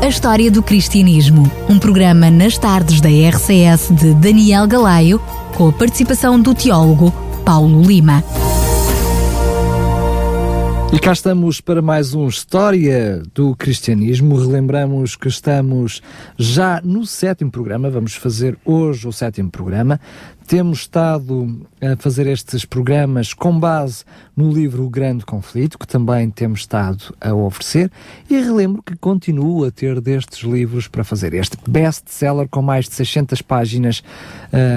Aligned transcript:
A 0.00 0.06
História 0.06 0.48
do 0.48 0.62
Cristianismo, 0.62 1.50
um 1.68 1.76
programa 1.76 2.30
nas 2.30 2.56
tardes 2.56 3.00
da 3.00 3.08
RCS 3.08 3.90
de 3.90 4.14
Daniel 4.14 4.66
Galaio, 4.66 5.20
com 5.56 5.68
a 5.68 5.72
participação 5.72 6.40
do 6.40 6.54
teólogo 6.54 7.10
Paulo 7.44 7.82
Lima. 7.82 8.22
E 10.92 10.98
cá 11.00 11.12
estamos 11.12 11.60
para 11.60 11.82
mais 11.82 12.14
um 12.14 12.28
História 12.28 13.22
do 13.34 13.54
Cristianismo. 13.56 14.36
Relembramos 14.36 15.16
que 15.16 15.28
estamos 15.28 16.00
já 16.38 16.80
no 16.82 17.04
sétimo 17.04 17.50
programa, 17.50 17.90
vamos 17.90 18.14
fazer 18.14 18.56
hoje 18.64 19.06
o 19.06 19.12
sétimo 19.12 19.50
programa. 19.50 20.00
Temos 20.48 20.78
estado 20.78 21.60
a 21.78 21.94
fazer 21.98 22.26
estes 22.26 22.64
programas 22.64 23.34
com 23.34 23.60
base 23.60 24.02
no 24.34 24.50
livro 24.50 24.82
O 24.82 24.88
Grande 24.88 25.22
Conflito, 25.22 25.78
que 25.78 25.86
também 25.86 26.30
temos 26.30 26.60
estado 26.60 27.14
a 27.20 27.34
oferecer, 27.34 27.92
e 28.30 28.40
relembro 28.40 28.82
que 28.82 28.96
continuo 28.96 29.66
a 29.66 29.70
ter 29.70 30.00
destes 30.00 30.48
livros 30.48 30.88
para 30.88 31.04
fazer. 31.04 31.34
Este 31.34 31.58
best-seller 31.68 32.48
com 32.48 32.62
mais 32.62 32.88
de 32.88 32.94
600 32.94 33.42
páginas 33.42 34.02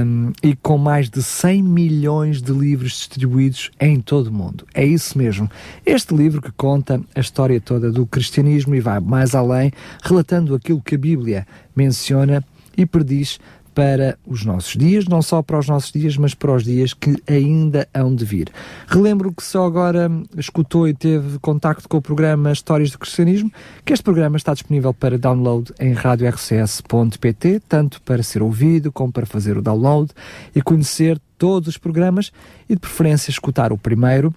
um, 0.05 0.33
e 0.43 0.57
com 0.57 0.77
mais 0.77 1.09
de 1.09 1.23
100 1.23 1.63
milhões 1.63 2.41
de 2.41 2.51
livros 2.51 2.91
distribuídos 2.91 3.71
em 3.79 4.01
todo 4.01 4.27
o 4.27 4.33
mundo. 4.33 4.67
É 4.73 4.83
isso 4.83 5.17
mesmo. 5.17 5.49
Este 5.85 6.13
livro 6.13 6.41
que 6.41 6.51
conta 6.51 6.99
a 7.15 7.19
história 7.21 7.61
toda 7.61 7.89
do 7.89 8.05
cristianismo 8.05 8.75
e 8.75 8.81
vai 8.81 8.99
mais 8.99 9.33
além, 9.33 9.71
relatando 10.03 10.53
aquilo 10.53 10.81
que 10.81 10.95
a 10.95 10.97
Bíblia 10.97 11.47
menciona 11.73 12.43
e 12.75 12.85
prediz 12.85 13.39
para 13.73 14.17
os 14.25 14.43
nossos 14.43 14.75
dias, 14.75 15.05
não 15.05 15.21
só 15.21 15.41
para 15.41 15.57
os 15.57 15.67
nossos 15.67 15.91
dias, 15.91 16.17
mas 16.17 16.33
para 16.33 16.53
os 16.53 16.63
dias 16.63 16.93
que 16.93 17.15
ainda 17.27 17.87
hão 17.93 18.13
de 18.13 18.25
vir. 18.25 18.49
Relembro 18.87 19.31
que 19.31 19.43
só 19.43 19.65
agora 19.65 20.09
escutou 20.37 20.87
e 20.87 20.93
teve 20.93 21.39
contacto 21.39 21.87
com 21.87 21.97
o 21.97 22.01
programa 22.01 22.51
Histórias 22.51 22.91
do 22.91 22.99
Cristianismo, 22.99 23.51
que 23.85 23.93
este 23.93 24.03
programa 24.03 24.37
está 24.37 24.53
disponível 24.53 24.93
para 24.93 25.17
download 25.17 25.73
em 25.79 25.93
radiorcs.pt, 25.93 27.61
tanto 27.67 28.01
para 28.01 28.23
ser 28.23 28.41
ouvido 28.41 28.91
como 28.91 29.11
para 29.11 29.25
fazer 29.25 29.57
o 29.57 29.61
download 29.61 30.11
e 30.55 30.61
conhecer 30.61 31.19
todos 31.37 31.69
os 31.69 31.77
programas 31.77 32.31
e 32.69 32.75
de 32.75 32.79
preferência 32.79 33.31
escutar 33.31 33.71
o 33.71 33.77
primeiro 33.77 34.33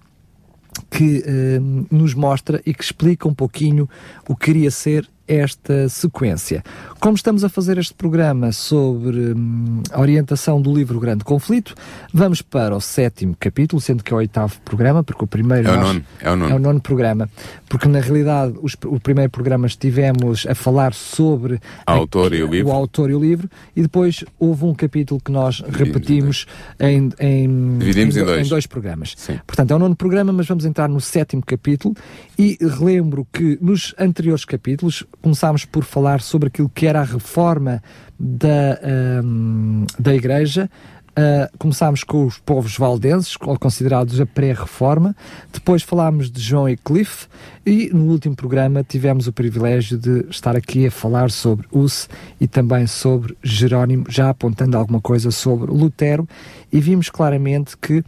que 0.89 1.23
eh, 1.25 1.59
nos 1.91 2.13
mostra 2.13 2.61
e 2.65 2.73
que 2.73 2.83
explica 2.83 3.27
um 3.27 3.33
pouquinho 3.33 3.89
o 4.27 4.35
que 4.35 4.45
queria 4.45 4.71
ser 4.71 5.07
esta 5.27 5.89
sequência. 5.89 6.63
Como 6.99 7.15
estamos 7.15 7.43
a 7.43 7.49
fazer 7.49 7.77
este 7.77 7.93
programa 7.93 8.51
sobre 8.51 9.33
hum, 9.33 9.81
a 9.91 10.01
orientação 10.01 10.61
do 10.61 10.75
livro 10.75 10.99
Grande 10.99 11.23
Conflito, 11.23 11.75
vamos 12.13 12.41
para 12.41 12.75
o 12.75 12.81
sétimo 12.81 13.35
capítulo, 13.39 13.81
sendo 13.81 14.03
que 14.03 14.13
é 14.13 14.15
o 14.15 14.19
oitavo 14.19 14.59
programa, 14.61 15.03
porque 15.03 15.23
o 15.23 15.27
primeiro 15.27 15.67
é 15.67 15.71
o, 15.71 15.81
nono, 15.81 16.05
é 16.19 16.31
o 16.31 16.35
nono. 16.35 16.51
É 16.51 16.55
o 16.55 16.59
nono 16.59 16.81
programa, 16.81 17.29
porque 17.69 17.87
na 17.87 17.99
realidade 17.99 18.55
os, 18.61 18.75
o 18.85 18.99
primeiro 18.99 19.29
programa 19.29 19.67
estivemos 19.67 20.45
a 20.47 20.55
falar 20.55 20.93
sobre 20.93 21.59
a, 21.85 21.91
autor 21.91 22.33
e 22.33 22.43
o, 22.43 22.47
livro. 22.47 22.69
o 22.69 22.71
autor 22.71 23.09
e 23.09 23.15
o 23.15 23.19
livro, 23.19 23.49
e 23.75 23.81
depois 23.81 24.23
houve 24.39 24.65
um 24.65 24.73
capítulo 24.73 25.19
que 25.19 25.31
nós 25.31 25.61
repetimos 25.67 26.45
em, 26.79 27.09
em, 27.19 27.77
Dividimos 27.77 28.17
em, 28.17 28.21
em, 28.21 28.25
dois. 28.25 28.45
em 28.45 28.49
dois 28.49 28.65
programas. 28.65 29.13
Sim. 29.17 29.39
Portanto, 29.45 29.71
é 29.71 29.75
o 29.75 29.79
nono 29.79 29.95
programa, 29.95 30.31
mas 30.31 30.47
vamos 30.47 30.65
entrar 30.65 30.87
no 30.87 31.01
sétimo 31.01 31.43
capítulo 31.45 31.95
e 32.37 32.57
relembro 32.61 33.27
que 33.31 33.57
nos 33.61 33.93
anteriores 33.99 34.45
capítulos 34.45 35.03
começámos 35.25 35.65
por 35.65 35.83
falar 35.83 36.21
sobre 36.21 36.49
aquilo 36.49 36.69
que 36.69 36.85
era 36.85 37.01
a 37.01 37.03
reforma 37.03 37.81
da, 38.19 38.79
um, 39.23 39.87
da 39.97 40.13
Igreja. 40.13 40.69
Uh, 41.17 41.49
começámos 41.57 42.03
com 42.03 42.27
os 42.27 42.37
povos 42.37 42.77
valdenses, 42.77 43.35
considerados 43.35 44.21
a 44.21 44.25
pré-reforma. 44.27 45.15
Depois 45.51 45.81
falámos 45.81 46.29
de 46.29 46.39
João 46.39 46.69
e 46.69 46.77
Cliff. 46.77 47.25
E 47.65 47.89
no 47.91 48.03
último 48.11 48.35
programa 48.35 48.83
tivemos 48.83 49.25
o 49.25 49.33
privilégio 49.33 49.97
de 49.97 50.27
estar 50.29 50.55
aqui 50.55 50.85
a 50.85 50.91
falar 50.91 51.31
sobre 51.31 51.65
Hus 51.71 52.07
e 52.39 52.47
também 52.47 52.85
sobre 52.85 53.35
Jerónimo, 53.41 54.05
já 54.07 54.29
apontando 54.29 54.77
alguma 54.77 55.01
coisa 55.01 55.31
sobre 55.31 55.71
Lutero. 55.71 56.29
E 56.71 56.79
vimos 56.79 57.09
claramente 57.09 57.75
que 57.77 58.03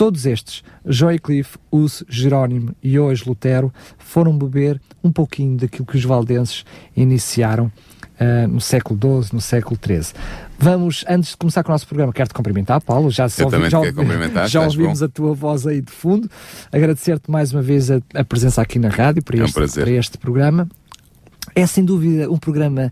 Todos 0.00 0.24
estes, 0.24 0.64
Joy 0.86 1.18
Cliff, 1.18 1.58
Us, 1.70 2.02
Jerónimo 2.08 2.74
e 2.82 2.98
hoje 2.98 3.22
Lutero, 3.26 3.70
foram 3.98 4.32
beber 4.32 4.80
um 5.04 5.12
pouquinho 5.12 5.58
daquilo 5.58 5.84
que 5.84 5.98
os 5.98 6.02
valdenses 6.02 6.64
iniciaram 6.96 7.66
uh, 7.66 8.48
no 8.48 8.62
século 8.62 8.98
XII, 8.98 9.34
no 9.34 9.42
século 9.42 9.78
XIII. 9.78 10.14
Vamos, 10.58 11.04
antes 11.06 11.32
de 11.32 11.36
começar 11.36 11.62
com 11.62 11.70
o 11.70 11.74
nosso 11.74 11.86
programa, 11.86 12.14
quero-te 12.14 12.32
cumprimentar, 12.32 12.80
Paulo. 12.80 13.10
Já, 13.10 13.24
ouvi, 13.24 13.68
já, 13.68 14.46
já 14.46 14.62
ouvimos 14.62 15.00
bom. 15.00 15.04
a 15.04 15.08
tua 15.10 15.34
voz 15.34 15.66
aí 15.66 15.82
de 15.82 15.92
fundo. 15.92 16.30
Agradecer-te 16.72 17.30
mais 17.30 17.52
uma 17.52 17.60
vez 17.60 17.90
a, 17.90 18.00
a, 18.14 18.24
presença 18.24 18.62
aqui 18.62 18.78
na 18.78 18.88
rádio 18.88 19.22
para, 19.22 19.36
é 19.36 19.42
um 19.42 19.44
este, 19.44 19.80
para 19.80 19.90
este 19.90 20.16
programa. 20.16 20.66
É 21.54 21.66
sem 21.66 21.84
dúvida 21.84 22.30
um 22.30 22.38
programa 22.38 22.90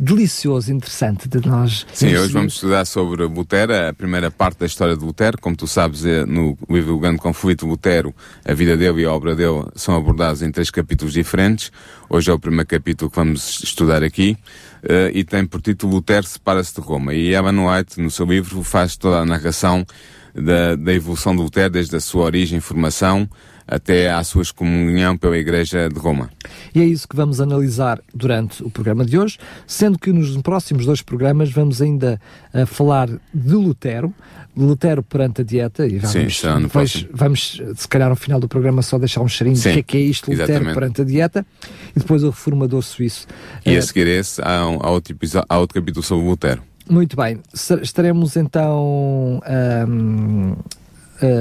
delicioso, 0.00 0.72
interessante 0.72 1.28
de 1.28 1.46
nós. 1.46 1.86
Sim, 1.92 2.16
hoje 2.16 2.32
vamos 2.32 2.54
estudar 2.54 2.86
sobre 2.86 3.22
Lutero, 3.24 3.72
a 3.74 3.92
primeira 3.92 4.30
parte 4.30 4.58
da 4.60 4.66
história 4.66 4.96
de 4.96 5.04
Lutero. 5.04 5.38
Como 5.38 5.54
tu 5.54 5.66
sabes, 5.66 6.06
é 6.06 6.24
no 6.24 6.56
livro 6.68 6.96
O 6.96 6.98
Grande 6.98 7.18
Conflito, 7.18 7.66
Lutero, 7.66 8.14
a 8.44 8.54
vida 8.54 8.76
dele 8.76 9.02
e 9.02 9.04
a 9.04 9.12
obra 9.12 9.36
dele 9.36 9.66
são 9.76 9.94
abordados 9.94 10.40
em 10.40 10.50
três 10.50 10.70
capítulos 10.70 11.12
diferentes. 11.12 11.70
Hoje 12.08 12.30
é 12.30 12.34
o 12.34 12.38
primeiro 12.38 12.66
capítulo 12.66 13.10
que 13.10 13.16
vamos 13.16 13.62
estudar 13.62 14.02
aqui. 14.02 14.36
Uh, 14.82 15.12
e 15.12 15.22
tem 15.22 15.44
por 15.44 15.60
título 15.60 15.96
Lutero 15.96 16.26
separa-se 16.26 16.74
de 16.74 16.80
Roma. 16.80 17.12
E 17.12 17.34
Evan 17.34 17.66
White, 17.66 18.00
no 18.00 18.10
seu 18.10 18.24
livro, 18.24 18.62
faz 18.64 18.96
toda 18.96 19.18
a 19.18 19.26
narração 19.26 19.86
da, 20.34 20.76
da 20.76 20.94
evolução 20.94 21.36
de 21.36 21.42
Lutero, 21.42 21.70
desde 21.70 21.94
a 21.96 22.00
sua 22.00 22.24
origem, 22.24 22.58
formação, 22.60 23.28
até 23.70 24.10
à 24.10 24.22
sua 24.24 24.42
excomunhão 24.42 25.16
pela 25.16 25.38
Igreja 25.38 25.88
de 25.88 25.98
Roma. 25.98 26.28
E 26.74 26.80
é 26.80 26.84
isso 26.84 27.06
que 27.06 27.14
vamos 27.14 27.40
analisar 27.40 28.00
durante 28.12 28.64
o 28.64 28.70
programa 28.70 29.04
de 29.04 29.16
hoje, 29.16 29.38
sendo 29.66 29.96
que 29.96 30.12
nos 30.12 30.36
próximos 30.42 30.84
dois 30.84 31.00
programas 31.00 31.50
vamos 31.52 31.80
ainda 31.80 32.20
uh, 32.52 32.66
falar 32.66 33.08
de 33.08 33.54
Lutero, 33.54 34.12
Lutero 34.56 35.02
perante 35.04 35.42
a 35.42 35.44
dieta, 35.44 35.86
e 35.86 35.98
vamos, 35.98 36.10
Sim, 36.10 36.26
está 36.26 36.58
no 36.58 36.66
depois, 36.66 37.06
vamos, 37.12 37.62
se 37.76 37.88
calhar 37.88 38.10
no 38.10 38.16
final 38.16 38.40
do 38.40 38.48
programa 38.48 38.82
só 38.82 38.98
deixar 38.98 39.20
um 39.20 39.28
cheirinho 39.28 39.56
Sim, 39.56 39.68
de 39.68 39.74
que 39.74 39.78
é, 39.78 39.82
que 39.82 39.96
é 39.96 40.00
isto, 40.00 40.30
Lutero 40.30 40.50
exatamente. 40.50 40.74
perante 40.74 41.02
a 41.02 41.04
dieta, 41.04 41.46
e 41.94 42.00
depois 42.00 42.24
o 42.24 42.30
reformador 42.30 42.82
suíço. 42.82 43.28
E 43.64 43.76
a 43.76 43.82
seguir 43.82 44.08
esse, 44.08 44.42
há, 44.42 44.66
um, 44.66 44.78
há, 44.82 44.90
outro 44.90 45.16
há 45.48 45.58
outro 45.58 45.80
capítulo 45.80 46.04
sobre 46.04 46.26
Lutero. 46.26 46.62
Muito 46.88 47.16
bem, 47.16 47.38
estaremos 47.82 48.36
então 48.36 49.40
um, 49.88 50.50
uh, 50.50 50.58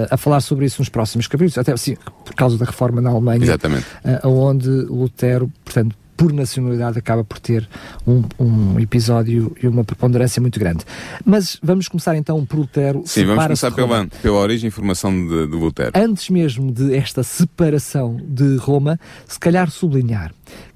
a 0.10 0.18
falar 0.18 0.42
sobre 0.42 0.66
isso 0.66 0.82
nos 0.82 0.90
próximos 0.90 1.28
capítulos, 1.28 1.58
até 1.58 1.72
assim, 1.72 1.96
por 2.26 2.34
causa 2.36 2.58
da 2.58 2.66
reforma 2.66 3.02
na 3.02 3.10
Alemanha, 3.10 3.44
Exatamente. 3.44 3.86
uh, 4.24 4.28
onde 4.28 4.70
Lutero, 4.70 5.52
portanto, 5.64 5.96
por 6.20 6.34
nacionalidade, 6.34 7.00
acaba 7.00 7.24
por 7.24 7.40
ter 7.40 7.68
um, 8.06 8.22
um, 8.38 8.78
episódio 8.78 9.56
e 9.64 9.66
uma 9.66 9.86
preponderância 9.86 10.42
muito 10.42 10.60
grande. 10.60 10.84
Mas 11.24 11.58
vamos 11.64 11.88
começar 11.88 12.14
então 12.18 12.46
por 12.46 12.60
Lutero. 12.60 13.04
Sim, 13.06 13.26
vamos 13.26 13.46
começar 13.46 13.72
pela, 13.72 14.06
pela 14.22 14.38
origem 14.38 14.68
e 14.68 14.72
formação 14.72 15.14
de, 15.14 15.48
de 15.48 15.56
Lutero. 15.56 15.92
Antes 15.96 16.30
mesmo 16.30 16.74
de 16.74 16.94
esta 16.94 17.24
separação 17.24 18.18
de 18.22 18.58
Roma, 18.58 19.00
se 19.26 19.40
calhar 19.40 19.72
sublinhar 19.72 20.34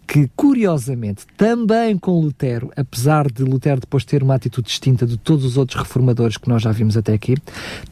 que, 0.07 0.29
curiosamente, 0.35 1.25
também 1.37 1.97
com 1.97 2.19
Lutero, 2.19 2.71
apesar 2.75 3.31
de 3.31 3.43
Lutero 3.43 3.81
depois 3.81 4.05
ter 4.05 4.21
uma 4.21 4.35
atitude 4.35 4.67
distinta 4.67 5.05
de 5.05 5.17
todos 5.17 5.45
os 5.45 5.57
outros 5.57 5.81
reformadores 5.81 6.37
que 6.37 6.49
nós 6.49 6.61
já 6.61 6.71
vimos 6.71 6.97
até 6.97 7.13
aqui, 7.13 7.35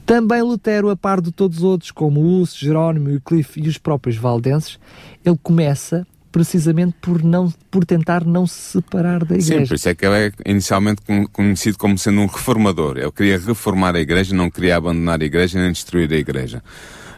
também 0.05 0.41
Lutero, 0.41 0.89
a 0.89 0.95
par 0.95 1.21
de 1.21 1.31
todos 1.31 1.59
os 1.59 1.63
outros, 1.63 1.91
como 1.91 2.21
Hus, 2.21 2.55
Jerónimo, 2.55 3.09
Wycliffe 3.09 3.61
e 3.61 3.67
os 3.67 3.77
próprios 3.77 4.17
valdenses, 4.17 4.77
ele 5.25 5.39
começa 5.41 6.05
precisamente 6.31 6.95
por, 7.01 7.21
não, 7.23 7.53
por 7.69 7.85
tentar 7.85 8.25
não 8.25 8.47
se 8.47 8.79
separar 8.79 9.25
da 9.25 9.35
igreja. 9.35 9.59
Sim, 9.59 9.67
por 9.67 9.75
isso 9.75 9.89
é 9.89 9.95
que 9.95 10.05
ele 10.05 10.15
é 10.15 10.31
inicialmente 10.45 11.01
conhecido 11.31 11.77
como 11.77 11.97
sendo 11.97 12.21
um 12.21 12.25
reformador. 12.25 12.97
Ele 12.97 13.11
queria 13.11 13.37
reformar 13.37 13.95
a 13.95 13.99
igreja, 13.99 14.33
não 14.33 14.49
queria 14.49 14.77
abandonar 14.77 15.21
a 15.21 15.25
igreja 15.25 15.59
nem 15.59 15.71
destruir 15.71 16.11
a 16.11 16.15
igreja. 16.15 16.63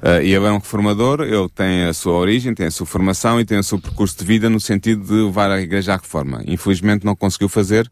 Uh, 0.04 0.22
e 0.22 0.34
ele 0.34 0.46
é 0.46 0.52
um 0.52 0.58
reformador, 0.58 1.22
ele 1.22 1.48
tem 1.48 1.86
a 1.86 1.94
sua 1.94 2.16
origem, 2.16 2.54
tem 2.54 2.66
a 2.66 2.72
sua 2.72 2.86
formação 2.86 3.40
e 3.40 3.46
tem 3.46 3.58
o 3.58 3.64
seu 3.64 3.80
percurso 3.80 4.18
de 4.20 4.26
vida 4.26 4.50
no 4.50 4.60
sentido 4.60 5.02
de 5.02 5.14
levar 5.14 5.50
a 5.50 5.62
igreja 5.62 5.94
à 5.94 5.96
reforma. 5.96 6.44
Infelizmente 6.46 7.06
não 7.06 7.16
conseguiu 7.16 7.48
fazer 7.48 7.90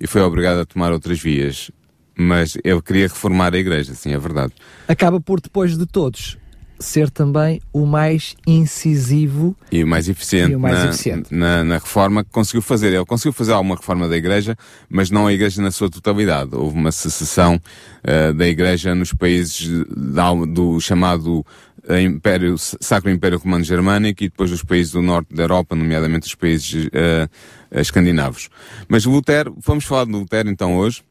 e 0.00 0.06
foi 0.08 0.20
obrigado 0.20 0.58
a 0.58 0.66
tomar 0.66 0.90
outras 0.90 1.20
vias. 1.20 1.70
Mas 2.18 2.58
ele 2.64 2.82
queria 2.82 3.06
reformar 3.06 3.54
a 3.54 3.58
igreja, 3.58 3.94
sim, 3.94 4.12
é 4.12 4.18
verdade. 4.18 4.52
Acaba 4.88 5.20
por, 5.20 5.40
depois 5.40 5.78
de 5.78 5.86
todos, 5.86 6.36
ser 6.78 7.10
também 7.10 7.60
o 7.72 7.86
mais 7.86 8.34
incisivo 8.46 9.56
e 9.70 9.82
o 9.82 9.86
mais 9.86 10.08
eficiente, 10.08 10.52
e 10.52 10.56
o 10.56 10.60
mais 10.60 10.78
na, 10.78 10.84
eficiente. 10.86 11.34
Na, 11.34 11.64
na, 11.64 11.74
reforma 11.74 12.24
que 12.24 12.30
conseguiu 12.30 12.62
fazer. 12.62 12.92
Ele 12.92 13.04
conseguiu 13.04 13.32
fazer 13.32 13.52
alguma 13.52 13.76
reforma 13.76 14.08
da 14.08 14.16
Igreja, 14.16 14.56
mas 14.88 15.10
não 15.10 15.26
a 15.26 15.32
Igreja 15.32 15.62
na 15.62 15.70
sua 15.70 15.88
totalidade. 15.88 16.50
Houve 16.54 16.76
uma 16.76 16.92
secessão 16.92 17.56
uh, 17.56 18.34
da 18.34 18.46
Igreja 18.46 18.94
nos 18.94 19.12
países 19.12 19.68
do, 19.88 20.46
do 20.46 20.80
chamado 20.80 21.46
uh, 21.88 21.96
Império, 21.98 22.56
Sacro 22.58 23.10
Império 23.10 23.38
Romano 23.38 23.64
Germânico 23.64 24.24
e 24.24 24.28
depois 24.28 24.50
dos 24.50 24.62
países 24.62 24.92
do 24.92 25.02
norte 25.02 25.34
da 25.34 25.44
Europa, 25.44 25.74
nomeadamente 25.74 26.26
os 26.26 26.34
países 26.34 26.86
uh, 26.86 27.80
escandinavos. 27.80 28.48
Mas 28.88 29.04
Lutero, 29.04 29.56
vamos 29.64 29.84
falar 29.84 30.04
de 30.04 30.12
Lutero 30.12 30.48
então 30.48 30.76
hoje. 30.76 31.02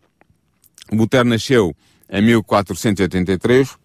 Lutero 0.92 1.27
nasceu 1.27 1.75
em 2.10 2.21
1483 2.21 3.82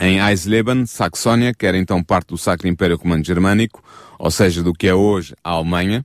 em 0.00 0.18
Eisleben, 0.18 0.86
Saxónia, 0.86 1.52
que 1.52 1.66
era 1.66 1.76
então 1.76 2.02
parte 2.02 2.28
do 2.28 2.38
Sacro 2.38 2.66
Império 2.66 2.96
Romano 2.96 3.22
Germânico, 3.22 3.84
ou 4.18 4.30
seja, 4.30 4.62
do 4.62 4.72
que 4.72 4.88
é 4.88 4.94
hoje 4.94 5.34
a 5.44 5.50
Alemanha. 5.50 6.04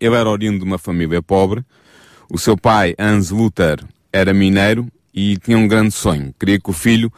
Ele 0.00 0.14
era 0.14 0.30
oriundo 0.30 0.60
de 0.60 0.64
uma 0.64 0.78
família 0.78 1.20
pobre. 1.20 1.64
O 2.30 2.38
seu 2.38 2.56
pai, 2.56 2.94
Hans 2.96 3.30
Luther, 3.30 3.84
era 4.12 4.32
mineiro 4.32 4.86
e 5.12 5.36
tinha 5.36 5.58
um 5.58 5.66
grande 5.66 5.90
sonho. 5.90 6.32
Queria 6.38 6.60
que 6.60 6.70
o 6.70 6.72
filho 6.72 7.12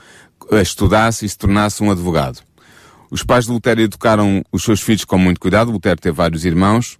estudasse 0.52 1.26
e 1.26 1.28
se 1.28 1.36
tornasse 1.36 1.82
um 1.82 1.90
advogado. 1.90 2.40
Os 3.10 3.22
pais 3.22 3.44
de 3.44 3.52
Lutero 3.52 3.80
educaram 3.82 4.42
os 4.50 4.64
seus 4.64 4.80
filhos 4.80 5.04
com 5.04 5.18
muito 5.18 5.40
cuidado. 5.40 5.70
Lutero 5.70 6.00
teve 6.00 6.16
vários 6.16 6.44
irmãos. 6.44 6.98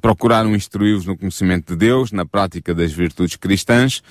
Procuraram 0.00 0.54
instruí-los 0.54 1.06
no 1.06 1.16
conhecimento 1.16 1.72
de 1.72 1.78
Deus, 1.78 2.12
na 2.12 2.26
prática 2.26 2.74
das 2.74 2.92
virtudes 2.92 3.36
cristãs 3.36 4.02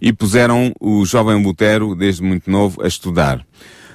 e 0.00 0.12
puseram 0.12 0.72
o 0.80 1.04
jovem 1.04 1.42
Lutero, 1.42 1.94
desde 1.94 2.22
muito 2.22 2.50
novo, 2.50 2.82
a 2.82 2.88
estudar. 2.88 3.44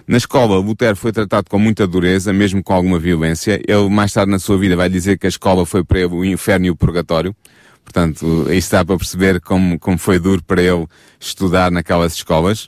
Na 0.08 0.18
escola, 0.18 0.58
Lutero 0.58 0.96
foi 0.96 1.12
tratado 1.12 1.50
com 1.50 1.58
muita 1.58 1.88
dureza, 1.88 2.34
mesmo 2.34 2.64
com 2.64 2.74
alguma 2.74 3.00
violência. 3.00 3.62
Ele, 3.68 3.90
mais 3.90 4.12
tarde 4.12 4.32
na 4.32 4.40
sua 4.40 4.58
vida, 4.58 4.76
vai 4.76 4.90
dizer 4.90 5.18
que 5.18 5.26
a 5.26 5.30
escola 5.30 5.66
foi 5.66 5.84
para 5.84 6.00
ele 6.00 6.14
o 6.14 6.26
inferno 6.26 6.66
e 6.66 6.70
o 6.70 6.76
purgatório. 6.76 7.36
Portanto, 7.84 8.48
isso 8.52 8.72
dá 8.72 8.84
para 8.84 8.98
perceber 8.98 9.40
como, 9.42 9.80
como 9.80 9.98
foi 9.98 10.20
duro 10.20 10.44
para 10.44 10.62
ele 10.62 10.86
estudar 11.20 11.72
naquelas 11.72 12.14
escolas. 12.14 12.68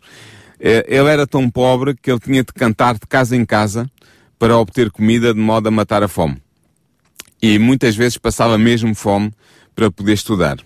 Eh, 0.60 0.86
ele 0.88 1.10
era 1.10 1.28
tão 1.28 1.50
pobre 1.50 1.96
que 1.96 2.12
ele 2.12 2.20
tinha 2.20 2.44
de 2.44 2.54
cantar 2.54 2.94
de 2.96 3.08
casa 3.08 3.36
em 3.36 3.46
casa 3.46 3.90
para 4.40 4.58
obter 4.58 4.92
comida 4.92 5.34
de 5.34 5.40
modo 5.40 5.68
a 5.68 5.72
matar 5.72 6.04
a 6.04 6.08
fome 6.08 6.42
e 7.44 7.60
muitas 7.60 7.94
vezes 7.94 8.18
passava 8.18 8.58
mesmo 8.58 8.96
fome 8.96 9.30
para 9.76 9.92
poder 9.92 10.14
estudar. 10.14 10.60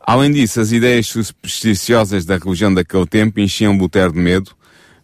Além 0.00 0.30
disso, 0.30 0.60
as 0.60 0.70
ideias 0.70 1.08
supersticiosas 1.08 2.24
da 2.24 2.36
religião 2.36 2.72
daquele 2.72 3.06
tempo 3.06 3.40
enchiam 3.40 3.76
Lutero 3.76 4.12
de 4.12 4.20
medo, 4.20 4.52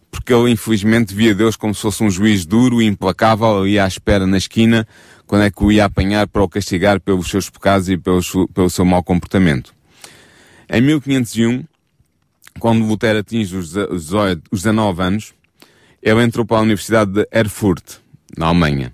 porque 0.09 0.33
ele 0.33 0.49
infelizmente 0.49 1.13
via 1.13 1.35
Deus 1.35 1.57
como 1.57 1.75
se 1.75 1.81
fosse 1.81 2.01
um 2.01 2.09
juiz 2.09 2.45
duro 2.45 2.81
e 2.81 2.85
implacável 2.85 3.67
e 3.67 3.77
à 3.77 3.85
espera 3.85 4.25
na 4.25 4.37
esquina 4.37 4.87
quando 5.27 5.43
é 5.43 5.51
que 5.51 5.61
o 5.61 5.73
ia 5.73 5.83
apanhar 5.83 6.25
para 6.25 6.41
o 6.41 6.47
castigar 6.47 7.01
pelos 7.01 7.29
seus 7.29 7.49
pecados 7.49 7.89
e 7.89 7.97
pelo, 7.97 8.21
pelo 8.53 8.69
seu 8.69 8.85
mau 8.85 9.03
comportamento. 9.03 9.75
Em 10.69 10.79
1501, 10.79 11.65
quando 12.59 12.85
Lutero 12.85 13.19
atinge 13.19 13.57
os 13.57 13.73
19 13.73 15.03
anos, 15.03 15.33
ele 16.01 16.23
entrou 16.23 16.45
para 16.45 16.59
a 16.59 16.61
Universidade 16.61 17.11
de 17.11 17.27
Erfurt, 17.29 17.97
na 18.37 18.45
Alemanha. 18.45 18.92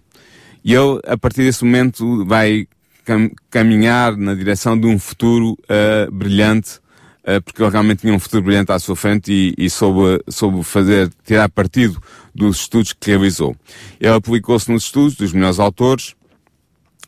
E 0.69 0.74
ele, 0.75 1.00
a 1.07 1.18
partir 1.18 1.42
desse 1.42 1.66
momento, 1.66 2.24
vai 2.25 2.68
cam 3.04 3.31
caminhar 3.50 4.16
na 4.16 4.36
direção 4.36 4.80
de 4.80 4.86
um 4.86 5.00
futuro 5.00 5.54
uh, 5.63 6.12
brilhante, 6.12 6.77
uh, 7.24 7.42
porque 7.44 7.63
ele 7.63 7.71
realmente 7.71 8.01
tinha 8.01 8.13
um 8.13 8.19
futuro 8.19 8.44
brilhante 8.44 8.71
à 8.71 8.77
sua 8.77 8.95
frente 8.95 9.31
e, 9.31 9.56
e 9.57 9.68
soube, 9.68 10.24
soube 10.27 10.63
fazer, 10.63 11.12
tirar 11.25 11.50
partido 11.50 12.00
dos 12.36 12.57
estudos 12.57 12.94
que 12.94 13.10
realizou. 13.10 13.56
Ele 14.00 14.13
aplicou-se 14.13 14.71
nos 14.71 14.83
estudos 14.83 15.16
dos 15.16 15.33
melhores 15.33 15.57
autores 15.57 16.13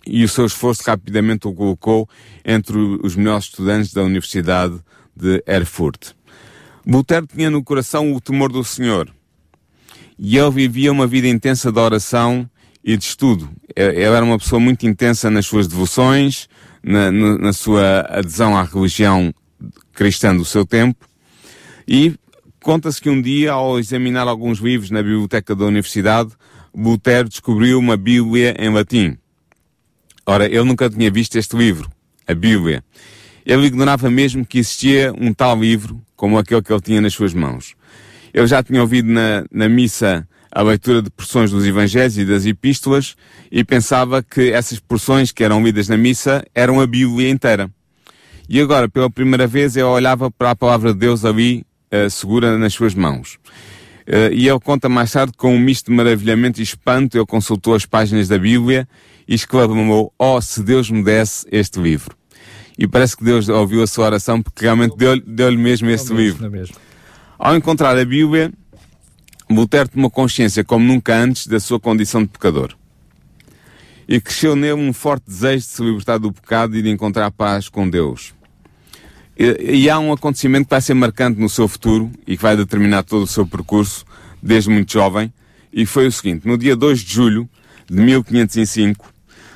e 0.08 0.24
o 0.24 0.28
seu 0.28 0.48
esforço 0.48 0.82
rapidamente 0.88 1.48
o 1.48 1.54
colocou 1.54 2.10
entre 2.44 2.80
os 2.80 3.16
melhores 3.16 3.46
estudantes 3.46 3.94
da 3.94 4.02
Universidade 4.02 4.80
de 5.16 5.44
Erfurt. 5.46 6.14
Lutero 6.84 7.28
tinha 7.28 7.52
no 7.52 7.64
coração 7.64 8.12
o 8.12 8.20
temor 8.20 8.52
do 8.52 8.64
Senhor 8.64 9.08
e 10.18 10.36
ele 10.36 10.50
vivia 10.50 10.92
uma 10.92 11.06
vida 11.06 11.28
intensa 11.28 11.72
de 11.72 11.80
oração 11.80 12.50
e 12.84 12.98
de 12.98 13.04
estudo. 13.04 13.50
Ele 13.76 14.02
era 14.02 14.24
uma 14.24 14.38
pessoa 14.38 14.60
muito 14.60 14.86
intensa 14.86 15.30
nas 15.30 15.46
suas 15.46 15.68
devoções, 15.68 16.48
na, 16.84 17.12
na, 17.12 17.38
na 17.38 17.54
sua 17.54 18.02
adesão 18.10 18.58
à 18.58 18.64
religião 18.64 19.34
cristã 19.94 20.36
do 20.36 20.44
seu 20.44 20.66
tempo, 20.66 21.08
e 21.88 22.16
conta-se 22.62 23.02
que 23.02 23.10
um 23.10 23.22
dia, 23.22 23.52
ao 23.52 23.78
examinar 23.80 24.28
alguns 24.28 24.60
livros 24.60 24.90
na 24.90 25.04
biblioteca 25.04 25.56
da 25.56 25.66
universidade, 25.66 26.32
Lutero 26.74 27.30
descobriu 27.30 27.78
uma 27.78 27.98
Bíblia 27.98 28.56
em 28.58 28.70
latim. 28.70 29.18
Ora, 30.26 30.46
ele 30.46 30.64
nunca 30.64 30.90
tinha 30.90 31.12
visto 31.12 31.36
este 31.36 31.56
livro, 31.56 31.90
a 32.28 32.34
Bíblia. 32.34 32.84
Ele 33.46 33.66
ignorava 33.66 34.10
mesmo 34.10 34.46
que 34.46 34.60
existia 34.60 35.14
um 35.20 35.34
tal 35.34 35.60
livro 35.60 36.02
como 36.16 36.38
aquele 36.38 36.62
que 36.62 36.72
ele 36.72 36.82
tinha 36.82 37.02
nas 37.02 37.14
suas 37.14 37.34
mãos. 37.34 37.76
Eu 38.34 38.48
já 38.48 38.64
tinha 38.64 38.80
ouvido 38.82 39.12
na, 39.12 39.44
na 39.52 39.68
missa 39.68 40.28
a 40.52 40.62
leitura 40.62 41.02
de 41.02 41.10
porções 41.10 41.50
dos 41.52 41.66
Evangelhos 41.66 42.18
e 42.18 42.26
das 42.26 42.46
Epístolas 42.46 43.16
e 43.52 43.64
pensava 43.64 44.22
que 44.22 44.52
essas 44.52 44.80
porções 44.80 45.32
que 45.32 45.44
eram 45.44 45.64
lidas 45.64 45.88
na 45.88 45.98
missa 45.98 46.46
eram 46.54 46.82
a 46.82 46.88
Bíblia 46.88 47.30
inteira. 47.30 47.70
E 48.50 48.60
agora, 48.60 48.90
pela 48.90 49.10
primeira 49.10 49.48
vez, 49.48 49.78
eu 49.78 49.88
olhava 49.88 50.30
para 50.30 50.52
a 50.52 50.56
palavra 50.56 50.94
de 50.94 51.00
Deus 51.00 51.24
ali, 51.24 51.66
uh, 51.94 52.10
segura 52.10 52.58
nas 52.58 52.74
suas 52.74 52.94
mãos. 52.94 53.40
Uh, 54.06 54.34
e 54.34 54.50
ele 54.50 54.60
conta 54.60 54.90
mais 54.90 55.12
tarde 55.12 55.32
com 55.38 55.56
um 55.56 55.60
misto 55.60 55.90
de 55.90 55.96
maravilhamento 55.96 56.60
e 56.60 56.64
espanto, 56.64 57.18
ele 57.18 57.26
consultou 57.26 57.74
as 57.74 57.86
páginas 57.86 58.28
da 58.28 58.38
Bíblia 58.38 58.86
e 59.26 59.36
exclamou, 59.36 60.14
oh, 60.20 60.42
se 60.42 60.62
Deus 60.62 60.92
me 60.92 61.02
desse 61.02 61.48
este 61.50 61.80
livro. 61.80 62.14
E 62.78 62.88
parece 62.88 63.16
que 63.16 63.24
Deus 63.24 63.48
ouviu 63.48 63.84
a 63.84 63.88
sua 63.88 64.06
oração 64.06 64.42
porque 64.42 64.66
realmente 64.66 64.98
deu-lhe 64.98 65.22
deu 65.26 65.52
mesmo 65.58 65.90
este 65.90 66.14
livro. 66.14 66.52
Ao 67.40 67.56
encontrar 67.56 67.98
a 67.98 68.04
Bíblia, 68.04 68.52
Lutero 69.56 69.90
tomou 69.90 70.10
consciência, 70.10 70.64
como 70.64 70.86
nunca 70.86 71.16
antes, 71.16 71.48
da 71.48 71.60
sua 71.60 71.80
condição 71.80 72.24
de 72.24 72.30
pecador. 72.30 72.76
E 74.08 74.20
cresceu 74.20 74.56
nele 74.56 74.74
um 74.74 74.94
forte 74.94 75.24
desejo 75.28 75.66
de 75.66 75.72
se 75.72 75.84
libertar 75.84 76.18
do 76.18 76.32
pecado 76.32 76.76
e 76.76 76.82
de 76.82 76.90
encontrar 76.90 77.32
paz 77.32 77.70
com 77.70 77.90
Deus. 77.90 78.34
E, 79.38 79.82
e 79.82 79.90
há 79.90 79.98
um 80.00 80.12
acontecimento 80.12 80.66
que 80.66 80.72
vai 80.72 80.82
ser 80.82 80.94
marcante 80.94 81.40
no 81.40 81.50
seu 81.50 81.68
futuro 81.68 82.12
e 82.28 82.36
que 82.36 82.44
vai 82.44 82.56
determinar 82.56 83.04
todo 83.04 83.24
o 83.24 83.28
seu 83.28 83.46
percurso, 83.46 84.06
desde 84.42 84.70
muito 84.70 84.92
jovem, 84.92 85.34
e 85.72 85.86
foi 85.86 86.08
o 86.08 86.12
seguinte: 86.12 86.48
no 86.48 86.58
dia 86.58 86.76
2 86.76 87.00
de 87.00 87.14
julho 87.14 87.50
de 87.90 88.02
1505, 88.02 89.12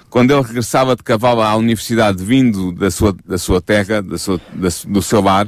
quando 0.10 0.32
ele 0.32 0.42
regressava 0.42 0.96
de 0.96 1.04
cavalo 1.04 1.42
à 1.42 1.56
universidade 1.56 2.24
vindo 2.24 2.72
da 2.72 2.90
sua, 2.90 3.16
da 3.26 3.38
sua 3.38 3.62
terra, 3.62 4.02
da 4.02 4.18
sua, 4.18 4.40
da, 4.54 4.70
do 4.88 5.02
seu 5.02 5.22
lar, 5.22 5.48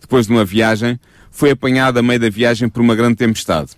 depois 0.00 0.26
de 0.26 0.32
uma 0.32 0.44
viagem, 0.44 0.98
foi 1.38 1.52
apanhado 1.52 2.00
a 2.00 2.02
meio 2.02 2.18
da 2.18 2.28
viagem 2.28 2.68
por 2.68 2.82
uma 2.82 2.96
grande 2.96 3.14
tempestade. 3.14 3.70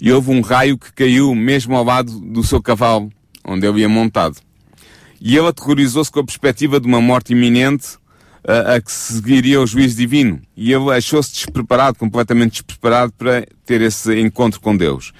E 0.00 0.10
houve 0.10 0.32
um 0.32 0.40
raio 0.40 0.76
que 0.76 0.92
caiu 0.92 1.32
mesmo 1.32 1.76
ao 1.76 1.84
lado 1.84 2.18
do 2.18 2.42
seu 2.42 2.60
cavalo, 2.60 3.08
onde 3.44 3.64
ele 3.64 3.82
ia 3.82 3.88
montado. 3.88 4.36
E 5.20 5.36
ele 5.36 5.46
aterrorizou-se 5.46 6.10
com 6.10 6.18
a 6.18 6.24
perspectiva 6.24 6.80
de 6.80 6.88
uma 6.88 7.00
morte 7.00 7.34
iminente 7.34 7.86
a, 8.44 8.74
a 8.74 8.80
que 8.80 8.90
seguiria 8.90 9.60
o 9.60 9.66
juízo 9.66 9.96
divino. 9.96 10.40
E 10.56 10.72
ele 10.72 10.90
achou-se 10.90 11.32
despreparado, 11.32 11.96
completamente 11.96 12.54
despreparado 12.54 13.12
para 13.16 13.46
ter 13.64 13.80
esse 13.80 14.18
encontro 14.18 14.60
com 14.60 14.76
Deus. 14.76 15.12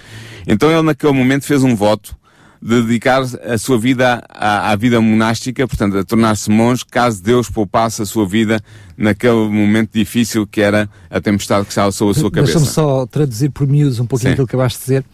Então 0.45 0.69
ele 0.69 0.81
naquele 0.81 1.13
momento 1.13 1.45
fez 1.45 1.63
um 1.63 1.77
voto 1.77 2.13
dedicar 2.61 3.21
a 3.21 3.57
sua 3.57 3.77
vida 3.77 4.21
à, 4.29 4.71
à 4.71 4.75
vida 4.75 4.99
monástica, 4.99 5.65
portanto, 5.65 5.97
a 5.97 6.03
tornar-se 6.03 6.49
monge, 6.49 6.83
caso 6.85 7.23
Deus 7.23 7.49
poupasse 7.49 8.01
a 8.01 8.05
sua 8.05 8.27
vida 8.27 8.61
naquele 8.97 9.47
momento 9.47 9.91
difícil 9.93 10.45
que 10.45 10.59
era 10.59 10.89
a 11.09 11.21
tempestade 11.21 11.65
que 11.65 11.71
estava 11.71 11.91
sobre 11.91 12.17
a 12.17 12.19
sua 12.19 12.29
cabeça. 12.29 12.53
Deixa-me 12.53 12.73
só 12.73 13.05
traduzir 13.05 13.49
por 13.49 13.65
miúdos 13.65 13.99
um 13.99 14.05
pouquinho 14.05 14.33
aquilo 14.33 14.45
que 14.45 14.55
acabaste 14.55 14.79
de 14.79 14.85
dizer. 14.85 15.05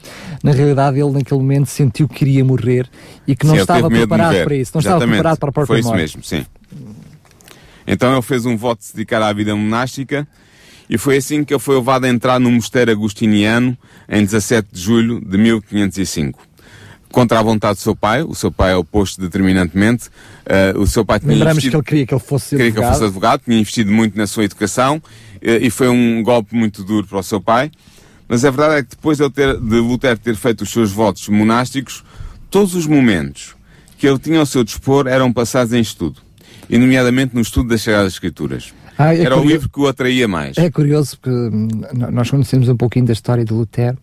Na 0.43 0.51
realidade, 0.51 0.99
ele 0.99 1.11
naquele 1.11 1.39
momento 1.39 1.67
sentiu 1.67 2.07
que 2.07 2.15
queria 2.15 2.43
morrer 2.43 2.89
e 3.27 3.35
que 3.35 3.45
não 3.45 3.53
sim, 3.53 3.61
estava 3.61 3.89
preparado 3.89 4.43
para 4.43 4.55
isso, 4.55 4.71
não 4.73 4.81
Exatamente. 4.81 4.83
estava 4.83 5.11
preparado 5.11 5.37
para 5.37 5.49
a 5.49 5.51
própria 5.51 5.67
Foi 5.67 5.79
isso 5.79 5.89
morte. 5.89 6.01
mesmo, 6.01 6.23
sim. 6.23 6.45
Então 7.87 8.11
ele 8.11 8.21
fez 8.23 8.45
um 8.47 8.57
voto 8.57 8.79
de 8.79 8.85
se 8.85 8.95
dedicar 8.95 9.21
à 9.21 9.31
vida 9.31 9.55
monástica 9.55 10.27
e 10.89 10.97
foi 10.97 11.17
assim 11.17 11.43
que 11.43 11.53
ele 11.53 11.59
foi 11.59 11.75
levado 11.75 12.05
a 12.05 12.09
entrar 12.09 12.39
no 12.39 12.49
mosteiro 12.49 12.89
agustiniano 12.91 13.77
em 14.09 14.23
17 14.23 14.69
de 14.71 14.81
julho 14.81 15.21
de 15.23 15.37
1505 15.37 16.54
contra 17.15 17.39
a 17.39 17.41
vontade 17.41 17.79
do 17.79 17.81
seu 17.81 17.95
pai, 17.95 18.23
o 18.23 18.35
seu 18.35 18.51
pai 18.51 18.73
é 18.73 18.75
oposto 18.75 19.21
determinantemente, 19.21 20.09
uh, 20.75 20.77
o 20.77 20.85
seu 20.85 21.05
pai 21.05 21.17
tinha 21.17 21.31
Lembramos 21.31 21.63
que 21.63 21.73
ele 21.73 21.81
queria 21.81 22.05
que 22.05 22.13
ele 22.13 22.19
fosse 22.19 22.49
queria 22.49 22.65
advogado. 22.65 22.73
que 22.73 22.87
ele 22.87 22.93
fosse 22.93 23.03
advogado, 23.05 23.41
tinha 23.45 23.57
investido 23.57 23.89
muito 23.89 24.17
na 24.17 24.27
sua 24.27 24.43
educação 24.43 24.97
uh, 24.97 25.01
e 25.41 25.69
foi 25.69 25.87
um 25.87 26.21
golpe 26.21 26.53
muito 26.53 26.83
duro 26.83 27.07
para 27.07 27.17
o 27.17 27.23
seu 27.23 27.39
pai, 27.39 27.71
mas 28.27 28.43
a 28.43 28.51
verdade 28.51 28.79
é 28.79 28.83
que 28.83 28.89
depois 28.89 29.17
de, 29.17 29.23
ele 29.23 29.31
ter, 29.31 29.57
de 29.57 29.75
Lutero 29.77 30.19
ter 30.19 30.35
feito 30.35 30.63
os 30.63 30.69
seus 30.69 30.91
votos 30.91 31.29
monásticos, 31.29 32.03
todos 32.51 32.75
os 32.75 32.85
momentos 32.85 33.55
que 33.97 34.05
ele 34.05 34.19
tinha 34.19 34.39
ao 34.41 34.45
seu 34.45 34.65
dispor 34.65 35.07
eram 35.07 35.31
passados 35.31 35.71
em 35.71 35.79
estudo, 35.79 36.19
e 36.69 36.77
nomeadamente 36.77 37.33
no 37.33 37.39
estudo 37.39 37.69
das 37.69 37.81
Sagradas 37.81 38.11
Escrituras. 38.11 38.73
Ah, 38.97 39.13
é 39.15 39.21
Era 39.23 39.37
o 39.37 39.43
livro 39.45 39.67
que 39.69 39.79
o 39.79 39.87
atraía 39.87 40.27
mais. 40.27 40.57
É 40.57 40.69
curioso 40.71 41.17
porque 41.19 41.29
hum, 41.55 41.67
nós 42.11 42.29
conhecemos 42.29 42.69
um 42.69 42.77
pouquinho 42.77 43.05
da 43.05 43.13
história 43.13 43.43
de 43.43 43.53
Lutero 43.53 43.97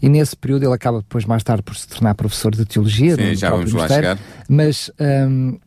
e 0.00 0.08
nesse 0.08 0.36
período 0.36 0.64
ele 0.64 0.74
acaba 0.74 0.98
depois 0.98 1.24
mais 1.24 1.42
tarde 1.42 1.62
por 1.62 1.74
se 1.76 1.88
tornar 1.88 2.14
professor 2.14 2.54
de 2.54 2.64
teologia. 2.64 3.16
Sim, 3.16 3.34
já 3.34 3.50
vamos 3.50 3.72
lá 3.72 3.88
chegar. 3.88 4.18
Mas 4.48 4.90
hum, 5.28 5.58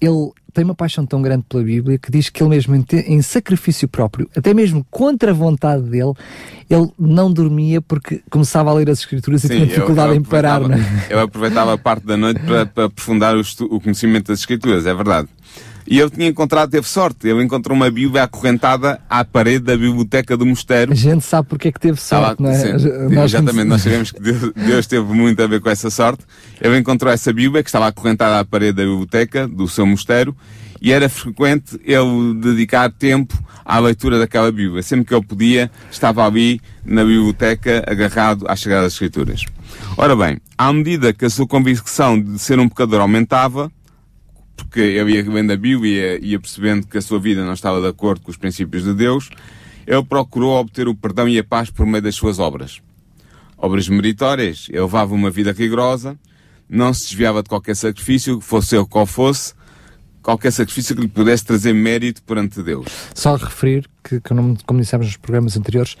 ele 0.00 0.30
tem 0.52 0.64
uma 0.64 0.74
paixão 0.74 1.06
tão 1.06 1.22
grande 1.22 1.44
pela 1.48 1.62
Bíblia 1.62 1.96
que 1.98 2.10
diz 2.10 2.28
que 2.28 2.42
ele 2.42 2.50
mesmo 2.50 2.74
em, 3.06 3.22
sacrifício 3.22 3.86
próprio, 3.86 4.28
até 4.36 4.52
mesmo 4.52 4.84
contra 4.90 5.30
a 5.30 5.34
vontade 5.34 5.82
dele, 5.84 6.12
ele 6.68 6.88
não 6.98 7.32
dormia 7.32 7.80
porque 7.80 8.20
começava 8.30 8.70
a 8.70 8.74
ler 8.74 8.90
as 8.90 8.98
escrituras 9.00 9.44
e 9.44 9.48
Sim, 9.48 9.54
tinha 9.54 9.64
eu- 9.64 9.68
dificuldade 9.68 10.10
eu 10.10 10.16
em 10.16 10.22
parar. 10.22 10.60
é? 10.62 10.76
Eu 11.08 11.20
aproveitava 11.20 11.72
a 11.74 11.78
parte 11.78 12.04
da 12.04 12.16
noite 12.16 12.40
para, 12.40 12.66
para 12.66 12.84
aprofundar 12.86 13.36
o, 13.36 13.42
o 13.70 13.80
conhecimento 13.80 14.28
das 14.28 14.40
escrituras, 14.40 14.86
é 14.86 14.94
verdade. 14.94 15.28
E 15.90 15.98
ele 15.98 16.08
tinha 16.08 16.28
encontrado, 16.28 16.70
teve 16.70 16.86
sorte, 16.86 17.26
ele 17.26 17.42
encontrou 17.42 17.76
uma 17.76 17.90
Bíblia 17.90 18.22
acorrentada 18.22 19.00
à 19.10 19.24
parede 19.24 19.64
da 19.64 19.76
biblioteca 19.76 20.36
do 20.36 20.46
mosteiro. 20.46 20.92
A 20.92 20.94
gente 20.94 21.24
sabe 21.24 21.48
porque 21.48 21.66
é 21.66 21.72
que 21.72 21.80
teve 21.80 22.00
sorte, 22.00 22.40
Estava- 22.40 22.48
não 22.48 22.50
é? 22.50 22.78
sim, 22.78 23.12
Nós 23.12 23.34
exatamente, 23.34 23.64
nós 23.66 23.82
sabemos 23.82 24.12
que 24.12 24.20
Deus, 24.20 24.52
Deus 24.54 24.86
teve 24.86 25.12
muito 25.12 25.42
a 25.42 25.48
ver 25.48 25.60
com 25.60 25.68
essa 25.68 25.90
sorte. 25.90 26.22
Ele 26.60 26.78
encontrou 26.78 27.12
essa 27.12 27.32
Bíblia 27.32 27.60
que 27.64 27.68
estava 27.68 27.88
acorrentada 27.88 28.38
à 28.38 28.44
parede 28.44 28.74
da 28.74 28.84
biblioteca 28.84 29.48
do 29.48 29.66
seu 29.66 29.84
mosteiro 29.84 30.36
e 30.80 30.92
era 30.92 31.08
frequente 31.08 31.80
ele 31.84 32.34
dedicar 32.40 32.88
tempo 32.92 33.36
à 33.64 33.80
leitura 33.80 34.16
daquela 34.16 34.52
Bíblia. 34.52 34.84
Sempre 34.84 35.06
que 35.06 35.14
ele 35.14 35.24
podia, 35.26 35.70
estava 35.90 36.24
ali 36.24 36.60
na 36.84 37.02
biblioteca 37.04 37.82
agarrado 37.84 38.44
às 38.48 38.60
Sagradas 38.60 38.92
Escrituras. 38.92 39.44
Ora 39.96 40.14
bem, 40.14 40.38
à 40.56 40.72
medida 40.72 41.12
que 41.12 41.24
a 41.24 41.30
sua 41.30 41.48
convicção 41.48 42.20
de 42.20 42.38
ser 42.38 42.60
um 42.60 42.68
pecador 42.68 43.00
aumentava, 43.00 43.72
porque 44.64 44.80
ele 44.80 45.12
ia 45.12 45.30
lendo 45.30 45.52
a 45.52 45.56
Bíblia 45.56 46.18
e 46.20 46.30
ia 46.30 46.40
percebendo 46.40 46.86
que 46.86 46.98
a 46.98 47.02
sua 47.02 47.18
vida 47.18 47.44
não 47.44 47.52
estava 47.52 47.80
de 47.80 47.86
acordo 47.86 48.20
com 48.20 48.30
os 48.30 48.36
princípios 48.36 48.84
de 48.84 48.94
Deus, 48.94 49.30
ele 49.86 50.04
procurou 50.04 50.58
obter 50.58 50.88
o 50.88 50.94
perdão 50.94 51.28
e 51.28 51.38
a 51.38 51.44
paz 51.44 51.70
por 51.70 51.86
meio 51.86 52.02
das 52.02 52.14
suas 52.14 52.38
obras. 52.38 52.80
Obras 53.56 53.88
meritórias, 53.88 54.66
ele 54.68 54.80
levava 54.80 55.14
uma 55.14 55.30
vida 55.30 55.52
rigorosa, 55.52 56.18
não 56.68 56.94
se 56.94 57.08
desviava 57.08 57.42
de 57.42 57.48
qualquer 57.48 57.74
sacrifício, 57.74 58.40
fosse 58.40 58.76
ele 58.76 58.86
qual 58.86 59.04
fosse, 59.04 59.54
qualquer 60.30 60.52
sacrifício 60.52 60.94
que 60.94 61.02
lhe 61.02 61.08
pudesse 61.08 61.44
trazer 61.44 61.72
mérito 61.72 62.22
perante 62.22 62.62
Deus. 62.62 62.86
Só 63.14 63.34
referir 63.34 63.88
que, 64.02 64.20
como 64.20 64.80
dissemos 64.80 65.06
nos 65.06 65.16
programas 65.16 65.56
anteriores, 65.56 65.96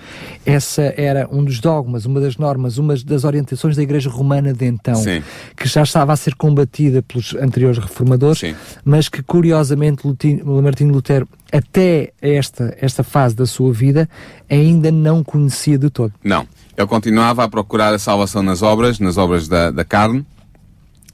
essa 0.46 0.94
era 0.96 1.28
um 1.30 1.44
dos 1.44 1.58
dogmas, 1.58 2.06
uma 2.06 2.20
das 2.20 2.36
normas, 2.36 2.78
uma 2.78 2.96
das 2.96 3.24
orientações 3.24 3.76
da 3.76 3.82
Igreja 3.82 4.08
Romana 4.08 4.52
de 4.52 4.66
então, 4.66 4.94
Sim. 4.94 5.22
que 5.56 5.68
já 5.68 5.82
estava 5.82 6.12
a 6.12 6.16
ser 6.16 6.34
combatida 6.36 7.02
pelos 7.02 7.34
anteriores 7.34 7.78
reformadores, 7.78 8.38
Sim. 8.38 8.54
mas 8.84 9.08
que 9.08 9.22
curiosamente 9.22 10.02
Martinho 10.44 10.92
Lutero, 10.92 11.28
até 11.52 12.12
esta, 12.22 12.76
esta 12.80 13.02
fase 13.02 13.34
da 13.34 13.46
sua 13.46 13.72
vida, 13.72 14.08
ainda 14.48 14.90
não 14.92 15.24
conhecia 15.24 15.76
de 15.76 15.90
todo. 15.90 16.12
Não. 16.22 16.46
Ele 16.76 16.86
continuava 16.86 17.44
a 17.44 17.48
procurar 17.48 17.92
a 17.92 17.98
salvação 17.98 18.42
nas 18.42 18.62
obras, 18.62 18.98
nas 19.00 19.18
obras 19.18 19.48
da, 19.48 19.70
da 19.70 19.84
carne, 19.84 20.24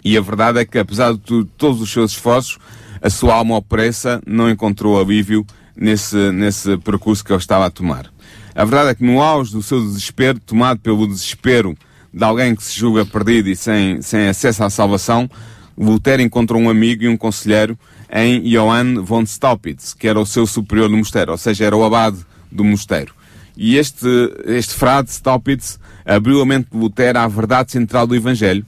e 0.05 0.17
a 0.17 0.21
verdade 0.21 0.61
é 0.61 0.65
que, 0.65 0.79
apesar 0.79 1.15
de 1.15 1.45
todos 1.57 1.81
os 1.81 1.91
seus 1.91 2.13
esforços, 2.13 2.59
a 3.01 3.11
sua 3.11 3.35
alma 3.35 3.57
opressa 3.57 4.21
não 4.27 4.51
encontrou 4.51 5.01
alívio 5.01 5.47
nesse, 5.77 6.33
nesse 6.33 6.77
percurso 6.79 7.25
que 7.25 7.33
ele 7.33 7.39
estava 7.39 7.67
a 7.67 7.71
tomar. 7.71 8.11
A 8.55 8.65
verdade 8.65 8.91
é 8.91 8.95
que, 8.95 9.05
no 9.05 9.21
auge 9.21 9.53
do 9.53 9.63
seu 9.63 9.81
desespero, 9.81 10.41
tomado 10.41 10.81
pelo 10.81 11.07
desespero 11.07 11.77
de 12.13 12.25
alguém 12.25 12.55
que 12.55 12.65
se 12.65 12.79
julga 12.79 13.05
perdido 13.05 13.51
e 13.51 13.57
sem, 13.57 14.01
sem 14.01 14.29
acesso 14.29 14.65
à 14.65 14.71
salvação, 14.71 15.29
Lutero 15.77 16.23
encontrou 16.23 16.61
um 16.61 16.71
amigo 16.71 17.05
e 17.05 17.09
um 17.09 17.17
conselheiro 17.17 17.79
em 18.11 18.41
Johann 18.43 19.03
von 19.03 19.23
Staupitz, 19.27 19.93
que 19.93 20.09
era 20.09 20.19
o 20.19 20.25
seu 20.25 20.47
superior 20.47 20.89
no 20.89 20.97
mosteiro, 20.97 21.33
ou 21.33 21.39
seja, 21.39 21.67
era 21.67 21.77
o 21.77 21.85
abade 21.85 22.19
do 22.51 22.65
mosteiro. 22.65 23.15
E 23.57 23.77
este, 23.77 24.07
este 24.47 24.75
frade, 24.75 25.11
Staupitz, 25.11 25.79
abriu 26.05 26.41
a 26.41 26.47
mente 26.47 26.71
de 26.71 26.79
Lutero 26.79 27.19
à 27.19 27.29
verdade 27.29 27.73
central 27.73 28.07
do 28.07 28.15
Evangelho 28.15 28.65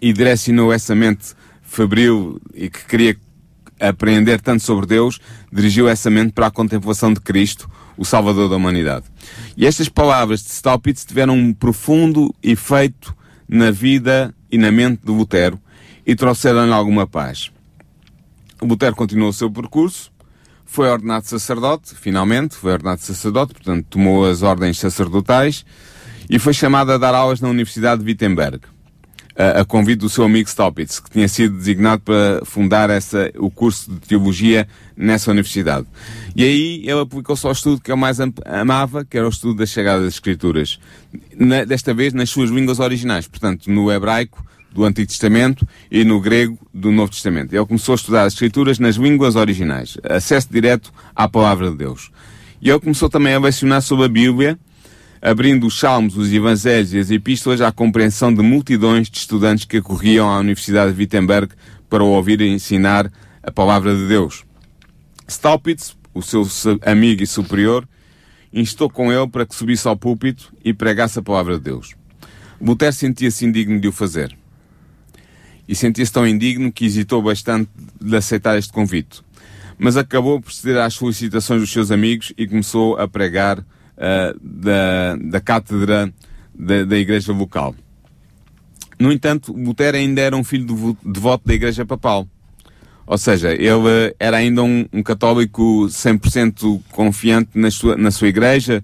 e 0.00 0.12
direcionou 0.12 0.72
essa 0.72 0.94
mente 0.94 1.34
febril 1.62 2.40
e 2.54 2.68
que 2.68 2.84
queria 2.84 3.16
aprender 3.88 4.40
tanto 4.40 4.62
sobre 4.62 4.86
Deus, 4.86 5.18
dirigiu 5.52 5.88
essa 5.88 6.08
mente 6.08 6.32
para 6.32 6.46
a 6.46 6.50
contemplação 6.50 7.12
de 7.12 7.20
Cristo, 7.20 7.68
o 7.96 8.04
Salvador 8.04 8.48
da 8.48 8.56
humanidade. 8.56 9.06
E 9.56 9.66
estas 9.66 9.88
palavras 9.88 10.42
de 10.42 10.50
Staupitz 10.50 11.04
tiveram 11.04 11.34
um 11.34 11.52
profundo 11.52 12.34
efeito 12.42 13.14
na 13.48 13.70
vida 13.70 14.34
e 14.50 14.56
na 14.56 14.70
mente 14.70 15.04
de 15.04 15.10
Lutero 15.10 15.60
e 16.06 16.14
trouxeram-lhe 16.14 16.72
alguma 16.72 17.06
paz. 17.06 17.50
Lutero 18.60 18.94
continuou 18.94 19.30
o 19.30 19.32
seu 19.32 19.50
percurso, 19.50 20.12
foi 20.64 20.88
ordenado 20.88 21.26
sacerdote, 21.26 21.94
finalmente, 21.94 22.54
foi 22.54 22.72
ordenado 22.72 23.00
sacerdote, 23.00 23.52
portanto 23.52 23.86
tomou 23.90 24.24
as 24.24 24.42
ordens 24.42 24.78
sacerdotais 24.78 25.66
e 26.30 26.38
foi 26.38 26.54
chamado 26.54 26.92
a 26.92 26.98
dar 26.98 27.14
aulas 27.14 27.40
na 27.40 27.48
Universidade 27.48 28.02
de 28.02 28.08
Wittenberg, 28.08 28.60
a, 29.36 29.64
convite 29.64 30.00
do 30.00 30.08
seu 30.08 30.24
amigo 30.24 30.48
Staupitz, 30.48 31.00
que 31.00 31.10
tinha 31.10 31.28
sido 31.28 31.56
designado 31.56 32.02
para 32.02 32.42
fundar 32.44 32.90
essa, 32.90 33.30
o 33.38 33.50
curso 33.50 33.90
de 33.90 34.00
teologia 34.00 34.66
nessa 34.96 35.30
universidade. 35.30 35.86
E 36.36 36.42
aí 36.44 36.80
ele 36.82 37.00
aplicou-se 37.00 37.46
ao 37.46 37.52
estudo 37.52 37.80
que 37.80 37.90
ele 37.90 38.00
mais 38.00 38.20
am- 38.20 38.32
amava, 38.44 39.04
que 39.04 39.16
era 39.16 39.26
o 39.26 39.30
estudo 39.30 39.54
das 39.58 39.74
Escrituras. 40.06 40.78
Na- 41.36 41.64
desta 41.64 41.92
vez 41.94 42.12
nas 42.12 42.30
suas 42.30 42.50
línguas 42.50 42.78
originais, 42.78 43.26
portanto 43.26 43.70
no 43.70 43.90
hebraico 43.90 44.44
do 44.72 44.84
Antigo 44.84 45.08
Testamento 45.08 45.66
e 45.90 46.02
no 46.04 46.18
grego 46.20 46.58
do 46.72 46.90
Novo 46.90 47.10
Testamento. 47.12 47.52
Ele 47.54 47.66
começou 47.66 47.92
a 47.92 47.96
estudar 47.96 48.22
as 48.24 48.32
Escrituras 48.32 48.78
nas 48.78 48.96
línguas 48.96 49.36
originais, 49.36 49.98
acesso 50.02 50.48
direto 50.50 50.92
à 51.14 51.28
Palavra 51.28 51.70
de 51.70 51.76
Deus. 51.76 52.10
E 52.60 52.70
ele 52.70 52.80
começou 52.80 53.10
também 53.10 53.34
a 53.34 53.38
lecionar 53.40 53.82
sobre 53.82 54.06
a 54.06 54.08
Bíblia, 54.08 54.58
abrindo 55.22 55.68
os 55.68 55.78
Salmos, 55.78 56.16
os 56.16 56.32
Evangelhos 56.32 56.92
e 56.92 56.98
as 56.98 57.10
Epístolas 57.12 57.60
à 57.60 57.70
compreensão 57.70 58.34
de 58.34 58.42
multidões 58.42 59.08
de 59.08 59.18
estudantes 59.18 59.64
que 59.64 59.76
acorriam 59.76 60.28
à 60.28 60.40
Universidade 60.40 60.92
de 60.92 60.98
Wittenberg 60.98 61.54
para 61.88 62.02
ouvir 62.02 62.40
e 62.40 62.48
ensinar 62.48 63.10
a 63.40 63.52
Palavra 63.52 63.94
de 63.94 64.08
Deus. 64.08 64.44
Staupitz, 65.28 65.96
o 66.12 66.20
seu 66.20 66.44
amigo 66.84 67.22
e 67.22 67.26
superior, 67.26 67.88
instou 68.52 68.90
com 68.90 69.12
ele 69.12 69.28
para 69.28 69.46
que 69.46 69.54
subisse 69.54 69.86
ao 69.86 69.96
púlpito 69.96 70.52
e 70.64 70.74
pregasse 70.74 71.20
a 71.20 71.22
Palavra 71.22 71.56
de 71.56 71.64
Deus. 71.64 71.94
Lutero 72.60 72.92
sentia-se 72.92 73.46
indigno 73.46 73.80
de 73.80 73.86
o 73.88 73.92
fazer 73.92 74.36
e 75.68 75.74
sentia-se 75.74 76.12
tão 76.12 76.26
indigno 76.26 76.72
que 76.72 76.84
hesitou 76.84 77.22
bastante 77.22 77.70
de 78.00 78.16
aceitar 78.16 78.58
este 78.58 78.72
convite. 78.72 79.22
Mas 79.78 79.96
acabou 79.96 80.40
por 80.40 80.52
ceder 80.52 80.78
às 80.78 80.94
solicitações 80.94 81.60
dos 81.60 81.72
seus 81.72 81.92
amigos 81.92 82.32
e 82.36 82.46
começou 82.46 82.96
a 82.98 83.06
pregar 83.06 83.64
ah, 83.98 84.34
da, 84.40 85.16
da 85.20 85.40
cátedra 85.40 86.12
da, 86.54 86.84
da 86.84 86.96
igreja 86.98 87.32
local. 87.32 87.74
No 88.98 89.10
entanto, 89.12 89.52
Lutero 89.52 89.96
ainda 89.96 90.20
era 90.20 90.36
um 90.36 90.44
filho 90.44 90.64
devo- 90.66 90.96
devoto 91.04 91.46
da 91.46 91.54
igreja 91.54 91.84
papal. 91.84 92.26
Ou 93.04 93.18
seja, 93.18 93.52
ele 93.52 94.14
era 94.18 94.36
ainda 94.36 94.62
um, 94.62 94.86
um 94.92 95.02
católico 95.02 95.86
100% 95.88 96.80
confiante 96.92 97.50
na 97.58 97.68
sua, 97.70 97.96
na 97.96 98.12
sua 98.12 98.28
igreja 98.28 98.82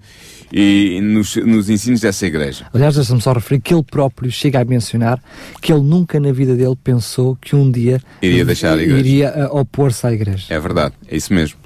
e 0.52 0.98
nos, 1.00 1.36
nos 1.36 1.70
ensinos 1.70 2.00
dessa 2.00 2.26
igreja. 2.26 2.66
Aliás, 2.74 2.96
deixa-me 2.96 3.20
só 3.20 3.32
referir 3.32 3.60
que 3.60 3.72
ele 3.72 3.84
próprio 3.84 4.30
chega 4.30 4.60
a 4.60 4.64
mencionar 4.64 5.22
que 5.62 5.72
ele 5.72 5.82
nunca 5.82 6.18
na 6.18 6.32
vida 6.32 6.56
dele 6.56 6.76
pensou 6.82 7.36
que 7.36 7.54
um 7.54 7.70
dia 7.70 8.02
Iria 8.20 8.44
deixar 8.44 8.76
a 8.76 8.82
igreja. 8.82 8.98
iria 8.98 9.28
ah, 9.46 9.52
opor-se 9.52 10.04
à 10.04 10.12
igreja. 10.12 10.46
É 10.52 10.58
verdade, 10.58 10.94
é 11.06 11.16
isso 11.16 11.32
mesmo. 11.32 11.58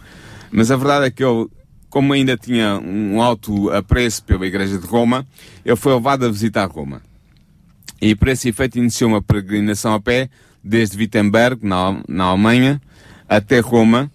Mas 0.51 0.71
a 0.71 0.77
verdade 0.77 1.07
é 1.07 1.11
que 1.11 1.25
ele, 1.25 1.47
como 1.93 2.15
ainda 2.15 2.39
tinha 2.39 2.81
um 2.83 3.21
alto 3.21 3.69
apreço 3.69 4.25
pela 4.25 4.47
Igreja 4.47 4.79
de 4.79 4.87
Roma, 4.87 5.27
ele 5.63 5.77
foi 5.77 5.93
levado 5.93 6.25
a 6.25 6.29
visitar 6.31 6.65
Roma. 6.65 7.03
E 8.01 8.15
para 8.15 8.33
esse 8.33 8.49
efeito 8.49 8.79
iniciou 8.79 9.11
uma 9.11 9.21
peregrinação 9.21 9.93
a 9.93 10.01
pé, 10.01 10.31
desde 10.65 10.97
Wittenberg, 10.97 11.59
na, 11.63 12.03
na 12.09 12.25
Alemanha, 12.25 12.81
até 13.29 13.61
Roma, 13.61 14.11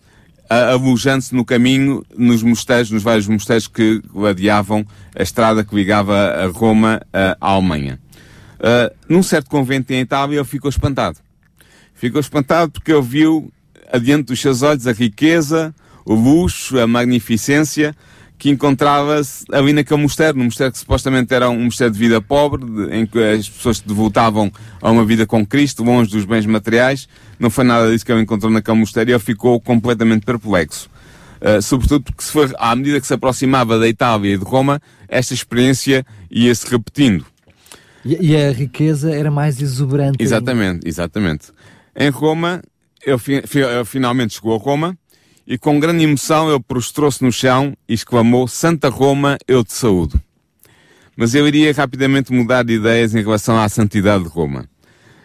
alojando-se 0.49 1.35
no 1.35 1.45
caminho 1.45 2.03
nos 2.17 2.41
mosteiros, 2.41 2.89
nos 2.89 3.03
vários 3.03 3.27
mosteiros 3.27 3.67
que 3.67 4.01
ladeavam 4.11 4.83
a 5.15 5.21
estrada 5.21 5.63
que 5.63 5.75
ligava 5.75 6.15
a 6.15 6.47
Roma 6.47 6.99
à 7.13 7.37
Alemanha. 7.39 7.99
Ah, 8.59 8.91
num 9.07 9.21
certo 9.21 9.51
convento 9.51 9.93
em 9.93 9.99
Itália, 9.99 10.37
ele 10.37 10.45
ficou 10.45 10.67
espantado. 10.67 11.19
Ficou 11.93 12.19
espantado 12.19 12.71
porque 12.71 12.91
ele 12.91 13.03
viu 13.03 13.53
adiante 13.93 14.25
dos 14.25 14.41
seus 14.41 14.63
olhos 14.63 14.87
a 14.87 14.93
riqueza, 14.93 15.75
o 16.07 16.15
luxo, 16.15 16.79
a 16.79 16.87
magnificência 16.87 17.95
que 18.37 18.51
encontrava-se 18.51 19.43
ali 19.51 19.73
naquele 19.73 19.99
mosteiro, 19.99 20.37
num 20.37 20.43
mosteiro 20.45 20.71
que 20.71 20.77
supostamente 20.77 21.33
era 21.33 21.49
um 21.49 21.65
mosteiro 21.65 21.91
de 21.91 21.99
vida 21.99 22.21
pobre, 22.21 22.63
de- 22.63 22.95
em 22.95 23.05
que 23.05 23.17
as 23.19 23.49
pessoas 23.49 23.77
se 23.77 23.87
devotavam 23.87 24.51
a 24.79 24.91
uma 24.91 25.03
vida 25.03 25.25
com 25.25 25.43
Cristo, 25.45 25.83
longe 25.83 26.11
dos 26.11 26.23
bens 26.23 26.45
materiais. 26.45 27.09
Não 27.39 27.49
foi 27.49 27.63
nada 27.63 27.91
disso 27.91 28.05
que 28.05 28.11
ele 28.11 28.21
encontrou 28.21 28.51
naquele 28.51 28.77
mosteiro 28.77 29.09
e 29.09 29.13
ele 29.13 29.19
ficou 29.19 29.59
completamente 29.59 30.23
perplexo. 30.23 30.87
Uh, 31.41 31.61
sobretudo 31.61 32.03
porque 32.03 32.23
se 32.23 32.31
foi, 32.31 32.51
à 32.57 32.75
medida 32.75 32.99
que 33.01 33.07
se 33.07 33.13
aproximava 33.13 33.77
da 33.79 33.87
Itália 33.87 34.33
e 34.35 34.37
de 34.37 34.43
Roma, 34.43 34.79
esta 35.07 35.33
experiência 35.33 36.05
ia-se 36.29 36.67
repetindo. 36.69 37.25
E, 38.05 38.31
e 38.31 38.35
a 38.37 38.51
riqueza 38.51 39.13
era 39.15 39.29
mais 39.31 39.59
exuberante. 39.61 40.17
Exatamente, 40.19 40.87
exatamente. 40.87 41.47
Em 41.95 42.09
Roma, 42.09 42.61
ele, 43.05 43.17
fi- 43.17 43.43
ele 43.59 43.85
finalmente 43.85 44.35
chegou 44.35 44.55
a 44.55 44.59
Roma 44.59 44.97
e 45.47 45.57
com 45.57 45.79
grande 45.79 46.03
emoção 46.03 46.51
ele 46.51 46.61
prostrou-se 46.61 47.23
no 47.23 47.31
chão 47.31 47.73
e 47.87 47.93
exclamou: 47.93 48.47
Santa 48.47 48.89
Roma, 48.89 49.37
eu 49.47 49.63
te 49.63 49.71
saúdo. 49.73 50.19
Mas 51.15 51.33
eu 51.33 51.47
iria 51.47 51.73
rapidamente 51.73 52.33
mudar 52.33 52.63
de 52.63 52.73
ideias 52.73 53.15
em 53.15 53.23
relação 53.23 53.57
à 53.57 53.67
santidade 53.69 54.25
de 54.25 54.29
Roma. 54.29 54.69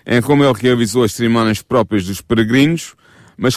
Em 0.06 0.20
Roma 0.20 0.46
ele 0.46 0.58
realizou 0.58 1.02
as 1.02 1.12
cerimónias 1.12 1.60
próprias 1.60 2.06
dos 2.06 2.20
peregrinos, 2.20 2.94
mas 3.36 3.56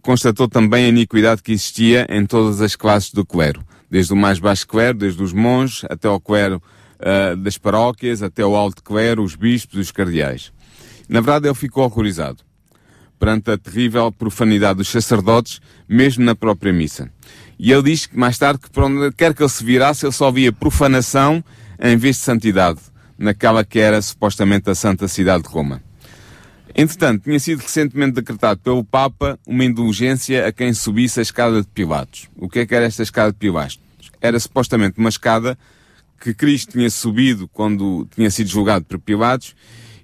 constatou 0.00 0.48
também 0.48 0.86
a 0.86 0.88
iniquidade 0.88 1.42
que 1.42 1.52
existia 1.52 2.06
em 2.08 2.24
todas 2.24 2.60
as 2.60 2.76
classes 2.76 3.12
do 3.12 3.26
clero, 3.26 3.62
desde 3.90 4.12
o 4.12 4.16
mais 4.16 4.38
baixo 4.38 4.66
clero, 4.66 4.98
desde 4.98 5.22
os 5.22 5.32
monges, 5.32 5.84
até 5.90 6.08
o 6.08 6.20
clero 6.20 6.62
uh, 7.00 7.36
das 7.36 7.58
paróquias, 7.58 8.22
até 8.22 8.44
o 8.44 8.56
alto 8.56 8.82
clero, 8.82 9.22
os 9.22 9.34
bispos 9.34 9.76
e 9.76 9.80
os 9.80 9.90
cardeais. 9.90 10.52
Na 11.08 11.20
verdade, 11.20 11.46
ele 11.46 11.54
ficou 11.54 11.84
horrorizado 11.84 12.45
perante 13.18 13.50
a 13.50 13.58
terrível 13.58 14.10
profanidade 14.12 14.78
dos 14.78 14.88
sacerdotes, 14.88 15.60
mesmo 15.88 16.24
na 16.24 16.34
própria 16.34 16.72
missa. 16.72 17.10
E 17.58 17.72
ele 17.72 17.82
diz 17.84 18.06
que 18.06 18.18
mais 18.18 18.36
tarde 18.36 18.60
que 18.60 18.70
por 18.70 18.84
onde 18.84 19.12
quer 19.12 19.34
que 19.34 19.42
ele 19.42 19.48
se 19.48 19.64
virasse, 19.64 20.04
ele 20.04 20.12
só 20.12 20.30
via 20.30 20.52
profanação 20.52 21.42
em 21.80 21.96
vez 21.96 22.16
de 22.16 22.22
santidade, 22.22 22.80
naquela 23.18 23.64
que 23.64 23.78
era 23.78 24.00
supostamente 24.00 24.68
a 24.70 24.74
santa 24.74 25.08
cidade 25.08 25.44
de 25.44 25.48
Roma. 25.48 25.82
Entretanto, 26.74 27.24
tinha 27.24 27.40
sido 27.40 27.60
recentemente 27.60 28.12
decretado 28.12 28.60
pelo 28.60 28.84
Papa 28.84 29.38
uma 29.46 29.64
indulgência 29.64 30.46
a 30.46 30.52
quem 30.52 30.74
subisse 30.74 31.18
a 31.18 31.22
escada 31.22 31.62
de 31.62 31.68
Pilatos. 31.68 32.28
O 32.36 32.50
que 32.50 32.58
é 32.58 32.66
que 32.66 32.74
era 32.74 32.84
esta 32.84 33.02
escada 33.02 33.32
de 33.32 33.38
Pilatos? 33.38 33.80
Era 34.20 34.38
supostamente 34.38 34.98
uma 34.98 35.08
escada 35.08 35.58
que 36.20 36.34
Cristo 36.34 36.72
tinha 36.72 36.90
subido 36.90 37.48
quando 37.48 38.06
tinha 38.14 38.30
sido 38.30 38.48
julgado 38.50 38.84
por 38.84 38.98
Pilatos 38.98 39.54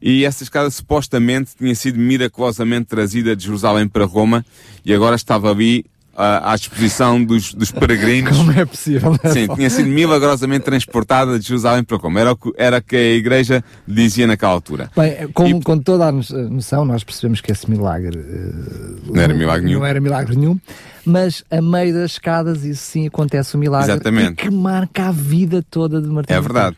e 0.02 0.24
essa 0.24 0.42
escada 0.42 0.68
supostamente 0.68 1.52
tinha 1.56 1.74
sido 1.74 1.98
miraculosamente 1.98 2.86
trazida 2.86 3.36
de 3.36 3.44
Jerusalém 3.44 3.86
para 3.86 4.04
Roma 4.04 4.44
e 4.84 4.92
agora 4.92 5.14
estava 5.14 5.50
ali 5.50 5.84
à, 6.16 6.52
à 6.52 6.56
disposição 6.56 7.22
dos, 7.22 7.54
dos 7.54 7.70
peregrinos. 7.70 8.36
Como 8.36 8.50
é 8.52 8.64
possível? 8.64 9.16
É 9.22 9.28
Sim, 9.28 9.46
tinha 9.54 9.70
sido 9.70 9.88
milagrosamente 9.88 10.64
transportada 10.64 11.38
de 11.38 11.46
Jerusalém 11.46 11.84
para 11.84 11.96
Roma. 11.96 12.20
Era 12.20 12.32
o 12.32 12.36
que, 12.36 12.52
era 12.56 12.80
que 12.80 12.96
a 12.96 13.14
igreja 13.14 13.64
dizia 13.86 14.26
naquela 14.26 14.52
altura. 14.52 14.90
Bem, 14.96 15.28
com, 15.28 15.46
e, 15.46 15.62
com 15.62 15.78
toda 15.78 16.08
a 16.08 16.12
noção, 16.12 16.84
nós 16.84 17.04
percebemos 17.04 17.40
que 17.40 17.52
esse 17.52 17.70
milagre 17.70 18.18
uh, 18.18 19.14
não 19.14 19.22
era 19.22 19.32
milagre 19.32 19.66
nenhum. 19.66 19.78
Não 19.78 19.86
era 19.86 20.00
milagre 20.00 20.36
nenhum 20.36 20.58
mas 21.04 21.44
a 21.50 21.60
meio 21.60 21.92
das 21.92 22.12
escadas, 22.12 22.64
isso 22.64 22.84
sim 22.84 23.06
acontece 23.06 23.54
o 23.54 23.58
um 23.58 23.60
milagre 23.60 23.90
Exatamente. 23.90 24.34
que 24.34 24.50
marca 24.50 25.08
a 25.08 25.12
vida 25.12 25.64
toda 25.68 26.00
de 26.00 26.08
Martim 26.08 26.32
É 26.32 26.40
verdade. 26.40 26.76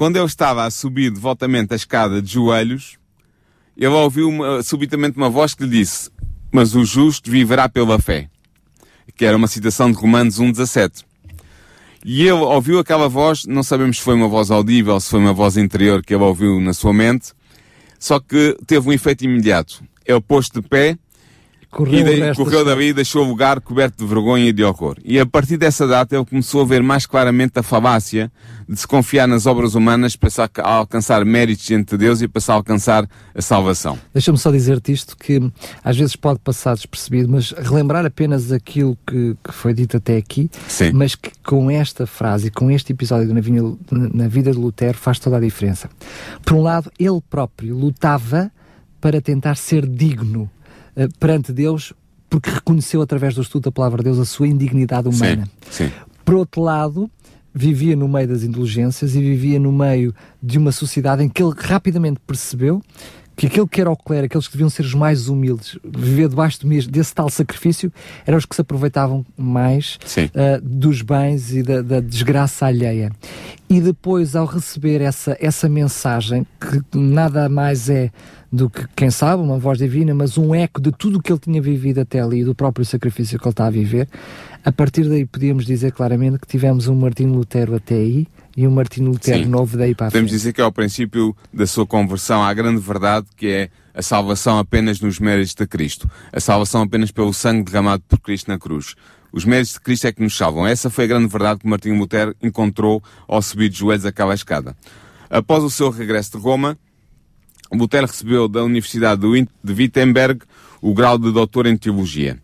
Quando 0.00 0.16
ele 0.16 0.24
estava 0.24 0.64
a 0.64 0.70
subir 0.70 1.10
devotamente 1.10 1.74
a 1.74 1.76
escada 1.76 2.22
de 2.22 2.32
joelhos, 2.32 2.96
ele 3.76 3.88
ouviu 3.88 4.30
uma, 4.30 4.62
subitamente 4.62 5.18
uma 5.18 5.28
voz 5.28 5.52
que 5.54 5.62
lhe 5.62 5.68
disse: 5.68 6.08
Mas 6.50 6.74
o 6.74 6.86
justo 6.86 7.30
viverá 7.30 7.68
pela 7.68 7.98
fé. 7.98 8.30
Que 9.14 9.26
era 9.26 9.36
uma 9.36 9.46
citação 9.46 9.92
de 9.92 9.98
Romanos 9.98 10.40
1,17. 10.40 11.04
E 12.02 12.22
ele 12.22 12.30
ouviu 12.30 12.78
aquela 12.78 13.10
voz, 13.10 13.44
não 13.44 13.62
sabemos 13.62 13.98
se 13.98 14.02
foi 14.02 14.14
uma 14.14 14.26
voz 14.26 14.50
audível, 14.50 14.98
se 14.98 15.10
foi 15.10 15.20
uma 15.20 15.34
voz 15.34 15.58
interior 15.58 16.02
que 16.02 16.14
ele 16.14 16.24
ouviu 16.24 16.58
na 16.60 16.72
sua 16.72 16.94
mente, 16.94 17.34
só 17.98 18.18
que 18.18 18.56
teve 18.66 18.88
um 18.88 18.92
efeito 18.94 19.26
imediato. 19.26 19.84
Ele 20.06 20.22
pôs 20.22 20.48
de 20.48 20.62
pé 20.62 20.96
correu, 21.70 22.00
e 22.00 22.32
de, 22.32 22.34
correu 22.34 22.82
e 22.82 22.92
deixou 22.92 23.24
o 23.24 23.28
lugar 23.28 23.60
coberto 23.60 24.02
de 24.02 24.08
vergonha 24.08 24.46
e 24.46 24.52
de 24.52 24.64
horror. 24.64 24.96
E 25.04 25.18
a 25.18 25.26
partir 25.26 25.56
dessa 25.56 25.86
data 25.86 26.16
ele 26.16 26.24
começou 26.24 26.62
a 26.62 26.64
ver 26.64 26.82
mais 26.82 27.06
claramente 27.06 27.58
a 27.58 27.62
falácia 27.62 28.30
de 28.68 28.78
se 28.78 28.86
confiar 28.86 29.26
nas 29.26 29.46
obras 29.46 29.74
humanas 29.74 30.14
para 30.14 30.30
alcançar 30.62 31.24
méritos 31.24 31.64
diante 31.64 31.90
de 31.90 31.98
Deus 31.98 32.22
e 32.22 32.28
para 32.28 32.40
se 32.40 32.50
alcançar 32.50 33.08
a 33.34 33.42
salvação. 33.42 33.98
Deixa-me 34.12 34.38
só 34.38 34.50
dizer-te 34.50 34.92
isto 34.92 35.16
que 35.16 35.40
às 35.82 35.96
vezes 35.96 36.14
pode 36.14 36.38
passar 36.40 36.74
despercebido, 36.74 37.28
mas 37.28 37.50
relembrar 37.50 38.04
apenas 38.04 38.52
aquilo 38.52 38.96
que, 39.06 39.36
que 39.42 39.52
foi 39.52 39.74
dito 39.74 39.96
até 39.96 40.16
aqui, 40.16 40.50
Sim. 40.68 40.92
mas 40.92 41.14
que 41.14 41.30
com 41.44 41.70
esta 41.70 42.06
frase 42.06 42.50
com 42.50 42.70
este 42.70 42.92
episódio 42.92 43.32
na, 43.32 43.40
vinha, 43.40 43.62
na 43.90 44.28
vida 44.28 44.52
de 44.52 44.58
Lutero 44.58 44.96
faz 44.96 45.18
toda 45.18 45.36
a 45.36 45.40
diferença. 45.40 45.88
Por 46.44 46.54
um 46.54 46.62
lado, 46.62 46.90
ele 46.98 47.20
próprio 47.28 47.76
lutava 47.76 48.50
para 49.00 49.20
tentar 49.20 49.56
ser 49.56 49.86
digno 49.86 50.50
perante 51.18 51.52
Deus, 51.52 51.92
porque 52.28 52.50
reconheceu 52.50 53.02
através 53.02 53.34
do 53.34 53.42
estudo 53.42 53.64
da 53.64 53.72
palavra 53.72 53.98
de 53.98 54.04
Deus 54.04 54.18
a 54.18 54.24
sua 54.24 54.46
indignidade 54.46 55.08
humana. 55.08 55.48
Sim, 55.70 55.88
sim. 55.88 55.92
Por 56.24 56.34
outro 56.34 56.62
lado, 56.62 57.10
vivia 57.52 57.96
no 57.96 58.08
meio 58.08 58.28
das 58.28 58.42
indulgências 58.42 59.14
e 59.14 59.20
vivia 59.20 59.58
no 59.58 59.72
meio 59.72 60.14
de 60.42 60.58
uma 60.58 60.72
sociedade 60.72 61.22
em 61.22 61.28
que 61.28 61.42
ele 61.42 61.52
rapidamente 61.56 62.20
percebeu 62.26 62.80
que 63.40 63.46
aquele 63.46 63.66
que 63.66 63.80
era 63.80 63.90
o 63.90 63.96
clero, 63.96 64.26
aqueles 64.26 64.46
que 64.46 64.52
deviam 64.52 64.68
ser 64.68 64.82
os 64.82 64.92
mais 64.92 65.28
humildes, 65.28 65.78
viver 65.82 66.28
debaixo 66.28 66.58
desse 66.90 67.14
tal 67.14 67.30
sacrifício, 67.30 67.90
eram 68.26 68.36
os 68.36 68.44
que 68.44 68.54
se 68.54 68.60
aproveitavam 68.60 69.24
mais 69.34 69.98
uh, 70.18 70.60
dos 70.62 71.00
bens 71.00 71.50
e 71.50 71.62
da, 71.62 71.80
da, 71.80 72.00
desgraça 72.00 72.66
alheia. 72.66 73.10
E 73.68 73.80
depois, 73.80 74.36
ao 74.36 74.44
receber 74.44 75.00
essa, 75.00 75.38
essa 75.40 75.70
mensagem, 75.70 76.46
que 76.60 76.98
nada 76.98 77.48
mais 77.48 77.88
é 77.88 78.10
do 78.52 78.68
que, 78.68 78.84
quem 78.96 79.10
sabe, 79.10 79.42
uma 79.42 79.58
voz 79.58 79.78
divina, 79.78 80.14
mas 80.14 80.36
um 80.36 80.54
eco 80.54 80.80
de 80.80 80.90
tudo 80.90 81.18
o 81.18 81.22
que 81.22 81.32
ele 81.32 81.38
tinha 81.38 81.62
vivido 81.62 82.00
até 82.00 82.20
ali, 82.20 82.44
do 82.44 82.54
próprio 82.54 82.84
sacrifício 82.84 83.38
que 83.38 83.44
ele 83.44 83.52
está 83.52 83.66
a 83.66 83.70
viver. 83.70 84.08
A 84.64 84.72
partir 84.72 85.08
daí 85.08 85.24
podíamos 85.24 85.64
dizer 85.64 85.92
claramente 85.92 86.38
que 86.38 86.46
tivemos 86.46 86.88
um 86.88 86.94
Martinho 86.94 87.32
Lutero 87.32 87.76
até 87.76 87.94
aí 87.94 88.26
e 88.56 88.66
um 88.66 88.70
Martinho 88.70 89.10
Lutero 89.10 89.44
Sim. 89.44 89.48
novo 89.48 89.76
daí 89.76 89.94
para 89.94 90.08
a 90.08 90.10
Podemos 90.10 90.30
dizer 90.30 90.52
que 90.52 90.60
é 90.60 90.64
o 90.64 90.72
princípio 90.72 91.34
da 91.52 91.66
sua 91.66 91.86
conversão 91.86 92.42
à 92.42 92.52
grande 92.52 92.80
verdade, 92.80 93.26
que 93.36 93.46
é 93.46 93.70
a 93.94 94.02
salvação 94.02 94.58
apenas 94.58 95.00
nos 95.00 95.18
méritos 95.18 95.54
de 95.54 95.66
Cristo. 95.66 96.10
A 96.32 96.40
salvação 96.40 96.82
apenas 96.82 97.10
pelo 97.10 97.32
sangue 97.32 97.70
derramado 97.70 98.02
por 98.08 98.18
Cristo 98.18 98.50
na 98.50 98.58
cruz. 98.58 98.94
Os 99.32 99.44
méritos 99.44 99.74
de 99.74 99.80
Cristo 99.80 100.06
é 100.08 100.12
que 100.12 100.22
nos 100.22 100.36
salvam. 100.36 100.66
Essa 100.66 100.90
foi 100.90 101.04
a 101.04 101.06
grande 101.06 101.28
verdade 101.28 101.60
que 101.60 101.68
Martinho 101.68 101.96
Lutero 101.96 102.34
encontrou 102.42 103.02
ao 103.28 103.40
subir 103.40 103.68
de 103.68 103.78
joelhos 103.78 104.04
aquela 104.04 104.34
escada. 104.34 104.76
Após 105.30 105.62
o 105.62 105.70
seu 105.70 105.90
regresso 105.90 106.32
de 106.32 106.38
Roma, 106.38 106.76
Lutero 107.76 108.06
recebeu 108.06 108.48
da 108.48 108.62
Universidade 108.64 109.20
de 109.20 109.72
Wittenberg 109.72 110.40
o 110.80 110.94
grau 110.94 111.18
de 111.18 111.30
doutor 111.30 111.66
em 111.66 111.76
teologia. 111.76 112.38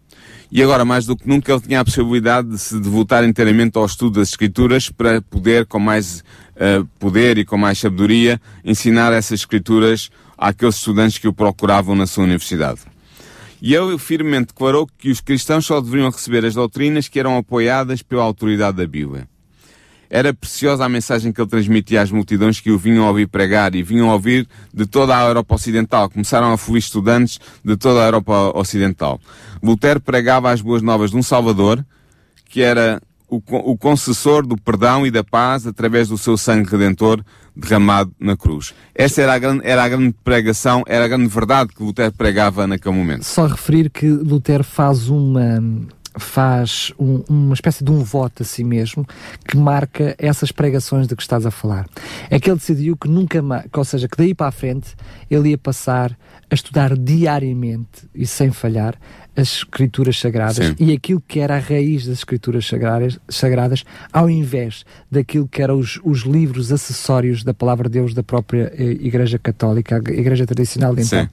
E 0.51 0.63
agora, 0.63 0.85
mais 0.85 1.07
do 1.07 1.17
que 1.17 1.29
nunca, 1.29 1.53
ele 1.53 1.61
tinha 1.61 1.81
a 1.81 1.85
possibilidade 1.85 2.49
de 2.49 2.59
se 2.59 2.79
devotar 2.79 3.25
inteiramente 3.25 3.77
ao 3.77 3.85
estudo 3.85 4.21
das 4.21 4.29
Escrituras 4.29 4.89
para 4.89 5.21
poder, 5.21 5.67
com 5.67 5.79
mais 5.79 6.21
uh, 6.21 6.85
poder 6.99 7.37
e 7.39 7.45
com 7.45 7.59
mais 7.59 7.79
sabedoria, 7.79 8.41
ensinar 8.65 9.13
essas 9.13 9.41
Escrituras 9.41 10.09
àqueles 10.39 10.77
estudantes 10.77 11.19
que 11.19 11.27
o 11.27 11.33
procuravam 11.33 11.97
na 11.97 12.07
sua 12.07 12.25
universidade. 12.25 12.81
E 13.61 13.75
ele 13.75 13.99
firmemente 13.99 14.49
declarou 14.49 14.89
que 14.99 15.11
os 15.11 15.21
cristãos 15.21 15.67
só 15.67 15.81
deveriam 15.81 16.11
receber 16.11 16.45
as 16.45 16.55
doutrinas 16.55 17.09
que 17.09 17.19
eram 17.19 17.37
apoiadas 17.37 18.03
pela 18.03 18.23
autoridade 18.23 18.77
da 18.77 18.87
Bíblia. 18.87 19.27
Era 20.11 20.33
preciosa 20.33 20.85
a 20.85 20.89
mensagem 20.89 21.33
que 21.33 21.41
ele 21.41 21.49
transmitia 21.49 22.03
às 22.03 22.11
multidões 22.11 22.61
que 22.61 22.71
o 22.71 22.79
vinham 22.79 23.07
ouvir 23.07 23.27
pregar 23.27 23.75
e 23.75 23.83
vinham 23.83 24.09
ouvir 24.09 24.47
de 24.73 24.87
toda 24.87 25.17
a 25.17 25.27
Europa 25.27 25.55
Ocidental. 25.55 26.11
Começaram 26.11 26.53
a 26.53 26.57
fluir 26.57 26.79
estudantes 26.79 27.41
de 27.65 27.77
toda 27.77 28.03
a 28.03 28.07
Europa 28.07 28.53
Ocidental. 28.55 29.21
Lutero 29.63 30.01
pregava 30.01 30.51
as 30.51 30.61
boas 30.61 30.83
novas 30.83 31.11
de 31.11 31.17
um 31.17 31.23
Salvador, 31.23 31.85
que 32.49 32.63
era 32.63 33.01
o, 33.29 33.43
o 33.73 33.77
concessor 33.77 34.47
do 34.47 34.57
perdão 34.57 35.07
e 35.07 35.11
da 35.11 35.25
paz 35.25 35.67
através 35.67 36.09
do 36.09 36.17
seu 36.17 36.37
sangue 36.37 36.71
redentor 36.71 37.23
derramado 37.55 38.13
na 38.21 38.37
cruz. 38.37 38.75
Essa 38.95 39.23
era 39.23 39.35
a, 39.35 39.39
grande, 39.39 39.63
era 39.65 39.83
a 39.83 39.89
grande 39.89 40.15
pregação, 40.23 40.85
era 40.87 41.05
a 41.07 41.09
grande 41.09 41.27
verdade 41.27 41.73
que 41.75 41.83
Lutero 41.83 42.13
pregava 42.13 42.67
naquele 42.67 42.95
momento. 42.95 43.25
Só 43.25 43.47
referir 43.47 43.91
que 43.91 44.09
Lutero 44.09 44.63
faz 44.63 45.09
uma, 45.09 45.63
faz 46.19 46.93
um, 46.99 47.23
uma 47.29 47.55
espécie 47.55 47.85
de 47.85 47.91
um 47.91 48.03
voto 48.03 48.43
a 48.43 48.47
si 48.47 48.65
mesmo 48.65 49.07
que 49.47 49.57
marca 49.57 50.15
essas 50.19 50.51
pregações 50.51 51.07
de 51.07 51.15
que 51.15 51.23
estás 51.23 51.45
a 51.47 51.51
falar. 51.51 51.87
É 52.31 52.41
que 52.41 52.51
ele 52.51 52.59
decidiu 52.59 52.97
que 52.97 53.09
nunca 53.09 53.43
mais, 53.43 53.67
ou 53.73 53.85
seja, 53.85 54.09
que 54.09 54.17
daí 54.17 54.35
para 54.35 54.49
a 54.49 54.53
frente 54.53 54.95
ele 55.31 55.51
ia 55.51 55.59
passar 55.59 56.17
a 56.51 56.55
estudar 56.55 56.97
diariamente 56.97 58.09
e 58.15 58.27
sem 58.27 58.51
falhar 58.51 58.95
as 59.37 59.59
escrituras 59.59 60.19
sagradas 60.19 60.67
Sim. 60.67 60.75
e 60.79 60.93
aquilo 60.93 61.23
que 61.27 61.41
era 61.41 61.57
a 61.57 61.59
raiz 61.59 62.07
das 62.07 62.19
escrituras 62.19 62.67
sagradas, 62.67 63.19
sagradas 63.29 63.85
ao 64.13 64.31
invés 64.31 64.85
daquilo 65.11 65.47
que 65.47 65.63
eram 65.63 65.79
os, 65.79 66.01
os 66.03 66.21
livros 66.21 66.73
acessórios 66.73 67.45
da 67.45 67.53
palavra 67.53 67.89
de 67.89 67.99
Deus 67.99 68.15
da 68.15 68.23
própria 68.23 68.73
eh, 68.77 68.93
Igreja 69.01 69.39
Católica, 69.39 69.97
a 69.97 69.99
Igreja 69.99 70.47
Tradicional 70.47 70.95
de 70.95 71.03
então. 71.03 71.23
Sim. 71.25 71.29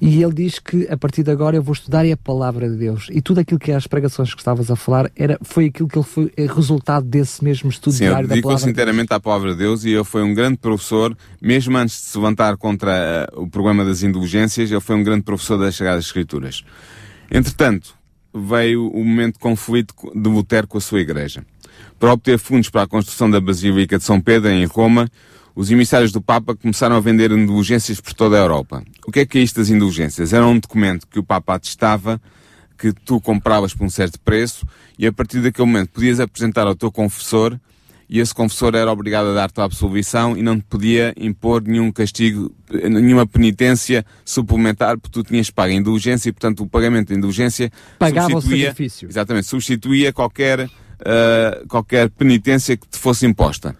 E 0.00 0.22
ele 0.22 0.32
diz 0.32 0.58
que 0.58 0.86
a 0.88 0.96
partir 0.96 1.22
de 1.22 1.30
agora 1.30 1.56
eu 1.56 1.62
vou 1.62 1.72
estudar 1.72 2.06
a 2.06 2.16
palavra 2.16 2.68
de 2.70 2.76
Deus 2.76 3.08
e 3.10 3.20
tudo 3.20 3.40
aquilo 3.40 3.58
que 3.58 3.72
é 3.72 3.74
as 3.74 3.86
pregações 3.86 4.32
que 4.32 4.40
estavas 4.40 4.70
a 4.70 4.76
falar 4.76 5.10
era, 5.16 5.38
foi 5.42 5.66
aquilo 5.66 5.88
que 5.88 5.98
ele 5.98 6.06
foi 6.06 6.32
é 6.36 6.46
resultado 6.46 7.06
desse 7.06 7.42
mesmo 7.42 7.68
estudo 7.68 7.92
Sim, 7.94 8.04
diário 8.04 8.28
da 8.28 8.40
palavra. 8.40 8.64
Sim, 8.64 8.70
inteiramente 8.70 9.12
à 9.12 9.20
palavra 9.20 9.52
de 9.52 9.58
Deus 9.58 9.84
e 9.84 9.90
ele 9.90 10.04
foi 10.04 10.22
um 10.22 10.32
grande 10.32 10.58
professor, 10.58 11.16
mesmo 11.40 11.76
antes 11.76 11.96
de 11.96 12.02
se 12.02 12.18
levantar 12.18 12.56
contra 12.56 13.28
uh, 13.32 13.42
o 13.42 13.50
programa 13.50 13.84
das 13.84 14.02
indulgências, 14.02 14.70
ele 14.70 14.80
foi 14.80 14.96
um 14.96 15.02
grande 15.02 15.22
professor 15.22 15.58
das 15.58 15.74
Sagradas 15.74 16.04
Escrituras. 16.04 16.62
Entretanto, 17.30 17.94
veio 18.34 18.88
o 18.88 19.04
momento 19.04 19.34
de 19.34 19.40
conflito 19.40 19.94
de 20.14 20.28
Lutero 20.28 20.66
com 20.66 20.78
a 20.78 20.80
sua 20.80 21.00
igreja. 21.00 21.44
Para 21.98 22.12
obter 22.12 22.38
fundos 22.38 22.70
para 22.70 22.82
a 22.82 22.86
construção 22.86 23.30
da 23.30 23.40
Basílica 23.40 23.98
de 23.98 24.04
São 24.04 24.20
Pedro, 24.20 24.50
em 24.50 24.64
Roma, 24.64 25.08
os 25.54 25.70
emissários 25.70 26.12
do 26.12 26.20
Papa 26.20 26.54
começaram 26.54 26.96
a 26.96 27.00
vender 27.00 27.32
indulgências 27.32 28.00
por 28.00 28.14
toda 28.14 28.36
a 28.36 28.40
Europa. 28.40 28.82
O 29.06 29.12
que 29.12 29.20
é 29.20 29.26
que 29.26 29.38
é 29.38 29.42
isto 29.42 29.56
das 29.56 29.70
indulgências? 29.70 30.32
Era 30.32 30.46
um 30.46 30.58
documento 30.58 31.06
que 31.06 31.18
o 31.18 31.22
Papa 31.22 31.54
atestava 31.54 32.20
que 32.78 32.92
tu 32.92 33.20
compravas 33.20 33.74
por 33.74 33.84
um 33.84 33.90
certo 33.90 34.20
preço 34.20 34.64
e 34.96 35.06
a 35.06 35.12
partir 35.12 35.40
daquele 35.40 35.66
momento 35.66 35.90
podias 35.90 36.20
apresentar 36.20 36.66
ao 36.66 36.76
teu 36.76 36.92
confessor 36.92 37.58
e 38.08 38.20
esse 38.20 38.34
confessor 38.34 38.74
era 38.74 38.90
obrigado 38.90 39.28
a 39.28 39.34
dar-te 39.34 39.60
a 39.60 39.64
absolvição 39.64 40.36
e 40.36 40.42
não 40.42 40.56
te 40.58 40.64
podia 40.64 41.12
impor 41.16 41.62
nenhum 41.62 41.92
castigo, 41.92 42.50
nenhuma 42.72 43.26
penitência 43.26 44.04
suplementar, 44.24 44.98
porque 44.98 45.12
tu 45.12 45.22
tinhas 45.22 45.50
pago 45.50 45.72
a 45.72 45.74
indulgência 45.74 46.30
e, 46.30 46.32
portanto, 46.32 46.62
o 46.62 46.66
pagamento 46.66 47.08
da 47.08 47.14
indulgência 47.14 47.70
Pagava 47.98 48.38
o 48.38 48.40
sacrifício. 48.40 49.08
Exatamente, 49.08 49.46
substituía 49.46 50.10
qualquer, 50.12 50.60
uh, 50.60 51.66
qualquer 51.68 52.08
penitência 52.08 52.78
que 52.78 52.88
te 52.88 52.98
fosse 52.98 53.26
imposta. 53.26 53.76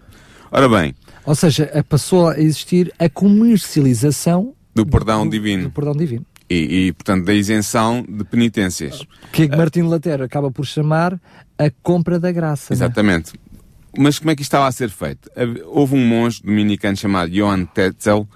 Ora 0.51 0.69
bem. 0.69 0.93
Ou 1.25 1.33
seja, 1.33 1.83
passou 1.87 2.29
a 2.29 2.39
existir 2.39 2.93
a 2.99 3.09
comercialização 3.09 4.53
do 4.75 4.85
perdão 4.85 5.25
do, 5.25 5.31
divino. 5.31 5.63
Do 5.63 5.71
perdão 5.71 5.93
divino. 5.93 6.25
E, 6.47 6.87
e, 6.87 6.93
portanto, 6.93 7.25
da 7.25 7.33
isenção 7.33 8.05
de 8.07 8.23
penitências. 8.23 9.03
Que 9.31 9.45
uh, 9.45 9.57
Martim 9.57 9.81
Lutero 9.81 10.23
acaba 10.23 10.51
por 10.51 10.65
chamar 10.65 11.19
a 11.57 11.69
compra 11.83 12.19
da 12.19 12.31
graça. 12.31 12.73
é? 12.73 12.75
Exatamente. 12.75 13.33
Né? 13.33 13.48
Mas 13.97 14.19
como 14.19 14.31
é 14.31 14.35
que 14.35 14.41
isto 14.41 14.49
estava 14.49 14.67
a 14.67 14.71
ser 14.71 14.89
feito? 14.89 15.29
Houve 15.65 15.95
um 15.95 16.05
monge 16.05 16.41
dominicano 16.43 16.95
chamado 16.95 17.31
Johann 17.31 17.65
Tetzel 17.65 18.27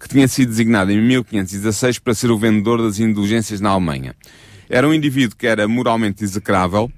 que 0.00 0.08
tinha 0.08 0.28
sido 0.28 0.50
designado 0.50 0.92
em 0.92 1.00
1516 1.00 1.98
para 1.98 2.14
ser 2.14 2.30
o 2.30 2.38
vendedor 2.38 2.82
das 2.82 2.98
indulgências 2.98 3.60
na 3.60 3.70
Alemanha. 3.70 4.14
Era 4.68 4.86
um 4.86 4.92
indivíduo 4.92 5.36
que 5.36 5.46
era 5.46 5.66
moralmente 5.66 6.22
execrável, 6.22 6.90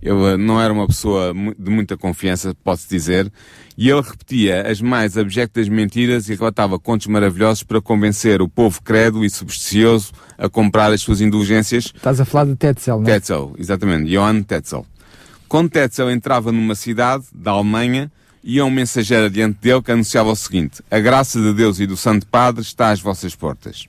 ele 0.00 0.36
não 0.36 0.60
era 0.60 0.72
uma 0.72 0.86
pessoa 0.86 1.32
de 1.58 1.70
muita 1.70 1.96
confiança, 1.96 2.54
posso 2.62 2.86
dizer, 2.88 3.32
e 3.76 3.88
ele 3.88 4.02
repetia 4.02 4.70
as 4.70 4.80
mais 4.80 5.16
abjectas 5.16 5.68
mentiras 5.68 6.28
e 6.28 6.34
relatava 6.34 6.78
contos 6.78 7.06
maravilhosos 7.06 7.62
para 7.62 7.80
convencer 7.80 8.42
o 8.42 8.48
povo 8.48 8.82
credo 8.82 9.24
e 9.24 9.30
supersticioso 9.30 10.12
a 10.36 10.48
comprar 10.48 10.92
as 10.92 11.00
suas 11.00 11.20
indulgências. 11.20 11.86
Estás 11.86 12.20
a 12.20 12.24
falar 12.24 12.44
de 12.44 12.54
Tetzel, 12.54 13.00
não 13.00 13.08
é? 13.08 13.14
Tetzel, 13.14 13.54
exatamente, 13.58 14.10
Johann 14.10 14.42
Tetzel. 14.42 14.86
Quando 15.54 15.70
Tetzel 15.70 16.10
entrava 16.10 16.50
numa 16.50 16.74
cidade 16.74 17.26
da 17.32 17.52
Alemanha, 17.52 18.10
ia 18.42 18.64
um 18.64 18.70
mensageiro 18.70 19.26
adiante 19.26 19.56
dele 19.60 19.80
que 19.80 19.92
anunciava 19.92 20.28
o 20.28 20.34
seguinte: 20.34 20.82
A 20.90 20.98
graça 20.98 21.40
de 21.40 21.54
Deus 21.54 21.78
e 21.78 21.86
do 21.86 21.96
Santo 21.96 22.26
Padre 22.26 22.62
está 22.62 22.90
às 22.90 23.00
vossas 23.00 23.36
portas. 23.36 23.86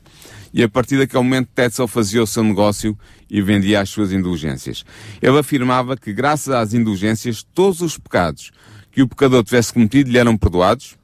E 0.53 0.61
a 0.61 0.69
partir 0.69 0.95
daquele 0.95 1.23
momento, 1.23 1.49
Tetzel 1.55 1.87
fazia 1.87 2.21
o 2.21 2.27
seu 2.27 2.43
negócio 2.43 2.95
e 3.27 3.41
vendia 3.41 3.81
as 3.81 3.89
suas 3.89 4.11
indulgências. 4.11 4.85
Ele 5.19 5.39
afirmava 5.39 5.97
que, 5.97 6.13
graças 6.13 6.53
às 6.53 6.75
indulgências, 6.75 7.41
todos 7.41 7.81
os 7.81 7.97
pecados 7.97 8.51
que 8.91 9.01
o 9.01 9.07
pecador 9.07 9.43
tivesse 9.43 9.73
cometido 9.73 10.11
lhe 10.11 10.19
eram 10.19 10.37
perdoados 10.37 10.95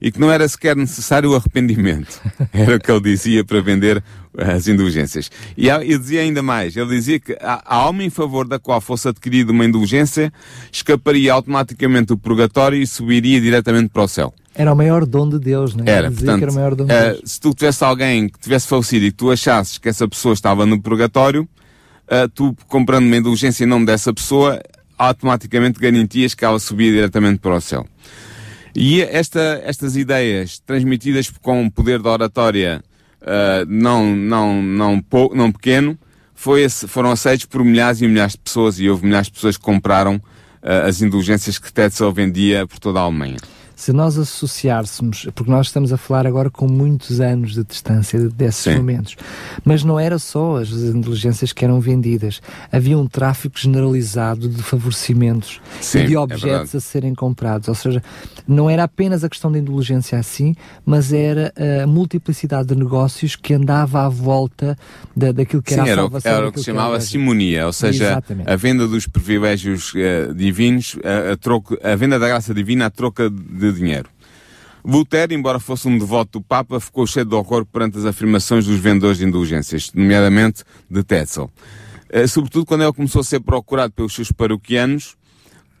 e 0.00 0.12
que 0.12 0.20
não 0.20 0.30
era 0.30 0.46
sequer 0.48 0.76
necessário 0.76 1.30
o 1.30 1.36
arrependimento. 1.36 2.20
Era 2.52 2.76
o 2.76 2.80
que 2.80 2.90
ele 2.90 3.00
dizia 3.00 3.44
para 3.44 3.60
vender 3.60 4.02
as 4.36 4.68
indulgências. 4.68 5.30
E 5.56 5.68
ele 5.68 5.98
dizia 5.98 6.20
ainda 6.20 6.42
mais, 6.42 6.76
ele 6.76 6.90
dizia 6.90 7.18
que 7.18 7.36
a, 7.40 7.62
alma 7.64 8.04
em 8.04 8.10
favor 8.10 8.46
da 8.46 8.58
qual 8.58 8.80
fosse 8.80 9.08
adquirida 9.08 9.52
uma 9.52 9.64
indulgência 9.64 10.32
escaparia 10.70 11.32
automaticamente 11.32 12.06
do 12.06 12.18
purgatório 12.18 12.80
e 12.80 12.86
subiria 12.86 13.40
diretamente 13.40 13.88
para 13.88 14.02
o 14.02 14.08
céu. 14.08 14.34
Era 14.54 14.72
o 14.72 14.76
maior 14.76 15.04
dom 15.04 15.28
de 15.28 15.38
Deus, 15.38 15.74
não 15.74 15.84
é? 15.84 15.90
Era, 15.90 16.10
portanto, 16.10 16.42
era 16.42 16.50
o 16.50 16.54
maior 16.54 16.74
dom 16.74 16.86
de 16.86 16.94
Deus. 16.94 17.18
Uh, 17.18 17.22
se 17.26 17.40
tu 17.40 17.54
tivesse 17.54 17.84
alguém 17.84 18.28
que 18.28 18.38
tivesse 18.38 18.66
falecido 18.66 19.04
e 19.04 19.12
tu 19.12 19.30
achasses 19.30 19.78
que 19.78 19.88
essa 19.88 20.08
pessoa 20.08 20.32
estava 20.32 20.64
no 20.64 20.80
purgatório, 20.80 21.42
uh, 21.42 22.28
tu 22.34 22.56
comprando 22.66 23.04
uma 23.04 23.16
indulgência 23.16 23.64
em 23.64 23.66
nome 23.66 23.84
dessa 23.84 24.12
pessoa, 24.14 24.60
automaticamente 24.98 25.78
garantias 25.78 26.34
que 26.34 26.44
ela 26.44 26.58
subia 26.58 26.90
diretamente 26.90 27.38
para 27.38 27.54
o 27.54 27.60
céu. 27.60 27.86
E 28.78 29.00
esta, 29.00 29.62
estas 29.64 29.96
ideias 29.96 30.58
transmitidas 30.58 31.30
com 31.40 31.62
um 31.62 31.70
poder 31.70 31.98
de 31.98 32.08
oratória 32.08 32.82
uh, 33.22 33.64
não, 33.66 34.14
não, 34.14 34.62
não, 34.62 35.00
pou, 35.00 35.34
não 35.34 35.50
pequeno 35.50 35.98
foi, 36.34 36.68
foram 36.68 37.10
aceitos 37.10 37.46
por 37.46 37.64
milhares 37.64 38.02
e 38.02 38.06
milhares 38.06 38.32
de 38.32 38.38
pessoas 38.40 38.78
e 38.78 38.88
houve 38.90 39.06
milhares 39.06 39.28
de 39.28 39.32
pessoas 39.32 39.56
que 39.56 39.62
compraram 39.64 40.16
uh, 40.16 40.86
as 40.86 41.00
indulgências 41.00 41.58
que 41.58 41.72
Tetzel 41.72 42.12
vendia 42.12 42.66
por 42.66 42.78
toda 42.78 43.00
a 43.00 43.02
Alemanha 43.04 43.38
se 43.76 43.92
nós 43.92 44.18
associássemos, 44.18 45.28
porque 45.34 45.50
nós 45.50 45.66
estamos 45.66 45.92
a 45.92 45.98
falar 45.98 46.26
agora 46.26 46.48
com 46.48 46.66
muitos 46.66 47.20
anos 47.20 47.52
de 47.52 47.62
distância 47.62 48.18
desses 48.30 48.62
Sim. 48.62 48.76
momentos, 48.76 49.16
mas 49.62 49.84
não 49.84 50.00
era 50.00 50.18
só 50.18 50.56
as 50.56 50.70
indulgências 50.70 51.52
que 51.52 51.62
eram 51.62 51.78
vendidas, 51.78 52.40
havia 52.72 52.96
um 52.96 53.06
tráfico 53.06 53.58
generalizado 53.58 54.48
de 54.48 54.62
favorecimentos 54.62 55.60
Sim, 55.82 56.00
e 56.00 56.06
de 56.06 56.16
objetos 56.16 56.74
é 56.74 56.78
a 56.78 56.80
serem 56.80 57.14
comprados, 57.14 57.68
ou 57.68 57.74
seja, 57.74 58.02
não 58.48 58.70
era 58.70 58.84
apenas 58.84 59.22
a 59.22 59.28
questão 59.28 59.52
da 59.52 59.58
indulgência 59.58 60.18
assim, 60.18 60.56
mas 60.84 61.12
era 61.12 61.52
a 61.82 61.86
multiplicidade 61.86 62.68
de 62.68 62.74
negócios 62.74 63.36
que 63.36 63.52
andava 63.52 64.06
à 64.06 64.08
volta 64.08 64.76
da, 65.14 65.32
daquilo 65.32 65.62
que 65.62 65.74
Sim, 65.74 65.80
era 65.80 65.84
a 65.84 65.92
era, 65.92 66.00
salvação. 66.02 66.32
Era 66.32 66.48
o 66.48 66.52
que 66.52 66.60
se 66.60 66.64
chamava 66.64 66.98
simonia, 67.00 67.66
ou 67.66 67.72
seja, 67.74 68.04
Exatamente. 68.04 68.50
a 68.50 68.56
venda 68.56 68.88
dos 68.88 69.06
privilégios 69.06 69.92
uh, 69.92 70.34
divinos, 70.34 70.96
a, 71.04 71.32
a, 71.32 71.36
troco, 71.36 71.76
a 71.82 71.94
venda 71.94 72.18
da 72.18 72.26
graça 72.26 72.54
divina 72.54 72.86
a 72.86 72.90
troca 72.90 73.28
de 73.28 73.65
de 73.72 73.78
dinheiro. 73.78 74.08
Lutero, 74.84 75.34
embora 75.34 75.58
fosse 75.58 75.88
um 75.88 75.98
devoto 75.98 76.38
do 76.38 76.44
Papa, 76.44 76.78
ficou 76.78 77.06
cheio 77.06 77.26
de 77.26 77.34
horror 77.34 77.66
perante 77.66 77.98
as 77.98 78.04
afirmações 78.04 78.66
dos 78.66 78.78
vendedores 78.78 79.18
de 79.18 79.24
indulgências, 79.24 79.90
nomeadamente 79.92 80.62
de 80.88 81.02
Tetzel. 81.02 81.50
Sobretudo 82.28 82.64
quando 82.64 82.84
ele 82.84 82.92
começou 82.92 83.20
a 83.20 83.24
ser 83.24 83.40
procurado 83.40 83.92
pelos 83.92 84.14
seus 84.14 84.30
paroquianos, 84.30 85.16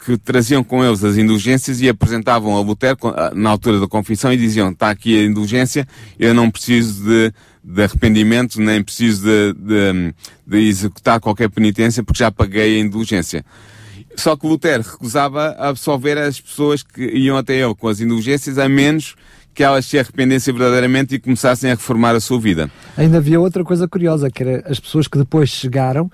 que 0.04 0.16
traziam 0.18 0.62
com 0.62 0.84
eles 0.84 1.02
as 1.04 1.16
indulgências 1.16 1.80
e 1.80 1.88
apresentavam 1.88 2.56
a 2.56 2.60
Lutero 2.60 2.98
na 3.34 3.50
altura 3.50 3.80
da 3.80 3.86
confissão 3.86 4.32
e 4.32 4.36
diziam, 4.36 4.70
está 4.70 4.90
aqui 4.90 5.18
a 5.18 5.24
indulgência, 5.24 5.86
eu 6.18 6.34
não 6.34 6.50
preciso 6.50 7.04
de, 7.04 7.32
de 7.62 7.82
arrependimento, 7.82 8.60
nem 8.60 8.82
preciso 8.82 9.24
de, 9.24 9.54
de, 9.54 10.14
de 10.46 10.68
executar 10.68 11.20
qualquer 11.20 11.48
penitência 11.48 12.02
porque 12.02 12.18
já 12.18 12.30
paguei 12.30 12.76
a 12.76 12.80
indulgência. 12.80 13.44
Só 14.16 14.36
que 14.36 14.46
Lutero 14.46 14.82
recusava 14.82 15.54
absolver 15.58 16.18
as 16.18 16.40
pessoas 16.40 16.82
que 16.82 17.04
iam 17.04 17.36
até 17.36 17.54
ele 17.54 17.74
com 17.74 17.88
as 17.88 18.00
indulgências, 18.00 18.58
a 18.58 18.68
menos 18.68 19.14
que 19.56 19.64
elas 19.64 19.86
se 19.86 19.98
arrependessem 19.98 20.52
verdadeiramente 20.52 21.14
e 21.14 21.18
começassem 21.18 21.70
a 21.70 21.74
reformar 21.74 22.14
a 22.14 22.20
sua 22.20 22.38
vida. 22.38 22.70
Ainda 22.94 23.16
havia 23.16 23.40
outra 23.40 23.64
coisa 23.64 23.88
curiosa, 23.88 24.30
que 24.30 24.42
era 24.42 24.62
as 24.70 24.78
pessoas 24.78 25.08
que 25.08 25.16
depois 25.16 25.48
chegaram, 25.48 26.10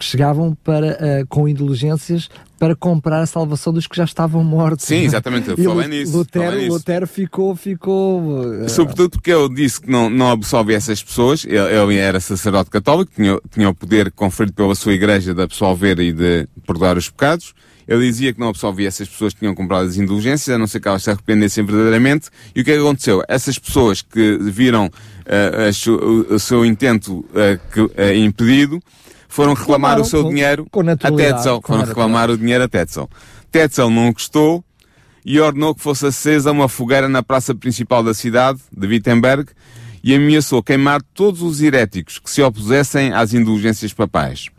chegavam 0.00 0.56
para, 0.64 0.92
uh, 0.92 1.26
com 1.28 1.48
indulgências 1.48 2.28
para 2.58 2.74
comprar 2.74 3.20
a 3.20 3.26
salvação 3.26 3.72
dos 3.72 3.86
que 3.86 3.96
já 3.96 4.04
estavam 4.04 4.42
mortos. 4.42 4.86
Sim, 4.86 5.04
exatamente, 5.04 5.50
eu 5.50 5.56
falei 5.62 5.88
nisso. 5.88 6.16
Lutero, 6.16 6.44
falei. 6.44 6.68
Lutero 6.68 7.06
ficou, 7.06 7.54
ficou... 7.54 8.22
Uh... 8.22 8.68
Sobretudo 8.68 9.10
porque 9.10 9.30
eu 9.30 9.48
disse 9.48 9.80
que 9.80 9.90
não, 9.90 10.08
não 10.08 10.30
absolve 10.30 10.74
essas 10.74 11.02
pessoas, 11.02 11.44
ele, 11.44 11.58
ele 11.58 11.96
era 11.96 12.18
sacerdote 12.20 12.70
católico, 12.70 13.12
tinha, 13.14 13.38
tinha 13.50 13.68
o 13.68 13.74
poder 13.74 14.10
conferido 14.12 14.54
pela 14.54 14.74
sua 14.74 14.94
igreja 14.94 15.34
de 15.34 15.42
absolver 15.42 15.98
e 16.00 16.12
de 16.12 16.48
perdoar 16.66 16.96
os 16.96 17.10
pecados, 17.10 17.54
ele 17.86 18.06
dizia 18.06 18.32
que 18.32 18.40
não 18.40 18.48
absolvia 18.48 18.88
essas 18.88 19.08
pessoas 19.08 19.34
que 19.34 19.40
tinham 19.40 19.54
comprado 19.54 19.86
as 19.86 19.96
indulgências, 19.96 20.54
a 20.54 20.58
não 20.58 20.66
ser 20.66 20.80
que 20.80 20.88
elas 20.88 21.02
se 21.02 21.10
arrependessem 21.10 21.64
verdadeiramente. 21.64 22.30
E 22.54 22.62
o 22.62 22.64
que 22.64 22.72
é 22.72 22.78
aconteceu? 22.78 23.22
Essas 23.28 23.58
pessoas 23.58 24.00
que 24.00 24.38
viram 24.40 24.86
uh, 24.86 25.90
o, 25.90 26.34
o, 26.34 26.38
seu 26.38 26.64
intento 26.64 27.18
uh, 27.18 27.60
que, 27.72 27.80
uh, 27.80 28.14
impedido, 28.16 28.82
foram 29.34 29.52
reclamar 29.52 30.00
o 30.00 30.04
seu 30.04 30.22
com, 30.22 30.28
dinheiro 30.28 30.64
com 30.70 30.88
a 30.88 30.96
Tetzel. 30.96 31.60
Foram 31.64 31.84
reclamar 31.84 32.30
o 32.30 32.38
dinheiro 32.38 32.62
a 32.62 32.68
Tetzel. 32.68 33.10
Tetzel 33.50 33.90
não 33.90 34.12
gostou 34.12 34.64
e 35.26 35.40
ordenou 35.40 35.74
que 35.74 35.82
fosse 35.82 36.06
acesa 36.06 36.52
uma 36.52 36.68
fogueira 36.68 37.08
na 37.08 37.20
praça 37.20 37.52
principal 37.52 38.04
da 38.04 38.14
cidade, 38.14 38.60
de 38.70 38.86
Wittenberg, 38.86 39.50
e 40.04 40.14
ameaçou 40.14 40.62
queimar 40.62 41.02
todos 41.12 41.42
os 41.42 41.60
heréticos 41.60 42.20
que 42.20 42.30
se 42.30 42.42
opusessem 42.42 43.12
às 43.12 43.34
indulgências 43.34 43.92
papais. 43.92 44.50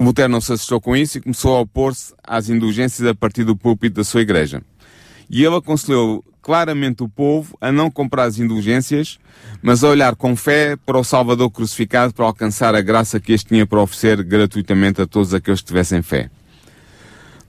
Lutero 0.00 0.32
não 0.32 0.40
se 0.40 0.54
assustou 0.54 0.80
com 0.80 0.96
isso 0.96 1.18
e 1.18 1.20
começou 1.20 1.54
a 1.54 1.60
opor-se 1.60 2.14
às 2.24 2.48
indulgências 2.48 3.06
a 3.06 3.14
partir 3.14 3.44
do 3.44 3.54
púlpito 3.54 3.96
da 3.96 4.04
sua 4.04 4.22
igreja. 4.22 4.62
E 5.28 5.44
ele 5.44 5.56
aconselhou 5.56 6.24
claramente 6.46 7.02
o 7.02 7.08
povo 7.08 7.58
a 7.60 7.72
não 7.72 7.90
comprar 7.90 8.22
as 8.22 8.38
indulgências, 8.38 9.18
mas 9.60 9.82
a 9.82 9.88
olhar 9.88 10.14
com 10.14 10.36
fé 10.36 10.76
para 10.76 10.96
o 10.96 11.02
Salvador 11.02 11.50
crucificado 11.50 12.14
para 12.14 12.24
alcançar 12.24 12.72
a 12.72 12.80
graça 12.80 13.18
que 13.18 13.32
este 13.32 13.48
tinha 13.48 13.66
para 13.66 13.82
oferecer 13.82 14.22
gratuitamente 14.22 15.02
a 15.02 15.08
todos 15.08 15.34
aqueles 15.34 15.60
que 15.60 15.66
tivessem 15.66 16.02
fé. 16.02 16.30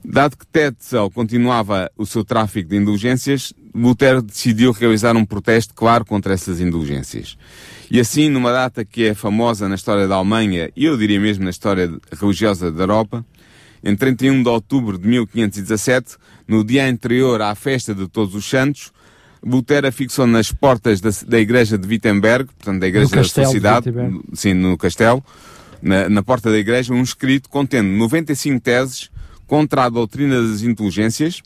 Dado 0.04 0.36
que 0.36 0.44
Tetzel 0.44 1.08
continuava 1.12 1.88
o 1.96 2.04
seu 2.04 2.24
tráfico 2.24 2.70
de 2.70 2.76
indulgências, 2.76 3.52
Lutero 3.72 4.20
decidiu 4.20 4.72
realizar 4.72 5.16
um 5.16 5.24
protesto 5.24 5.74
claro 5.74 6.04
contra 6.04 6.34
essas 6.34 6.60
indulgências. 6.60 7.38
E 7.88 8.00
assim, 8.00 8.28
numa 8.28 8.50
data 8.50 8.84
que 8.84 9.04
é 9.04 9.14
famosa 9.14 9.68
na 9.68 9.76
história 9.76 10.08
da 10.08 10.16
Alemanha 10.16 10.72
e 10.74 10.86
eu 10.86 10.98
diria 10.98 11.20
mesmo 11.20 11.44
na 11.44 11.50
história 11.50 11.88
religiosa 12.20 12.72
da 12.72 12.82
Europa, 12.82 13.24
em 13.88 13.96
31 13.96 14.42
de 14.42 14.48
outubro 14.50 14.98
de 14.98 15.08
1517, 15.08 16.16
no 16.46 16.62
dia 16.62 16.86
anterior 16.86 17.40
à 17.40 17.54
festa 17.54 17.94
de 17.94 18.06
Todos 18.06 18.34
os 18.34 18.44
Santos, 18.44 18.92
Lutero 19.42 19.90
fixou 19.90 20.26
nas 20.26 20.52
portas 20.52 21.00
da, 21.00 21.10
da 21.26 21.38
igreja 21.38 21.78
de 21.78 21.86
Wittenberg, 21.88 22.50
portanto 22.52 22.80
da 22.80 22.86
igreja 22.86 23.16
da 23.16 23.24
sua 23.24 23.46
cidade, 23.46 23.90
sim, 24.34 24.52
no 24.52 24.76
castelo, 24.76 25.24
na, 25.80 26.08
na 26.08 26.22
porta 26.22 26.50
da 26.50 26.58
igreja, 26.58 26.92
um 26.92 27.02
escrito 27.02 27.48
contendo 27.48 27.88
95 27.88 28.60
teses 28.60 29.10
contra 29.46 29.84
a 29.84 29.88
doutrina 29.88 30.42
das 30.42 30.62
indulgências 30.62 31.40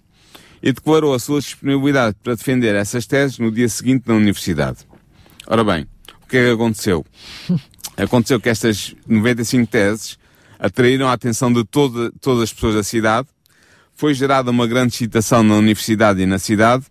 e 0.60 0.72
declarou 0.72 1.14
a 1.14 1.18
sua 1.20 1.38
disponibilidade 1.38 2.16
para 2.24 2.34
defender 2.34 2.74
essas 2.74 3.06
teses 3.06 3.38
no 3.38 3.52
dia 3.52 3.68
seguinte 3.68 4.04
na 4.06 4.14
universidade. 4.14 4.78
Ora 5.46 5.62
bem, 5.62 5.86
o 6.24 6.26
que 6.26 6.38
é 6.38 6.46
que 6.46 6.50
aconteceu? 6.50 7.06
Aconteceu 7.94 8.40
que 8.40 8.48
estas 8.48 8.96
95 9.06 9.70
teses 9.70 10.18
atraíram 10.62 11.08
a 11.08 11.12
atenção 11.12 11.52
de 11.52 11.64
toda, 11.64 12.12
todas 12.20 12.44
as 12.44 12.52
pessoas 12.52 12.76
da 12.76 12.84
cidade. 12.84 13.26
Foi 13.96 14.14
gerada 14.14 14.52
uma 14.52 14.64
grande 14.64 14.94
excitação 14.94 15.42
na 15.42 15.56
universidade 15.56 16.22
e 16.22 16.26
na 16.26 16.38
cidade, 16.38 16.84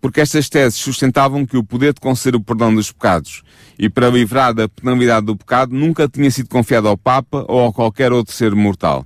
porque 0.00 0.20
estas 0.20 0.48
teses 0.48 0.78
sustentavam 0.78 1.44
que 1.44 1.56
o 1.56 1.64
poder 1.64 1.92
de 1.92 2.00
conceder 2.00 2.36
o 2.36 2.44
perdão 2.44 2.72
dos 2.72 2.92
pecados 2.92 3.42
e 3.76 3.88
para 3.88 4.08
livrar 4.08 4.54
da 4.54 4.68
penalidade 4.68 5.26
do 5.26 5.36
pecado 5.36 5.74
nunca 5.74 6.08
tinha 6.08 6.30
sido 6.30 6.48
confiado 6.48 6.86
ao 6.86 6.96
Papa 6.96 7.44
ou 7.48 7.66
a 7.66 7.72
qualquer 7.72 8.12
outro 8.12 8.32
ser 8.32 8.54
mortal. 8.54 9.04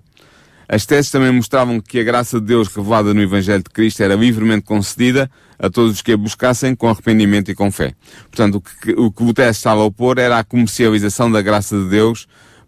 As 0.69 0.85
teses 0.85 1.11
também 1.11 1.33
mostravam 1.33 1.81
que 1.81 1.99
a 1.99 2.05
graça 2.05 2.39
de 2.41 2.47
Deus 2.47 2.69
revelada 2.69 3.15
no 3.15 3.23
Evangelho 3.23 3.63
de 3.63 3.71
Cristo 3.71 4.03
era 4.03 4.15
livremente 4.15 4.65
concedida 4.65 5.31
a 5.59 5.71
todos 5.71 5.93
os 5.93 6.03
que 6.03 6.13
a 6.13 6.17
buscassem 6.17 6.75
com 6.75 6.89
arrependimento 6.89 7.51
e 7.51 7.55
com 7.55 7.71
fé. 7.71 7.95
Portanto, 8.31 8.57
o 8.57 8.61
que, 8.61 8.93
o 8.93 9.11
que 9.11 9.23
Lutero 9.23 9.51
estava 9.51 9.81
a 9.81 9.85
opor 9.85 10.19
era 10.19 10.39
a 10.39 10.45
comercialização 10.45 11.31
da 11.31 11.41
graça 11.41 11.79
de 11.79 11.89
Deus 11.89 12.27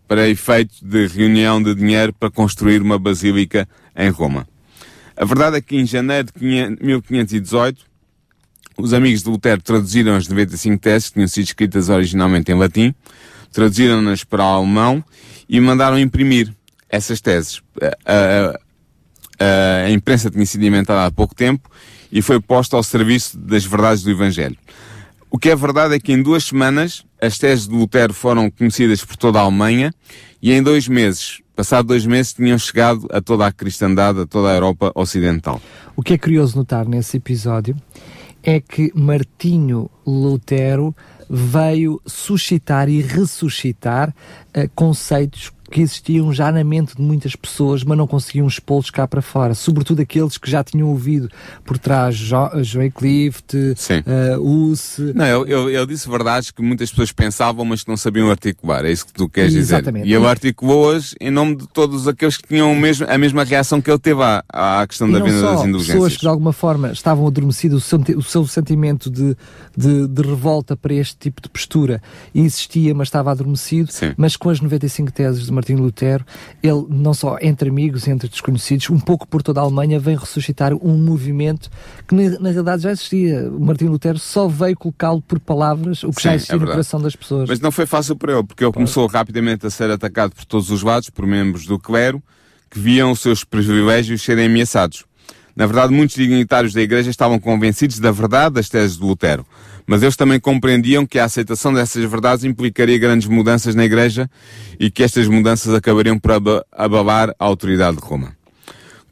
para 0.08 0.26
efeito 0.26 0.74
de 0.82 1.06
reunião 1.06 1.62
de 1.62 1.74
dinheiro 1.74 2.14
para 2.14 2.30
construir 2.30 2.80
uma 2.80 2.98
basílica 2.98 3.68
em 3.94 4.08
Roma. 4.08 4.48
A 5.14 5.24
verdade 5.24 5.58
é 5.58 5.60
que 5.60 5.76
em 5.76 5.84
janeiro 5.84 6.28
de 6.34 6.76
1518, 6.80 7.84
os 8.78 8.94
amigos 8.94 9.22
de 9.22 9.28
Lutero 9.28 9.60
traduziram 9.60 10.14
as 10.14 10.26
95 10.26 10.80
teses 10.80 11.08
que 11.08 11.14
tinham 11.14 11.28
sido 11.28 11.44
escritas 11.44 11.88
originalmente 11.88 12.50
em 12.50 12.54
latim, 12.54 12.94
traduziram-nas 13.52 14.24
para 14.24 14.42
o 14.42 14.46
alemão 14.46 15.04
e 15.48 15.60
mandaram 15.60 15.98
imprimir 15.98 16.54
essas 16.88 17.20
teses. 17.20 17.60
A, 18.06 18.54
a, 19.40 19.84
a, 19.84 19.90
imprensa 19.90 20.30
tinha 20.30 20.46
sido 20.46 20.64
inventada 20.64 21.04
há 21.04 21.10
pouco 21.10 21.34
tempo 21.34 21.68
e 22.10 22.22
foi 22.22 22.40
posta 22.40 22.76
ao 22.76 22.82
serviço 22.82 23.36
das 23.36 23.64
verdades 23.64 24.02
do 24.02 24.10
Evangelho. 24.10 24.56
O 25.30 25.38
que 25.38 25.50
é 25.50 25.56
verdade 25.56 25.94
é 25.94 26.00
que 26.00 26.12
em 26.12 26.22
duas 26.22 26.44
semanas 26.44 27.04
as 27.20 27.38
teses 27.38 27.68
de 27.68 27.74
Lutero 27.74 28.14
foram 28.14 28.50
conhecidas 28.50 29.04
por 29.04 29.16
toda 29.16 29.38
a 29.38 29.42
Alemanha 29.42 29.92
e 30.40 30.52
em 30.52 30.62
dois 30.62 30.88
meses, 30.88 31.42
passado 31.54 31.88
dois 31.88 32.06
meses, 32.06 32.32
tinham 32.32 32.58
chegado 32.58 33.06
a 33.10 33.20
toda 33.20 33.46
a 33.46 33.52
cristandade, 33.52 34.20
a 34.20 34.26
toda 34.26 34.50
a 34.50 34.54
Europa 34.54 34.90
Ocidental. 34.94 35.60
O 35.94 36.02
que 36.02 36.14
é 36.14 36.18
curioso 36.18 36.56
notar 36.56 36.86
nesse 36.88 37.18
episódio 37.18 37.76
é 38.42 38.60
que 38.60 38.90
Martinho 38.94 39.90
Lutero 40.06 40.94
veio 41.28 42.00
suscitar 42.06 42.88
e 42.88 43.02
ressuscitar 43.02 44.14
uh, 44.56 44.70
conceitos 44.74 45.52
que 45.70 45.80
existiam 45.80 46.32
já 46.32 46.50
na 46.50 46.64
mente 46.64 46.96
de 46.96 47.02
muitas 47.02 47.36
pessoas, 47.36 47.84
mas 47.84 47.96
não 47.96 48.06
conseguiam 48.06 48.46
expô-los 48.46 48.90
cá 48.90 49.06
para 49.06 49.20
fora. 49.20 49.54
Sobretudo 49.54 50.00
aqueles 50.00 50.38
que 50.38 50.50
já 50.50 50.64
tinham 50.64 50.88
ouvido 50.88 51.28
por 51.64 51.78
trás 51.78 52.16
jo 52.16 52.36
Joey 52.62 52.90
Clift, 52.90 53.56
uh, 53.56 54.40
Usse. 54.40 55.12
Não, 55.14 55.26
eu, 55.26 55.46
eu, 55.46 55.70
eu, 55.70 55.86
disse 55.86 56.08
verdades 56.08 56.50
que 56.50 56.62
muitas 56.62 56.90
pessoas 56.90 57.12
pensavam, 57.12 57.64
mas 57.64 57.82
que 57.82 57.88
não 57.88 57.96
sabiam 57.96 58.30
articular. 58.30 58.84
É 58.84 58.90
isso 58.90 59.06
que 59.06 59.12
tu 59.12 59.28
queres 59.28 59.54
Exatamente. 59.54 60.04
dizer. 60.04 60.14
E 60.14 60.18
ele 60.18 60.26
articulou-as 60.26 61.14
em 61.20 61.30
nome 61.30 61.56
de 61.56 61.68
todos 61.68 62.08
aqueles 62.08 62.36
que 62.36 62.48
tinham 62.48 62.74
mesmo, 62.74 63.06
a 63.08 63.18
mesma 63.18 63.44
reação 63.44 63.80
que 63.80 63.90
ele 63.90 63.98
teve 63.98 64.22
à, 64.22 64.44
à 64.48 64.86
questão 64.86 65.08
e 65.08 65.12
da 65.12 65.18
venda 65.20 65.42
das 65.42 65.64
indulgências. 65.64 65.94
pessoas 65.94 66.16
que 66.16 66.22
de 66.22 66.28
alguma 66.28 66.52
forma 66.52 66.92
estavam 66.92 67.26
adormecidas, 67.26 67.78
o 67.78 67.80
seu, 67.80 67.98
o 68.16 68.22
seu 68.22 68.46
sentimento 68.46 69.10
de, 69.10 69.36
de, 69.76 70.08
de, 70.08 70.22
revolta 70.22 70.76
para 70.76 70.94
este 70.94 71.16
tipo 71.16 71.42
de 71.42 71.48
postura 71.48 72.02
existia, 72.34 72.94
mas 72.94 73.08
estava 73.08 73.30
adormecido, 73.30 73.90
Sim. 73.92 74.12
mas 74.16 74.36
com 74.36 74.50
as 74.50 74.60
95 74.60 75.12
teses 75.12 75.46
de 75.46 75.52
Martinho 75.58 75.80
Lutero, 75.80 76.24
ele 76.62 76.86
não 76.88 77.12
só 77.12 77.36
entre 77.40 77.68
amigos, 77.68 78.06
entre 78.06 78.28
desconhecidos, 78.28 78.88
um 78.90 78.98
pouco 78.98 79.26
por 79.26 79.42
toda 79.42 79.60
a 79.60 79.64
Alemanha, 79.64 79.98
vem 79.98 80.16
ressuscitar 80.16 80.72
um 80.72 80.96
movimento 80.96 81.68
que 82.06 82.14
na, 82.14 82.38
na 82.38 82.50
realidade 82.50 82.82
já 82.82 82.92
existia. 82.92 83.50
O 83.50 83.60
Martinho 83.60 83.90
Lutero 83.90 84.18
só 84.18 84.48
veio 84.48 84.76
colocá-lo 84.76 85.20
por 85.20 85.40
palavras, 85.40 86.02
o 86.02 86.10
que 86.10 86.22
Sim, 86.22 86.28
já 86.28 86.34
existia 86.36 86.56
é 86.56 86.58
no 86.58 86.66
coração 86.66 87.00
das 87.00 87.16
pessoas. 87.16 87.48
Mas 87.48 87.60
não 87.60 87.72
foi 87.72 87.86
fácil 87.86 88.16
para 88.16 88.32
ele, 88.32 88.44
porque 88.44 88.64
ele 88.64 88.72
começou 88.72 89.06
rapidamente 89.06 89.66
a 89.66 89.70
ser 89.70 89.90
atacado 89.90 90.34
por 90.34 90.44
todos 90.44 90.70
os 90.70 90.82
lados, 90.82 91.10
por 91.10 91.26
membros 91.26 91.66
do 91.66 91.78
clero, 91.78 92.22
que 92.70 92.78
viam 92.78 93.10
os 93.10 93.20
seus 93.20 93.44
privilégios 93.44 94.22
serem 94.22 94.46
ameaçados. 94.46 95.04
Na 95.56 95.66
verdade, 95.66 95.92
muitos 95.92 96.14
dignitários 96.14 96.72
da 96.72 96.80
Igreja 96.80 97.10
estavam 97.10 97.40
convencidos 97.40 97.98
da 97.98 98.12
verdade 98.12 98.54
das 98.54 98.68
teses 98.68 98.96
de 98.96 99.02
Lutero, 99.02 99.44
mas 99.88 100.02
eles 100.02 100.16
também 100.16 100.38
compreendiam 100.38 101.06
que 101.06 101.18
a 101.18 101.24
aceitação 101.24 101.72
dessas 101.72 102.04
verdades 102.04 102.44
implicaria 102.44 102.98
grandes 102.98 103.26
mudanças 103.26 103.74
na 103.74 103.86
Igreja 103.86 104.30
e 104.78 104.90
que 104.90 105.02
estas 105.02 105.26
mudanças 105.26 105.72
acabariam 105.72 106.18
por 106.18 106.30
abalar 106.70 107.30
a 107.30 107.44
autoridade 107.46 107.96
de 107.96 108.02
Roma. 108.02 108.36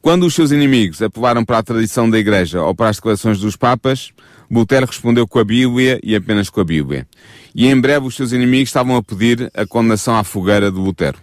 Quando 0.03 0.27
os 0.27 0.35
seus 0.35 0.51
inimigos 0.51 1.01
apelaram 1.01 1.47
para 1.47 1.59
a 1.59 1.63
tradição 1.63 2.11
da 2.11 2.19
Igreja 2.19 2.63
ou 2.63 2.75
para 2.75 2.91
as 2.91 2.97
declarações 2.97 3.41
dos 3.41 3.57
Papas, 3.57 4.13
Lutero 4.51 4.87
respondeu 4.87 5.27
com 5.27 5.39
a 5.39 5.45
Bíblia 5.45 5.99
e 6.05 6.15
apenas 6.15 6.51
com 6.51 6.61
a 6.61 6.65
Bíblia. 6.65 7.09
E 7.55 7.67
em 7.67 7.81
breve 7.81 8.07
os 8.07 8.15
seus 8.15 8.33
inimigos 8.33 8.69
estavam 8.69 8.97
a 8.97 9.03
pedir 9.03 9.51
a 9.55 9.67
condenação 9.67 10.15
à 10.15 10.23
fogueira 10.23 10.71
de 10.71 10.79
Lutero. 10.79 11.19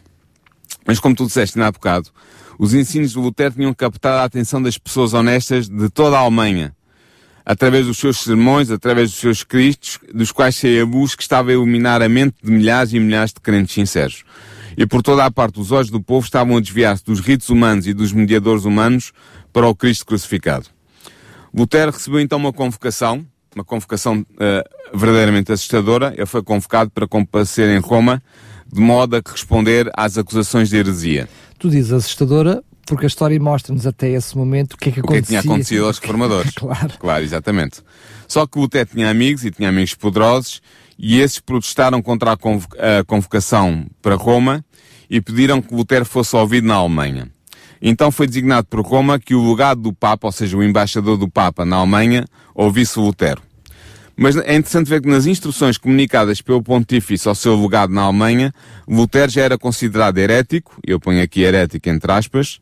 Mas 0.84 1.00
como 1.00 1.16
tu 1.16 1.28
disseste 1.28 1.62
há 1.62 1.72
bocado, 1.72 2.10
os 2.58 2.74
ensinos 2.74 3.12
de 3.12 3.20
Lutero 3.20 3.54
tinham 3.54 3.74
captado 3.74 4.18
a 4.18 4.24
atenção 4.24 4.62
das 4.62 4.80
pessoas 4.80 5.14
honestas 5.14 5.70
de 5.70 5.90
toda 5.90 6.18
a 6.18 6.22
Alemanha, 6.22 6.76
através 7.46 7.86
dos 7.86 7.98
seus 7.98 8.18
sermões, 8.20 8.72
através 8.72 9.12
dos 9.12 9.20
seus 9.20 9.44
cristos, 9.44 10.00
dos 10.14 10.32
quais 10.32 10.56
se 10.56 10.80
a 10.80 10.86
luz 10.86 11.16
que 11.16 11.24
estava 11.24 11.50
a 11.50 11.54
iluminar 11.54 12.02
a 12.02 12.10
mente 12.10 12.36
de 12.42 12.52
milhares 12.52 12.94
e 12.94 13.00
milhares 13.00 13.34
de 13.34 13.42
crentes 13.42 13.74
sinceros. 13.74 14.24
E 14.78 14.86
por 14.86 15.04
toda 15.04 15.26
a 15.26 15.32
parte 15.32 15.60
os 15.60 15.72
olhos 15.72 15.90
do 15.90 16.02
povo 16.02 16.26
estavam 16.26 16.58
a 16.58 16.62
desviar-se 16.62 17.04
dos 17.04 17.20
ritos 17.20 17.50
humanos 17.50 17.86
e 17.86 17.94
dos 17.94 18.12
mediadores 18.12 18.66
humanos 18.66 19.12
para 19.52 19.68
o 19.68 19.76
Cristo 19.76 20.06
crucificado. 20.06 20.66
Lutero 21.54 21.92
recebeu 21.92 22.20
então 22.20 22.40
uma 22.40 22.52
convocação, 22.52 23.24
uma 23.54 23.64
convocação 23.64 24.22
uh, 24.22 24.98
verdadeiramente 24.98 25.52
assustadora. 25.52 26.14
Ele 26.18 26.26
foi 26.26 26.42
convocado 26.42 26.90
para 26.90 27.08
comparecer 27.08 27.70
em 27.70 27.80
Roma, 27.80 28.24
de 28.72 28.82
modo 28.82 29.16
a 29.16 29.22
responder 29.24 29.92
às 29.96 30.18
acusações 30.18 30.70
de 30.70 30.78
heresia. 30.78 31.30
Tu 31.60 31.70
dizes 31.70 31.92
assustadora 31.92 32.64
porque 32.86 33.06
a 33.06 33.08
história 33.08 33.40
mostra-nos 33.40 33.86
até 33.88 34.10
esse 34.10 34.38
momento 34.38 34.74
o 34.74 34.78
que 34.78 34.90
é 34.90 34.92
que 34.92 35.00
acontecia. 35.00 35.20
O 35.20 35.24
que, 35.24 35.36
é 35.36 35.40
que 35.40 35.44
tinha 35.44 35.54
acontecido 35.54 35.86
aos 35.86 35.98
reformadores. 36.00 36.54
claro. 36.54 36.94
Claro, 37.00 37.24
exatamente. 37.24 37.82
Só 38.28 38.46
que 38.46 38.60
Lutero 38.60 38.90
tinha 38.94 39.10
amigos 39.10 39.46
e 39.46 39.52
tinha 39.52 39.70
amigos 39.70 39.94
poderosos 39.94 40.62
e 40.98 41.20
esses 41.20 41.40
protestaram 41.40 42.02
contra 42.02 42.34
a 42.34 43.04
convocação 43.06 43.86
para 44.02 44.16
Roma 44.16 44.64
e 45.10 45.22
pediram 45.22 45.62
que 45.62 45.74
Lutero 45.74 46.06
fosse 46.06 46.36
ouvido 46.36 46.68
na 46.68 46.76
Alemanha. 46.76 47.30
Então 47.82 48.12
foi 48.12 48.28
designado 48.28 48.68
por 48.68 48.82
Roma 48.82 49.20
que 49.20 49.36
o 49.36 49.52
legado 49.52 49.82
do 49.82 49.94
Papa, 49.94 50.28
ou 50.28 50.32
seja, 50.32 50.56
o 50.58 50.64
embaixador 50.64 51.18
do 51.18 51.30
Papa 51.30 51.66
na 51.66 51.76
Alemanha, 51.76 52.26
ouvisse 52.56 52.98
Lutero. 52.98 53.42
Mas 54.16 54.38
é 54.38 54.56
interessante 54.56 54.88
ver 54.88 55.02
que 55.02 55.10
nas 55.10 55.26
instruções 55.26 55.78
comunicadas 55.78 56.42
pelo 56.42 56.62
pontífice 56.62 57.28
ao 57.28 57.36
seu 57.36 57.60
legado 57.60 57.92
na 57.92 58.04
Alemanha, 58.04 58.54
Lutero 58.88 59.32
já 59.32 59.42
era 59.42 59.58
considerado 59.58 60.18
herético, 60.18 60.80
eu 60.86 61.00
ponho 61.00 61.22
aqui 61.22 61.42
herético 61.42 61.90
entre 61.90 62.12
aspas, 62.12 62.60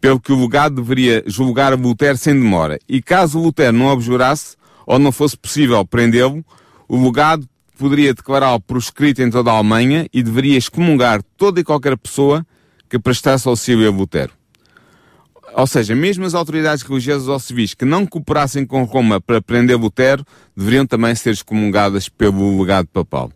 pelo 0.00 0.20
que 0.20 0.32
o 0.32 0.40
legado 0.40 0.76
deveria 0.76 1.22
julgar 1.26 1.78
Lutero 1.78 2.16
sem 2.16 2.34
demora. 2.34 2.78
E 2.88 3.02
caso 3.02 3.38
Lutero 3.38 3.76
não 3.76 3.90
abjurasse, 3.90 4.56
ou 4.86 4.98
não 4.98 5.12
fosse 5.12 5.36
possível 5.36 5.84
prendê-lo, 5.84 6.44
o 6.88 7.04
legado 7.04 7.46
poderia 7.78 8.12
declará-lo 8.12 8.60
proscrito 8.60 9.22
em 9.22 9.30
toda 9.30 9.50
a 9.50 9.54
Alemanha 9.54 10.06
e 10.12 10.22
deveria 10.22 10.58
excomungar 10.58 11.22
toda 11.36 11.60
e 11.60 11.64
qualquer 11.64 11.96
pessoa 11.96 12.44
que 12.88 12.98
prestasse 12.98 13.46
auxílio 13.46 13.88
a 13.88 13.90
Lutero. 13.90 14.32
Ou 15.54 15.66
seja, 15.66 15.94
mesmo 15.94 16.24
as 16.24 16.34
autoridades 16.34 16.82
religiosas 16.82 17.28
ou 17.28 17.38
civis 17.38 17.74
que 17.74 17.84
não 17.84 18.06
cooperassem 18.06 18.66
com 18.66 18.84
Roma 18.84 19.20
para 19.20 19.40
prender 19.40 19.78
Lutero 19.78 20.24
deveriam 20.56 20.86
também 20.86 21.14
ser 21.14 21.30
excomungadas 21.30 22.08
pelo 22.08 22.60
legado 22.60 22.86
papal. 22.88 23.32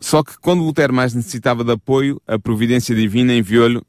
Só 0.00 0.22
que 0.22 0.38
quando 0.38 0.62
Lutero 0.62 0.92
mais 0.92 1.14
necessitava 1.14 1.64
de 1.64 1.72
apoio, 1.72 2.20
a 2.26 2.38
providência 2.38 2.94
divina 2.94 3.34
enviou-lhe 3.34 3.80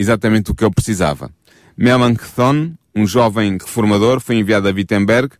exatamente 0.00 0.50
o 0.50 0.54
que 0.54 0.64
ele 0.64 0.72
precisava. 0.72 1.30
Melanchthon, 1.76 2.72
um 2.96 3.06
jovem 3.06 3.58
reformador, 3.60 4.18
foi 4.18 4.36
enviado 4.36 4.66
a 4.66 4.72
Wittenberg. 4.72 5.34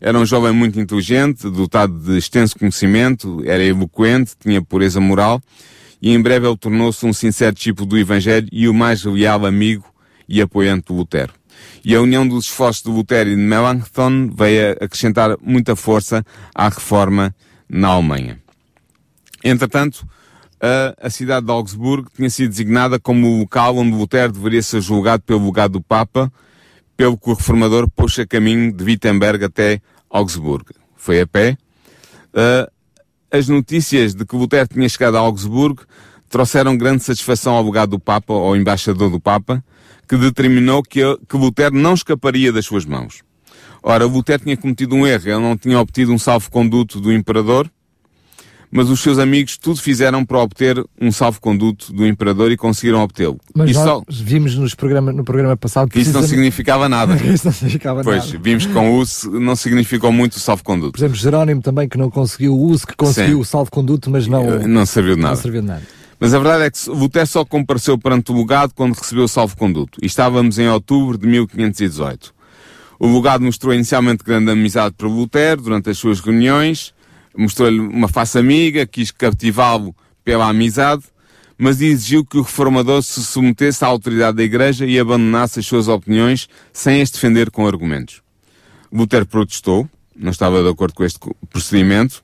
Era 0.00 0.18
um 0.18 0.24
jovem 0.24 0.52
muito 0.52 0.80
inteligente, 0.80 1.50
dotado 1.50 1.98
de 1.98 2.16
extenso 2.16 2.58
conhecimento, 2.58 3.42
era 3.44 3.62
eloquente, 3.62 4.32
tinha 4.40 4.62
pureza 4.62 4.98
moral, 4.98 5.42
e 6.00 6.10
em 6.14 6.22
breve 6.22 6.46
ele 6.46 6.56
tornou-se 6.56 7.04
um 7.04 7.12
sincero 7.12 7.54
tipo 7.54 7.84
do 7.84 7.98
Evangelho 7.98 8.48
e 8.50 8.66
o 8.66 8.72
mais 8.72 9.04
leal 9.04 9.44
amigo 9.44 9.84
e 10.26 10.40
apoiante 10.40 10.86
de 10.88 10.94
Lutero. 10.94 11.34
E 11.84 11.94
a 11.94 12.00
união 12.00 12.26
dos 12.26 12.46
esforços 12.46 12.82
de 12.84 12.90
Lutero 12.90 13.28
e 13.28 13.36
de 13.36 13.42
Melanchthon 13.42 14.30
veio 14.34 14.72
acrescentar 14.80 15.36
muita 15.42 15.76
força 15.76 16.24
à 16.54 16.68
reforma 16.68 17.34
na 17.68 17.88
Alemanha. 17.88 18.40
Entretanto, 19.44 20.06
a, 20.60 21.10
cidade 21.10 21.46
de 21.46 21.52
Augsburgo 21.52 22.08
tinha 22.14 22.28
sido 22.28 22.50
designada 22.50 22.98
como 22.98 23.26
o 23.28 23.38
local 23.40 23.76
onde 23.76 23.96
Lutero 23.96 24.32
deveria 24.32 24.62
ser 24.62 24.80
julgado 24.80 25.22
pelo 25.22 25.46
legado 25.46 25.72
do 25.72 25.80
Papa, 25.80 26.32
pelo 26.96 27.16
que 27.16 27.30
o 27.30 27.34
reformador 27.34 27.88
pôs 27.90 28.18
a 28.18 28.26
caminho 28.26 28.72
de 28.72 28.82
Wittenberg 28.84 29.44
até 29.44 29.80
Augsburgo. 30.10 30.70
Foi 30.96 31.20
a 31.20 31.26
pé. 31.26 31.56
As 33.30 33.48
notícias 33.48 34.14
de 34.14 34.24
que 34.24 34.36
Lutero 34.36 34.68
tinha 34.68 34.88
chegado 34.88 35.16
a 35.16 35.20
Augsburgo 35.20 35.84
trouxeram 36.28 36.76
grande 36.76 37.02
satisfação 37.02 37.54
ao 37.54 37.64
legado 37.64 37.90
do 37.90 38.00
Papa, 38.00 38.32
ao 38.32 38.56
embaixador 38.56 39.10
do 39.10 39.20
Papa, 39.20 39.64
que 40.08 40.16
determinou 40.16 40.82
que, 40.82 41.00
que 41.28 41.36
Lutero 41.36 41.74
não 41.74 41.94
escaparia 41.94 42.52
das 42.52 42.66
suas 42.66 42.84
mãos. 42.84 43.22
Ora, 43.82 44.04
Lutero 44.06 44.42
tinha 44.42 44.56
cometido 44.56 44.94
um 44.94 45.06
erro, 45.06 45.28
ele 45.28 45.40
não 45.40 45.56
tinha 45.56 45.78
obtido 45.78 46.12
um 46.12 46.18
salvo-conduto 46.18 47.00
do 47.00 47.12
imperador, 47.12 47.70
mas 48.70 48.90
os 48.90 49.00
seus 49.00 49.18
amigos 49.18 49.56
tudo 49.56 49.80
fizeram 49.80 50.24
para 50.24 50.38
obter 50.38 50.84
um 51.00 51.10
salvo-conduto 51.10 51.92
do 51.92 52.06
imperador 52.06 52.52
e 52.52 52.56
conseguiram 52.56 53.00
obtê-lo. 53.02 53.38
Mas 53.54 53.70
Isso 53.70 53.80
nós 53.80 53.88
só- 53.88 54.02
vimos 54.10 54.54
nos 54.56 54.74
programa, 54.74 55.12
no 55.12 55.24
programa 55.24 55.56
passado 55.56 55.88
que 55.90 55.98
isso 56.00 56.12
não 56.12 56.22
significava 56.22 56.88
nada. 56.88 57.14
isso 57.32 57.46
não 57.46 57.52
significava 57.52 58.02
Pois, 58.04 58.26
nada. 58.26 58.38
vimos 58.42 58.66
que 58.66 58.72
com 58.72 58.90
o 58.92 58.96
uso 58.98 59.30
não 59.40 59.56
significou 59.56 60.12
muito 60.12 60.34
o 60.34 60.40
salvo-conduto. 60.40 60.92
Por 60.92 60.98
exemplo, 60.98 61.16
Jerónimo 61.16 61.62
também, 61.62 61.88
que 61.88 61.96
não 61.96 62.10
conseguiu 62.10 62.54
o 62.54 62.60
uso, 62.60 62.86
que 62.86 62.94
conseguiu 62.96 63.36
Sim. 63.36 63.40
o 63.40 63.44
salvo-conduto, 63.44 64.10
mas 64.10 64.26
não, 64.26 64.44
Eh, 64.44 64.66
Não 64.66 64.84
serviu 64.86 65.14
de 65.16 65.22
não 65.22 65.28
nada. 65.30 65.40
serviu 65.40 65.60
de 65.62 65.66
nada. 65.66 65.82
Mas 66.20 66.34
a 66.34 66.38
verdade 66.40 66.64
é 66.64 66.70
que 66.70 66.90
Lutero 66.90 67.26
só 67.28 67.44
compareceu 67.44 67.96
perante 67.96 68.32
o 68.32 68.36
legado 68.36 68.72
quando 68.74 68.92
recebeu 68.94 69.24
o 69.24 69.28
salvo-conduto. 69.28 69.98
E 70.02 70.06
estávamos 70.06 70.58
em 70.58 70.68
outubro 70.68 71.16
de 71.16 71.26
1518. 71.28 72.34
O 72.98 73.06
legado 73.16 73.44
mostrou 73.44 73.72
inicialmente 73.72 74.24
grande 74.24 74.50
amizade 74.50 74.94
para 74.98 75.06
Lutero 75.06 75.62
durante 75.62 75.88
as 75.90 75.96
suas 75.96 76.18
reuniões, 76.18 76.92
mostrou-lhe 77.38 77.78
uma 77.78 78.08
face 78.08 78.36
amiga, 78.38 78.86
quis 78.86 79.10
cativá-lo 79.12 79.94
pela 80.24 80.48
amizade, 80.48 81.04
mas 81.56 81.80
exigiu 81.80 82.24
que 82.24 82.38
o 82.38 82.42
reformador 82.42 83.02
se 83.02 83.24
submetesse 83.24 83.84
à 83.84 83.88
autoridade 83.88 84.36
da 84.36 84.42
Igreja 84.42 84.84
e 84.84 84.98
abandonasse 84.98 85.60
as 85.60 85.66
suas 85.66 85.88
opiniões 85.88 86.48
sem 86.72 87.00
as 87.00 87.10
defender 87.10 87.50
com 87.50 87.66
argumentos. 87.66 88.22
Lutero 88.92 89.26
protestou, 89.26 89.88
não 90.16 90.30
estava 90.30 90.62
de 90.62 90.68
acordo 90.68 90.94
com 90.94 91.04
este 91.04 91.18
procedimento, 91.50 92.22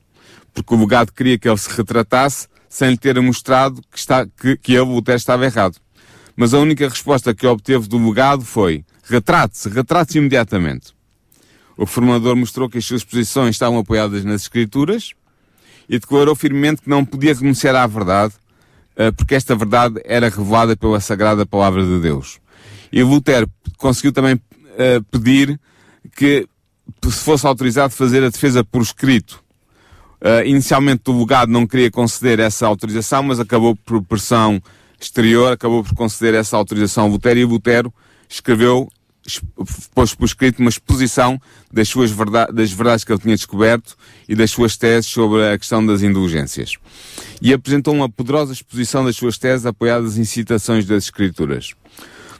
porque 0.53 0.73
o 0.73 0.79
legado 0.79 1.11
queria 1.11 1.37
que 1.37 1.47
ele 1.47 1.57
se 1.57 1.69
retratasse 1.69 2.47
sem 2.67 2.91
lhe 2.91 2.97
ter 2.97 3.19
mostrado 3.21 3.81
que, 3.91 3.97
está, 3.97 4.25
que, 4.25 4.57
que 4.57 4.73
ele, 4.73 4.85
Lutero, 4.85 5.17
estava 5.17 5.45
errado. 5.45 5.77
Mas 6.35 6.53
a 6.53 6.59
única 6.59 6.87
resposta 6.89 7.33
que 7.33 7.47
obteve 7.47 7.87
do 7.87 8.05
legado 8.05 8.43
foi 8.43 8.83
retrate-se, 9.03 9.69
retrate-se 9.69 10.17
imediatamente. 10.17 10.94
O 11.77 11.83
reformador 11.83 12.35
mostrou 12.35 12.69
que 12.69 12.77
as 12.77 12.85
suas 12.85 13.03
posições 13.03 13.55
estavam 13.55 13.79
apoiadas 13.79 14.23
nas 14.23 14.43
Escrituras 14.43 15.11
e 15.89 15.99
declarou 15.99 16.35
firmemente 16.35 16.81
que 16.81 16.89
não 16.89 17.03
podia 17.05 17.33
renunciar 17.33 17.75
à 17.75 17.85
verdade, 17.85 18.33
eh, 18.95 19.11
porque 19.11 19.35
esta 19.35 19.55
verdade 19.55 20.01
era 20.05 20.29
revelada 20.29 20.75
pela 20.75 20.99
sagrada 20.99 21.45
palavra 21.45 21.83
de 21.85 21.99
Deus. 21.99 22.39
E 22.91 23.03
Lutero 23.03 23.49
conseguiu 23.77 24.11
também 24.13 24.39
eh, 24.77 24.99
pedir 25.11 25.59
que 26.15 26.47
se 27.03 27.23
fosse 27.23 27.45
autorizado 27.45 27.93
fazer 27.93 28.23
a 28.23 28.29
defesa 28.29 28.63
por 28.63 28.81
escrito. 28.81 29.43
Uh, 30.21 30.45
inicialmente 30.45 31.03
o 31.07 31.19
legado 31.19 31.51
não 31.51 31.67
queria 31.67 31.91
conceder 31.91 32.39
essa 32.39 32.65
autorização, 32.65 33.21
mas 33.21 33.39
acabou 33.39 33.75
por 33.75 34.01
pressão 34.01 34.61
exterior, 34.99 35.51
acabou 35.53 35.83
por 35.83 35.93
conceder 35.93 36.33
essa 36.33 36.55
autorização 36.57 37.05
a 37.05 37.07
Lutero 37.07 37.37
e 37.39 37.45
Lutero 37.45 37.93
escreveu, 38.27 38.87
es- 38.87 38.94
pôs 39.93 40.13
por 40.13 40.25
escrito 40.25 40.59
uma 40.59 40.69
exposição 40.69 41.41
das 41.71 41.87
suas 41.87 42.11
verda 42.11 42.47
das 42.51 42.71
verdades 42.71 43.03
que 43.03 43.11
ele 43.11 43.19
tinha 43.19 43.35
descoberto 43.35 43.95
e 44.27 44.35
das 44.35 44.51
suas 44.51 44.77
teses 44.77 45.07
sobre 45.07 45.47
a 45.47 45.57
questão 45.57 45.85
das 45.85 46.03
indulgências. 46.03 46.75
E 47.41 47.53
apresentou 47.53 47.93
uma 47.93 48.09
poderosa 48.09 48.53
exposição 48.53 49.03
das 49.03 49.15
suas 49.15 49.37
teses 49.37 49.65
apoiadas 49.65 50.17
em 50.17 50.25
citações 50.25 50.85
das 50.85 51.05
Escrituras. 51.05 51.73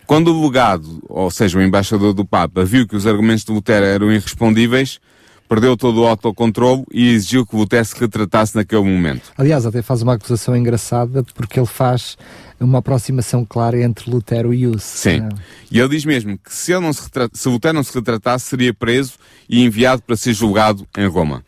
Quando 0.06 0.32
o 0.32 0.46
legado, 0.46 1.04
ou 1.10 1.32
seja, 1.32 1.58
o 1.58 1.62
embaixador 1.62 2.14
do 2.14 2.24
Papa, 2.24 2.64
viu 2.64 2.88
que 2.88 2.96
os 2.96 3.08
argumentos 3.08 3.44
de 3.44 3.52
Lutero 3.52 3.86
eram 3.86 4.12
irrespondíveis, 4.12 5.00
perdeu 5.48 5.78
todo 5.78 6.02
o 6.02 6.08
autocontrole 6.08 6.84
e 6.92 7.10
exigiu 7.10 7.46
que 7.46 7.56
Lutero 7.56 7.86
se 7.86 8.00
retratasse 8.00 8.56
naquele 8.56 8.84
momento. 8.84 9.32
Aliás, 9.38 9.66
até 9.66 9.82
faz 9.82 10.02
uma 10.02 10.14
acusação 10.14 10.56
engraçada 10.56 11.24
porque 11.36 11.60
ele 11.60 11.68
faz 11.68 12.18
uma 12.60 12.80
aproximação 12.80 13.46
clara 13.46 13.82
entre 13.82 14.10
Lutero 14.10 14.54
e 14.54 14.68
Hus. 14.68 14.84
Sim. 14.84 15.20
Não. 15.20 15.30
E 15.70 15.80
ele 15.80 15.90
diz 15.90 16.06
mesmo 16.06 16.38
que 16.38 16.54
se, 16.54 16.72
ele 16.72 16.82
não 16.82 16.94
se, 16.94 17.10
se 17.34 17.50
Lutero 17.50 17.76
não 17.76 17.84
se 17.84 17.94
retratasse, 17.94 18.46
seria 18.46 18.74
preso 18.74 19.14
e 19.48 19.64
enviado 19.64 20.02
para 20.02 20.16
ser 20.16 20.34
julgado 20.34 20.88
em 20.98 21.08
Roma. 21.08 21.44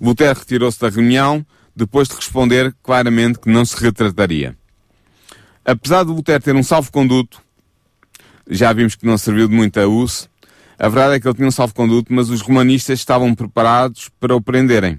Lutero 0.00 0.38
retirou-se 0.38 0.80
da 0.80 0.88
reunião 0.88 1.44
depois 1.74 2.08
de 2.08 2.14
responder 2.14 2.74
claramente 2.82 3.38
que 3.38 3.50
não 3.50 3.64
se 3.64 3.76
retrataria. 3.80 4.56
Apesar 5.64 6.04
de 6.04 6.10
Lutero 6.10 6.42
ter 6.42 6.56
um 6.56 6.62
salvo-conduto, 6.62 7.40
já 8.50 8.72
vimos 8.72 8.96
que 8.96 9.06
não 9.06 9.16
serviu 9.16 9.48
de 9.48 9.54
muito 9.54 9.78
a 9.78 9.86
uso, 9.86 10.28
a 10.82 10.88
verdade 10.88 11.14
é 11.14 11.20
que 11.20 11.28
ele 11.28 11.34
tinha 11.36 11.46
um 11.46 11.52
salvo-conduto, 11.52 12.12
mas 12.12 12.28
os 12.28 12.40
romanistas 12.40 12.98
estavam 12.98 13.32
preparados 13.36 14.10
para 14.18 14.34
o 14.34 14.40
prenderem. 14.40 14.98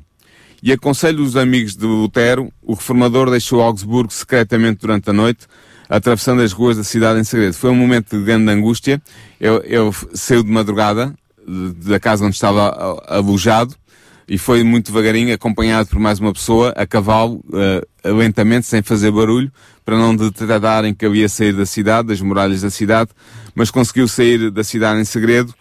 E 0.62 0.72
aconselho 0.72 1.22
os 1.22 1.36
amigos 1.36 1.76
de 1.76 1.86
Lutero, 1.86 2.50
o 2.62 2.74
reformador 2.74 3.30
deixou 3.30 3.62
Augsburgo 3.62 4.14
secretamente 4.14 4.80
durante 4.80 5.10
a 5.10 5.14
noite, 5.14 5.46
atravessando 5.90 6.42
as 6.42 6.54
ruas 6.54 6.78
da 6.78 6.86
cidade 6.86 7.20
em 7.20 7.26
segredo. 7.26 7.54
Foi 7.56 7.70
um 7.70 7.76
momento 7.76 8.18
de 8.18 8.24
grande 8.24 8.50
angústia. 8.50 9.02
Eu, 9.42 9.58
eu 9.64 9.94
saiu 10.14 10.42
de 10.42 10.50
madrugada 10.50 11.14
da 11.46 12.00
casa 12.00 12.24
onde 12.24 12.36
estava 12.36 12.70
alojado 13.06 13.76
e 14.26 14.38
foi 14.38 14.64
muito 14.64 14.86
devagarinho, 14.86 15.34
acompanhado 15.34 15.90
por 15.90 16.00
mais 16.00 16.18
uma 16.18 16.32
pessoa, 16.32 16.70
a 16.78 16.88
cavalo, 16.88 17.44
eh, 17.54 18.10
lentamente, 18.10 18.68
sem 18.68 18.82
fazer 18.82 19.12
barulho, 19.12 19.52
para 19.84 19.98
não 19.98 20.16
detectarem 20.16 20.94
que 20.94 21.06
havia 21.06 21.28
sair 21.28 21.52
da 21.52 21.66
cidade, 21.66 22.08
das 22.08 22.22
muralhas 22.22 22.62
da 22.62 22.70
cidade, 22.70 23.12
mas 23.54 23.70
conseguiu 23.70 24.08
sair 24.08 24.50
da 24.50 24.64
cidade 24.64 25.02
em 25.02 25.04
segredo, 25.04 25.54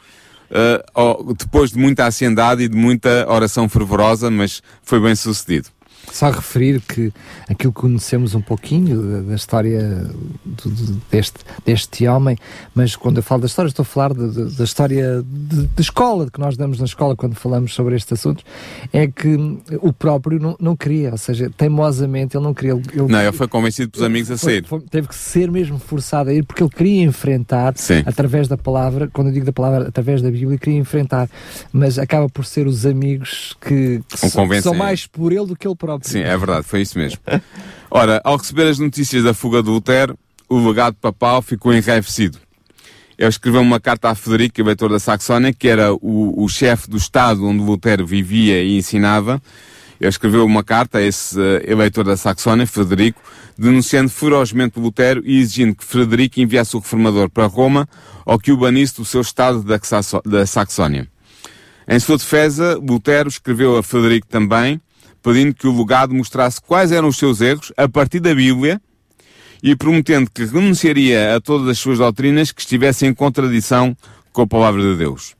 depois 1.38 1.70
de 1.70 1.78
muita 1.78 2.06
ansiedade 2.06 2.64
e 2.64 2.68
de 2.68 2.76
muita 2.76 3.26
oração 3.28 3.68
fervorosa, 3.68 4.30
mas 4.30 4.62
foi 4.82 5.00
bem 5.00 5.14
sucedido. 5.14 5.68
Só 6.12 6.30
referir 6.30 6.80
que 6.82 7.12
aquilo 7.48 7.72
que 7.72 7.80
conhecemos 7.80 8.34
um 8.34 8.40
pouquinho 8.42 9.22
da, 9.22 9.34
história 9.34 10.06
do- 10.44 11.00
deste, 11.10 11.38
deste 11.64 12.06
homem, 12.06 12.36
mas 12.74 12.94
quando 12.94 13.16
eu 13.16 13.22
falo 13.22 13.40
da 13.40 13.46
história, 13.46 13.68
estou 13.68 13.82
a 13.82 13.86
falar 13.86 14.12
de- 14.12 14.30
de- 14.30 14.56
da 14.56 14.64
história 14.64 15.24
de, 15.26 15.66
de 15.68 15.80
escola, 15.82 16.30
que 16.30 16.38
nós 16.38 16.56
damos 16.56 16.78
na 16.78 16.84
escola 16.84 17.16
quando 17.16 17.34
falamos 17.34 17.72
sobre 17.74 17.96
estes 17.96 18.12
assuntos, 18.12 18.44
é 18.92 19.06
que 19.06 19.36
o 19.80 19.92
próprio 19.92 20.38
não, 20.38 20.56
não 20.60 20.76
queria, 20.76 21.12
ou 21.12 21.18
seja, 21.18 21.50
teimosamente 21.56 22.36
ele 22.36 22.44
não 22.44 22.52
queria. 22.54 22.72
Ele, 22.72 23.10
Não, 23.10 23.20
ele 23.22 23.32
foi 23.32 23.48
convencido 23.48 23.90
pelos 23.90 24.06
amigos 24.06 24.30
a 24.30 24.36
sair. 24.36 24.64
foi- 24.64 24.80
teve 24.80 25.08
que 25.08 25.14
ser 25.14 25.50
mesmo 25.50 25.78
forçado 25.78 26.28
a 26.30 26.34
ir 26.34 26.44
porque 26.44 26.62
ele 26.62 26.70
queria 26.70 27.02
enfrentar 27.04 27.72
Sim. 27.76 28.02
através 28.04 28.48
da 28.48 28.56
palavra, 28.58 29.08
quando 29.12 29.28
eu 29.28 29.32
digo 29.32 29.46
da 29.46 29.52
palavra, 29.52 29.88
através 29.88 30.20
da 30.20 30.30
Bíblia, 30.30 30.58
queria 30.58 30.78
enfrentar, 30.78 31.28
mas 31.72 31.98
acaba 31.98 32.28
por 32.28 32.44
ser 32.44 32.66
os 32.66 32.84
amigos 32.84 33.56
que, 33.60 34.02
que 34.08 34.18
são- 34.18 34.46
que 34.48 34.60
são 34.62 34.74
mais 34.74 35.06
por 35.06 35.32
ele 35.32 35.46
do 35.46 35.56
que 35.56 35.66
ele 35.66 35.74
próprio. 35.76 36.01
Sim, 36.08 36.20
é 36.20 36.36
verdade, 36.36 36.66
foi 36.66 36.82
isso 36.82 36.98
mesmo. 36.98 37.18
Ora, 37.90 38.20
ao 38.24 38.36
receber 38.36 38.68
as 38.68 38.78
notícias 38.78 39.24
da 39.24 39.34
fuga 39.34 39.62
de 39.62 39.68
Lutero, 39.68 40.18
o 40.48 40.66
legado 40.66 40.94
papal 40.94 41.42
ficou 41.42 41.72
enraivecido. 41.72 42.38
Ele 43.18 43.28
escreveu 43.28 43.60
uma 43.60 43.78
carta 43.78 44.10
a 44.10 44.14
Frederico, 44.14 44.60
eleitor 44.60 44.88
da 44.90 44.98
Saxónia, 44.98 45.52
que 45.52 45.68
era 45.68 45.94
o, 45.94 46.42
o 46.42 46.48
chefe 46.48 46.90
do 46.90 46.96
Estado 46.96 47.46
onde 47.46 47.62
Lutero 47.62 48.06
vivia 48.06 48.62
e 48.62 48.76
ensinava. 48.76 49.40
Ele 50.00 50.08
escreveu 50.08 50.44
uma 50.44 50.64
carta 50.64 50.98
a 50.98 51.02
esse 51.02 51.40
eh, 51.40 51.70
eleitor 51.70 52.04
da 52.04 52.16
Saxónia, 52.16 52.66
Frederico, 52.66 53.22
denunciando 53.56 54.10
ferozmente 54.10 54.80
Lutero 54.80 55.22
e 55.24 55.38
exigindo 55.38 55.76
que 55.76 55.84
Frederico 55.84 56.40
enviasse 56.40 56.74
o 56.74 56.80
reformador 56.80 57.30
para 57.30 57.46
Roma 57.46 57.88
ou 58.26 58.38
que 58.38 58.50
o 58.50 58.56
banisse 58.56 58.96
do 58.96 59.04
seu 59.04 59.20
Estado 59.20 59.62
da, 59.62 59.78
da 60.24 60.44
Saxónia. 60.44 61.06
Em 61.86 62.00
sua 62.00 62.16
defesa, 62.16 62.76
Lutero 62.76 63.28
escreveu 63.28 63.76
a 63.76 63.82
Frederico 63.82 64.26
também, 64.26 64.80
pedindo 65.22 65.54
que 65.54 65.66
o 65.66 65.78
legado 65.78 66.14
mostrasse 66.14 66.60
quais 66.60 66.90
eram 66.90 67.08
os 67.08 67.16
seus 67.16 67.40
erros 67.40 67.72
a 67.76 67.88
partir 67.88 68.20
da 68.20 68.34
Bíblia 68.34 68.80
e 69.62 69.76
prometendo 69.76 70.28
que 70.28 70.44
renunciaria 70.44 71.36
a 71.36 71.40
todas 71.40 71.68
as 71.68 71.78
suas 71.78 71.98
doutrinas 71.98 72.50
que 72.50 72.60
estivessem 72.60 73.10
em 73.10 73.14
contradição 73.14 73.96
com 74.32 74.42
a 74.42 74.46
palavra 74.46 74.82
de 74.82 74.96
Deus. 74.96 75.34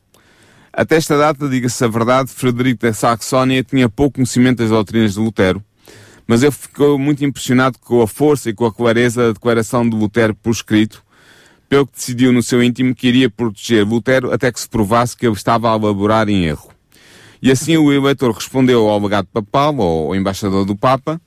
Até 0.73 0.97
esta 0.97 1.18
data, 1.18 1.49
diga-se 1.49 1.85
a 1.85 1.88
verdade, 1.88 2.31
Frederico 2.31 2.87
da 2.87 2.95
Saxónia 2.95 3.62
tinha 3.62 3.88
pouco 3.88 4.14
conhecimento 4.14 4.59
das 4.59 4.71
doutrinas 4.71 5.14
de 5.14 5.18
Lutero, 5.18 5.62
mas 6.27 6.42
ele 6.42 6.53
ficou 6.53 6.99
muito 6.99 7.25
impressionado 7.25 7.79
com 7.79 8.01
a 8.01 8.07
força 8.07 8.49
e 8.49 8.55
com 8.55 8.64
a 8.64 8.73
clareza 8.73 9.27
da 9.27 9.33
declaração 9.33 9.87
de 9.87 9.95
Lutero 9.95 10.35
por 10.35 10.51
escrito, 10.51 11.03
pelo 11.68 11.87
que 11.87 11.97
decidiu 11.97 12.33
no 12.33 12.42
seu 12.42 12.62
íntimo 12.62 12.95
que 12.95 13.09
iria 13.09 13.29
proteger 13.29 13.87
Lutero 13.87 14.33
até 14.33 14.51
que 14.53 14.61
se 14.61 14.68
provasse 14.68 15.16
que 15.16 15.27
ele 15.27 15.35
estava 15.35 15.71
a 15.71 15.77
elaborar 15.77 16.29
em 16.29 16.45
erro. 16.45 16.72
E 17.43 17.51
assim 17.51 17.77
o 17.77 17.93
eleitor 17.93 18.31
respondeu 18.31 18.89
ao 18.89 19.01
legado 19.01 19.27
papal, 19.27 19.77
ou 19.77 20.15
embaixador 20.15 20.65
do 20.65 20.77
Papa, 20.77 21.21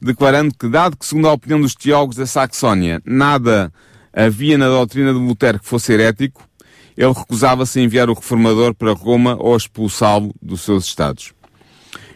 declarando 0.00 0.54
que, 0.58 0.66
dado 0.66 0.96
que, 0.96 1.04
segundo 1.04 1.28
a 1.28 1.34
opinião 1.34 1.60
dos 1.60 1.74
teólogos 1.74 2.16
da 2.16 2.24
Saxónia, 2.24 3.02
nada 3.04 3.70
havia 4.10 4.56
na 4.56 4.68
doutrina 4.68 5.12
de 5.12 5.18
Lutero 5.18 5.60
que 5.60 5.66
fosse 5.66 5.92
herético, 5.92 6.42
ele 6.96 7.12
recusava-se 7.12 7.78
a 7.78 7.82
enviar 7.82 8.08
o 8.08 8.14
reformador 8.14 8.74
para 8.74 8.92
Roma 8.92 9.36
ou 9.38 9.54
expulsá-lo 9.54 10.34
dos 10.40 10.62
seus 10.62 10.86
estados. 10.86 11.34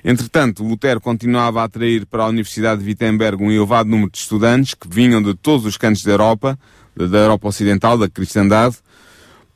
Entretanto, 0.03 0.65
Lutero 0.65 1.01
continuava 1.01 1.61
a 1.61 1.65
atrair 1.65 2.07
para 2.07 2.25
a 2.25 2.29
Universidade 2.29 2.83
de 2.83 2.89
Wittenberg 2.89 3.43
um 3.43 3.51
elevado 3.51 3.89
número 3.89 4.11
de 4.11 4.19
estudantes 4.19 4.75
que 4.75 4.89
vinham 4.89 5.23
de 5.23 5.35
todos 5.35 5.67
os 5.67 5.77
cantos 5.77 6.03
da 6.03 6.13
Europa, 6.13 6.59
da 6.97 7.19
Europa 7.19 7.49
Ocidental, 7.49 7.99
da 7.99 8.09
cristandade. 8.09 8.77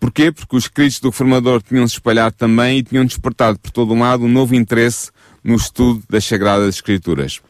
Porquê? 0.00 0.30
Porque 0.30 0.56
os 0.56 0.64
escritos 0.64 1.00
do 1.00 1.10
reformador 1.10 1.62
tinham 1.62 1.86
se 1.86 1.94
espalhado 1.94 2.34
também 2.36 2.78
e 2.78 2.82
tinham 2.82 3.04
despertado 3.04 3.58
por 3.58 3.70
todo 3.70 3.92
o 3.92 3.98
lado 3.98 4.24
um 4.24 4.28
novo 4.28 4.54
interesse 4.54 5.10
no 5.42 5.56
estudo 5.56 6.02
das 6.08 6.24
Sagradas 6.24 6.74
Escrituras. 6.76 7.40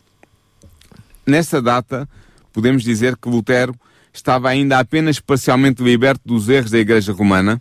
Nesta 1.26 1.61
data, 1.61 2.09
podemos 2.53 2.82
dizer 2.82 3.16
que 3.16 3.28
Lutero 3.28 3.74
estava 4.12 4.49
ainda 4.49 4.78
apenas 4.78 5.20
parcialmente 5.20 5.82
liberto 5.82 6.22
dos 6.24 6.49
erros 6.49 6.70
da 6.70 6.78
Igreja 6.78 7.12
Romana 7.12 7.61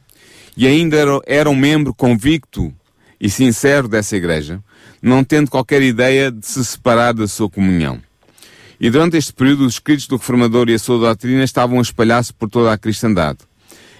e 0.55 0.65
ainda 0.65 0.97
era 1.27 1.49
um 1.49 1.55
membro 1.55 1.93
convicto 1.93 2.73
e 3.19 3.29
sincero 3.29 3.87
dessa 3.87 4.15
igreja, 4.15 4.63
não 5.01 5.23
tendo 5.23 5.49
qualquer 5.49 5.81
ideia 5.81 6.31
de 6.31 6.45
se 6.45 6.63
separar 6.63 7.13
da 7.13 7.27
sua 7.27 7.49
comunhão. 7.49 8.01
E 8.79 8.89
durante 8.89 9.17
este 9.17 9.33
período, 9.33 9.65
os 9.65 9.73
escritos 9.73 10.07
do 10.07 10.17
Reformador 10.17 10.69
e 10.69 10.75
a 10.75 10.79
sua 10.79 10.99
doutrina 10.99 11.43
estavam 11.43 11.79
a 11.79 11.81
espalhar-se 11.81 12.31
por 12.31 12.49
toda 12.49 12.71
a 12.71 12.77
cristandade. 12.77 13.39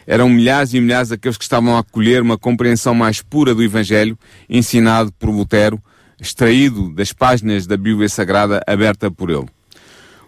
Eram 0.07 0.29
milhares 0.29 0.73
e 0.73 0.79
milhares 0.79 1.11
aqueles 1.11 1.37
que 1.37 1.43
estavam 1.43 1.75
a 1.75 1.79
acolher 1.79 2.21
uma 2.21 2.37
compreensão 2.37 2.95
mais 2.95 3.21
pura 3.21 3.53
do 3.53 3.61
Evangelho, 3.61 4.17
ensinado 4.49 5.11
por 5.19 5.29
Lutero, 5.29 5.81
extraído 6.19 6.89
das 6.93 7.11
páginas 7.11 7.67
da 7.67 7.75
Bíblia 7.75 8.07
Sagrada 8.07 8.61
aberta 8.65 9.11
por 9.11 9.29
ele. 9.29 9.45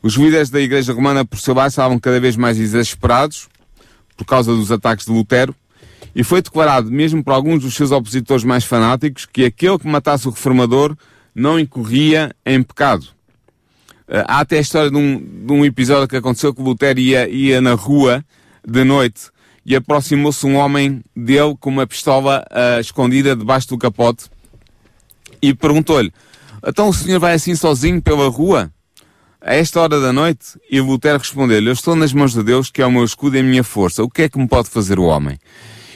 Os 0.03 0.15
líderes 0.15 0.49
da 0.49 0.59
Igreja 0.59 0.93
Romana, 0.93 1.23
por 1.23 1.39
seu 1.39 1.53
lado, 1.53 1.69
estavam 1.69 1.97
cada 1.97 2.19
vez 2.19 2.35
mais 2.35 2.59
exasperados 2.59 3.47
por 4.17 4.25
causa 4.25 4.53
dos 4.53 4.69
ataques 4.69 5.05
de 5.05 5.13
Lutero, 5.13 5.55
e 6.13 6.23
foi 6.23 6.41
declarado, 6.41 6.91
mesmo 6.91 7.23
por 7.23 7.31
alguns 7.31 7.63
dos 7.63 7.73
seus 7.73 7.91
opositores 7.91 8.43
mais 8.43 8.65
fanáticos, 8.65 9.25
que 9.25 9.45
aquele 9.45 9.79
que 9.79 9.87
matasse 9.87 10.27
o 10.27 10.31
reformador 10.31 10.95
não 11.33 11.57
incorria 11.57 12.35
em 12.45 12.61
pecado. 12.61 13.03
Uh, 14.07 14.25
há 14.27 14.39
até 14.39 14.57
a 14.57 14.61
história 14.61 14.89
de 14.89 14.97
um, 14.97 15.45
de 15.45 15.53
um, 15.53 15.63
episódio 15.63 16.07
que 16.07 16.17
aconteceu 16.17 16.53
que 16.53 16.61
Lutero 16.61 16.99
ia, 16.99 17.29
ia 17.29 17.61
na 17.61 17.73
rua 17.73 18.25
de 18.67 18.83
noite 18.83 19.29
e 19.69 19.75
aproximou-se 19.75 20.43
um 20.47 20.55
homem 20.55 21.03
dele 21.15 21.55
com 21.59 21.69
uma 21.69 21.85
pistola 21.85 22.43
uh, 22.49 22.79
escondida 22.79 23.35
debaixo 23.35 23.67
do 23.69 23.77
capote 23.77 24.25
e 25.39 25.53
perguntou-lhe: 25.53 26.11
Então 26.65 26.89
o 26.89 26.93
senhor 26.93 27.19
vai 27.19 27.33
assim 27.33 27.55
sozinho 27.55 28.01
pela 28.01 28.27
rua? 28.29 28.73
A 29.39 29.53
esta 29.53 29.79
hora 29.79 30.01
da 30.01 30.11
noite? 30.11 30.59
E 30.71 30.81
Lutero 30.81 31.19
respondeu-lhe: 31.19 31.69
Eu 31.69 31.73
estou 31.73 31.95
nas 31.95 32.11
mãos 32.11 32.33
de 32.33 32.41
Deus, 32.41 32.71
que 32.71 32.81
é 32.81 32.85
o 32.85 32.91
meu 32.91 33.03
escudo 33.03 33.37
e 33.37 33.41
a 33.41 33.43
minha 33.43 33.63
força. 33.63 34.03
O 34.03 34.09
que 34.09 34.23
é 34.23 34.29
que 34.29 34.39
me 34.39 34.47
pode 34.47 34.69
fazer 34.69 34.97
o 34.97 35.03
homem? 35.03 35.37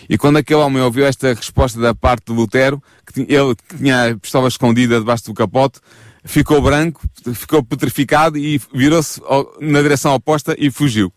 E 0.08 0.20
quando 0.20 0.38
aquele 0.38 0.60
homem 0.60 0.84
ouviu 0.84 1.08
esta 1.08 1.34
resposta 1.34 1.80
da 1.80 1.96
parte 1.96 2.28
de 2.28 2.34
Lutero, 2.34 2.82
que 3.12 3.22
ele 3.22 3.56
que 3.56 3.78
tinha 3.78 4.12
a 4.12 4.16
pistola 4.16 4.50
escondida 4.50 5.00
debaixo 5.00 5.26
do 5.26 5.34
capote, 5.34 5.80
ficou 6.24 6.62
branco, 6.62 7.02
ficou 7.34 7.64
petrificado 7.64 8.38
e 8.38 8.62
virou-se 8.72 9.20
na 9.60 9.82
direção 9.82 10.14
oposta 10.14 10.56
e 10.60 10.70
fugiu. 10.70 11.12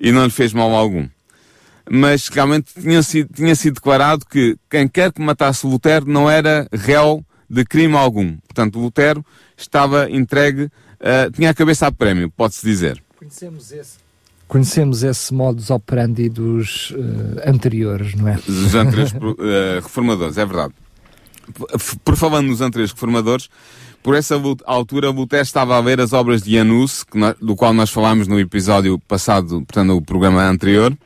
E 0.00 0.10
não 0.10 0.24
lhe 0.24 0.30
fez 0.30 0.52
mal 0.52 0.74
algum. 0.74 1.08
Mas 1.90 2.28
realmente 2.28 2.72
tinha 2.80 3.02
sido, 3.02 3.28
tinha 3.34 3.54
sido 3.54 3.74
declarado 3.74 4.24
que 4.24 4.56
quem 4.70 4.88
quer 4.88 5.12
que 5.12 5.20
matasse 5.20 5.66
Lutero 5.66 6.06
não 6.06 6.30
era 6.30 6.66
réu 6.72 7.24
de 7.48 7.64
crime 7.64 7.96
algum. 7.96 8.36
Portanto, 8.38 8.78
Lutero 8.78 9.24
estava 9.56 10.10
entregue, 10.10 10.64
uh, 10.64 11.30
tinha 11.32 11.50
a 11.50 11.54
cabeça 11.54 11.86
a 11.86 11.92
prémio, 11.92 12.30
pode-se 12.30 12.64
dizer. 12.64 13.02
Conhecemos 13.16 13.70
esse 13.72 14.04
conhecemos 14.46 15.02
esse 15.02 15.32
modus 15.34 15.70
operandi 15.70 16.28
dos 16.28 16.90
uh, 16.90 17.48
anteriores, 17.48 18.14
não 18.14 18.28
é? 18.28 18.34
Dos 18.34 18.74
anteriores 18.74 19.12
uh, 19.12 19.80
reformadores, 19.82 20.38
é 20.38 20.46
verdade. 20.46 20.74
Por 22.04 22.16
falando 22.16 22.46
nos 22.46 22.60
anteriores 22.60 22.92
reformadores, 22.92 23.50
por 24.02 24.14
essa 24.14 24.34
altura 24.64 25.10
Lutero 25.10 25.42
estava 25.42 25.76
a 25.76 25.80
ler 25.80 26.00
as 26.00 26.12
obras 26.12 26.42
de 26.42 26.54
Janus, 26.54 27.04
do 27.40 27.56
qual 27.56 27.72
nós 27.72 27.90
falámos 27.90 28.28
no 28.28 28.38
episódio 28.38 28.98
passado, 28.98 29.62
portanto 29.62 29.88
no 29.88 30.02
programa 30.02 30.42
anterior, 30.48 30.96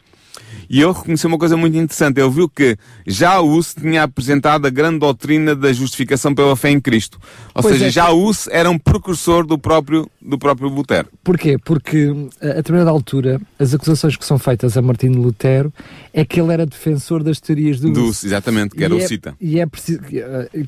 e 0.68 0.80
ele 0.82 0.92
reconheceu 0.92 1.28
uma 1.28 1.38
coisa 1.38 1.56
muito 1.56 1.76
interessante. 1.76 2.20
Ele 2.20 2.30
viu 2.30 2.48
que 2.48 2.76
já 3.06 3.40
Hus 3.40 3.74
tinha 3.74 4.02
apresentado 4.02 4.66
a 4.66 4.70
grande 4.70 4.98
doutrina 4.98 5.54
da 5.54 5.72
justificação 5.72 6.34
pela 6.34 6.56
fé 6.56 6.70
em 6.70 6.80
Cristo. 6.80 7.18
Ou 7.54 7.62
pois 7.62 7.74
seja, 7.74 7.86
é. 7.86 7.90
já 7.90 8.10
Hus 8.10 8.48
era 8.48 8.70
um 8.70 8.78
precursor 8.78 9.46
do 9.46 9.58
próprio, 9.58 10.08
do 10.20 10.38
próprio 10.38 10.68
Lutero. 10.68 11.08
Porquê? 11.24 11.56
Porque 11.58 12.14
a 12.40 12.54
determinada 12.54 12.90
altura, 12.90 13.40
as 13.58 13.74
acusações 13.74 14.16
que 14.16 14.24
são 14.24 14.38
feitas 14.38 14.76
a 14.76 14.82
Martinho 14.82 15.20
Lutero 15.20 15.72
é 16.12 16.24
que 16.24 16.40
ele 16.40 16.52
era 16.52 16.66
defensor 16.66 17.22
das 17.22 17.40
teorias 17.40 17.80
do 17.80 17.90
Hus. 17.90 18.24
exatamente, 18.24 18.74
que 18.74 18.84
era 18.84 18.94
e 18.94 18.96
o 18.96 19.00
é, 19.00 19.06
cita. 19.06 19.34
E 19.40 19.60
é, 19.60 19.68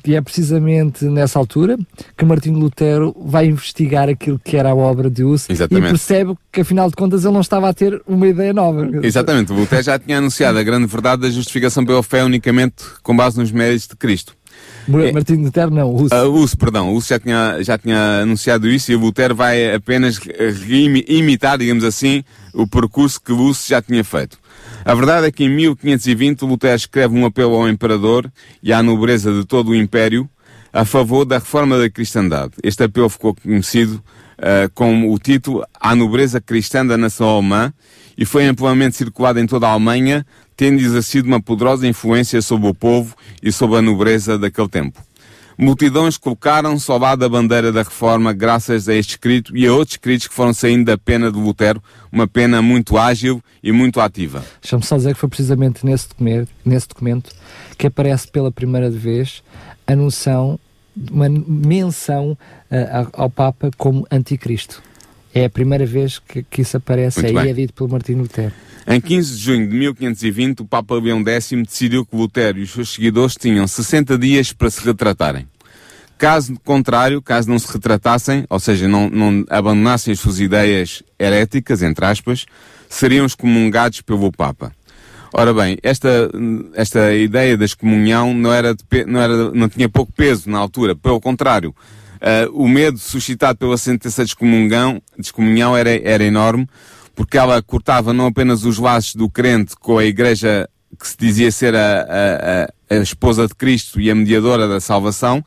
e 0.05 0.15
é 0.15 0.21
precisamente 0.21 1.05
nessa 1.05 1.37
altura 1.37 1.77
que 2.17 2.25
Martinho 2.25 2.57
Lutero 2.57 3.15
vai 3.25 3.45
investigar 3.47 4.09
aquilo 4.09 4.39
que 4.39 4.57
era 4.57 4.71
a 4.71 4.75
obra 4.75 5.09
de 5.09 5.23
Hus 5.23 5.49
exatamente. 5.49 5.85
e 5.85 5.89
percebe 5.89 6.35
que, 6.51 6.61
afinal 6.61 6.89
de 6.89 6.95
contas, 6.95 7.23
ele 7.23 7.33
não 7.33 7.41
estava 7.41 7.69
a 7.69 7.73
ter 7.73 8.01
uma 8.07 8.27
ideia 8.27 8.53
nova. 8.53 8.89
Exatamente, 9.03 9.51
Lutero 9.51 9.83
já 9.83 9.90
já 9.91 9.99
tinha 9.99 10.17
anunciado 10.17 10.57
a 10.57 10.63
grande 10.63 10.87
verdade 10.87 11.21
da 11.21 11.29
justificação 11.29 11.85
pela 11.85 12.01
fé 12.01 12.23
unicamente 12.23 12.83
com 13.03 13.15
base 13.15 13.37
nos 13.37 13.51
méritos 13.51 13.87
de 13.87 13.95
Cristo. 13.95 14.35
É. 14.87 15.11
Martinho 15.11 15.43
Lutero 15.43 15.71
não, 15.71 15.93
Uso. 15.93 16.13
Uh, 16.13 16.31
Uso, 16.33 16.57
perdão, 16.57 16.93
Uso 16.93 17.09
já 17.09 17.19
tinha, 17.19 17.57
já 17.61 17.77
tinha 17.77 18.21
anunciado 18.21 18.67
isso 18.67 18.91
e 18.91 18.95
o 18.95 18.99
Lutero 18.99 19.35
vai 19.35 19.73
apenas 19.73 20.19
imitar, 21.07 21.57
digamos 21.57 21.83
assim, 21.83 22.23
o 22.53 22.67
percurso 22.67 23.21
que 23.21 23.31
Uso 23.31 23.67
já 23.67 23.81
tinha 23.81 24.03
feito. 24.03 24.37
A 24.83 24.95
verdade 24.95 25.27
é 25.27 25.31
que 25.31 25.43
em 25.43 25.49
1520 25.49 26.41
Lutero 26.43 26.75
escreve 26.75 27.15
um 27.15 27.25
apelo 27.25 27.55
ao 27.55 27.69
imperador 27.69 28.31
e 28.63 28.73
à 28.73 28.81
nobreza 28.81 29.31
de 29.31 29.45
todo 29.45 29.69
o 29.69 29.75
império 29.75 30.29
a 30.73 30.85
favor 30.85 31.25
da 31.25 31.37
reforma 31.37 31.77
da 31.77 31.89
cristandade. 31.89 32.53
Este 32.63 32.83
apelo 32.83 33.09
ficou 33.09 33.35
conhecido 33.35 34.01
uh, 34.39 34.69
com 34.73 35.11
o 35.11 35.19
título 35.19 35.63
A 35.79 35.93
Nobreza 35.93 36.39
Cristã 36.39 36.85
da 36.85 36.97
Nação 36.97 37.27
Alemã 37.27 37.73
e 38.21 38.25
foi 38.25 38.45
amplamente 38.45 38.95
circulado 38.95 39.39
em 39.39 39.47
toda 39.47 39.67
a 39.67 39.71
Alemanha, 39.71 40.23
tendo 40.55 40.79
exercido 40.79 41.27
uma 41.27 41.41
poderosa 41.41 41.87
influência 41.87 42.39
sobre 42.39 42.67
o 42.67 42.73
povo 42.73 43.15
e 43.41 43.51
sobre 43.51 43.77
a 43.77 43.81
nobreza 43.81 44.37
daquele 44.37 44.67
tempo. 44.69 45.03
Multidões 45.57 46.19
colocaram-se 46.19 46.91
ao 46.91 46.99
lado 46.99 47.17
da 47.17 47.27
bandeira 47.27 47.71
da 47.71 47.81
reforma 47.81 48.31
graças 48.31 48.87
a 48.87 48.93
este 48.93 49.13
escrito 49.13 49.57
e 49.57 49.65
a 49.65 49.73
outros 49.73 49.93
escritos 49.95 50.27
que 50.27 50.35
foram 50.35 50.53
saindo 50.53 50.85
da 50.85 50.99
pena 50.99 51.31
de 51.31 51.39
Lutero, 51.39 51.81
uma 52.11 52.27
pena 52.27 52.61
muito 52.61 52.95
ágil 52.95 53.41
e 53.63 53.71
muito 53.71 53.99
ativa. 53.99 54.45
Deixa-me 54.61 54.83
só 54.83 54.97
dizer 54.97 55.15
que 55.15 55.19
foi 55.19 55.29
precisamente 55.29 55.83
nesse 55.83 56.07
documento, 56.09 56.49
nesse 56.63 56.87
documento 56.89 57.31
que 57.75 57.87
aparece 57.87 58.27
pela 58.27 58.51
primeira 58.51 58.91
vez 58.91 59.41
a 59.87 59.95
noção, 59.95 60.59
uma 61.09 61.27
menção 61.27 62.37
uh, 62.69 63.09
ao 63.13 63.31
Papa 63.31 63.71
como 63.79 64.05
anticristo. 64.11 64.90
É 65.33 65.45
a 65.45 65.49
primeira 65.49 65.85
vez 65.85 66.19
que, 66.19 66.43
que 66.43 66.61
isso 66.61 66.77
aparece 66.77 67.21
Muito 67.21 67.37
aí, 67.37 67.43
bem. 67.43 67.51
é 67.51 67.55
dito 67.55 67.73
pelo 67.73 67.89
Martinho 67.89 68.19
Lutero. 68.19 68.53
Em 68.87 68.99
15 68.99 69.35
de 69.35 69.41
junho 69.41 69.69
de 69.69 69.75
1520, 69.75 70.59
o 70.61 70.65
Papa 70.65 70.95
Leão 70.95 71.23
X 71.25 71.51
decidiu 71.65 72.05
que 72.05 72.15
Lutero 72.15 72.59
e 72.59 72.63
os 72.63 72.71
seus 72.71 72.89
seguidores 72.93 73.35
tinham 73.35 73.67
60 73.67 74.17
dias 74.17 74.51
para 74.51 74.69
se 74.69 74.83
retratarem. 74.83 75.47
Caso 76.17 76.53
contrário, 76.63 77.21
caso 77.21 77.49
não 77.49 77.57
se 77.57 77.71
retratassem, 77.71 78.45
ou 78.49 78.59
seja, 78.59 78.87
não, 78.87 79.09
não 79.09 79.45
abandonassem 79.49 80.11
as 80.11 80.19
suas 80.19 80.39
ideias 80.39 81.01
heréticas, 81.17 81.81
entre 81.81 82.05
aspas, 82.05 82.45
seriam 82.89 83.25
excomungados 83.25 84.01
pelo 84.01 84.31
Papa. 84.31 84.71
Ora 85.33 85.53
bem, 85.53 85.77
esta, 85.81 86.29
esta 86.75 87.13
ideia 87.15 87.57
da 87.57 87.63
excomunhão 87.63 88.33
não, 88.33 88.51
era 88.51 88.75
de, 88.75 89.05
não, 89.05 89.21
era, 89.21 89.51
não 89.51 89.69
tinha 89.69 89.87
pouco 89.87 90.11
peso 90.11 90.49
na 90.49 90.57
altura, 90.57 90.95
pelo 90.95 91.21
contrário, 91.21 91.73
Uh, 92.21 92.51
o 92.53 92.69
medo 92.69 92.99
suscitado 92.99 93.57
pela 93.57 93.77
sentença 93.77 94.23
de 94.23 94.31
excomunhão 95.19 95.75
era, 95.75 95.89
era 95.89 96.23
enorme, 96.23 96.67
porque 97.15 97.37
ela 97.37 97.61
cortava 97.61 98.13
não 98.13 98.27
apenas 98.27 98.63
os 98.63 98.77
laços 98.77 99.15
do 99.15 99.27
crente 99.27 99.75
com 99.75 99.97
a 99.97 100.05
igreja 100.05 100.69
que 100.99 101.07
se 101.07 101.17
dizia 101.17 101.51
ser 101.51 101.75
a, 101.75 102.67
a, 102.89 102.95
a 102.95 102.97
esposa 102.97 103.47
de 103.47 103.55
Cristo 103.55 103.99
e 103.99 104.11
a 104.11 104.15
mediadora 104.15 104.67
da 104.67 104.79
salvação, 104.79 105.43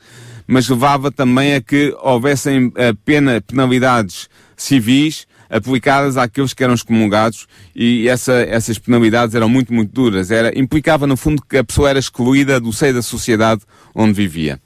mas 0.47 0.69
levava 0.69 1.13
também 1.13 1.55
a 1.55 1.61
que 1.61 1.95
houvessem 2.03 2.73
eh, 2.77 2.93
pena, 3.05 3.41
penalidades 3.41 4.29
civis 4.57 5.27
aplicadas 5.49 6.17
àqueles 6.17 6.53
que 6.53 6.65
eram 6.65 6.75
excomungados 6.75 7.47
e 7.75 8.09
essa, 8.09 8.33
essas 8.33 8.79
penalidades 8.79 9.35
eram 9.35 9.49
muito, 9.49 9.73
muito 9.73 9.93
duras. 9.93 10.31
Era, 10.31 10.59
implicava, 10.59 11.07
no 11.07 11.17
fundo, 11.17 11.43
que 11.49 11.59
a 11.59 11.65
pessoa 11.65 11.91
era 11.91 11.99
excluída 11.99 12.59
do 12.59 12.73
seio 12.73 12.95
da 12.95 13.03
sociedade 13.03 13.63
onde 13.95 14.13
vivia. 14.13 14.61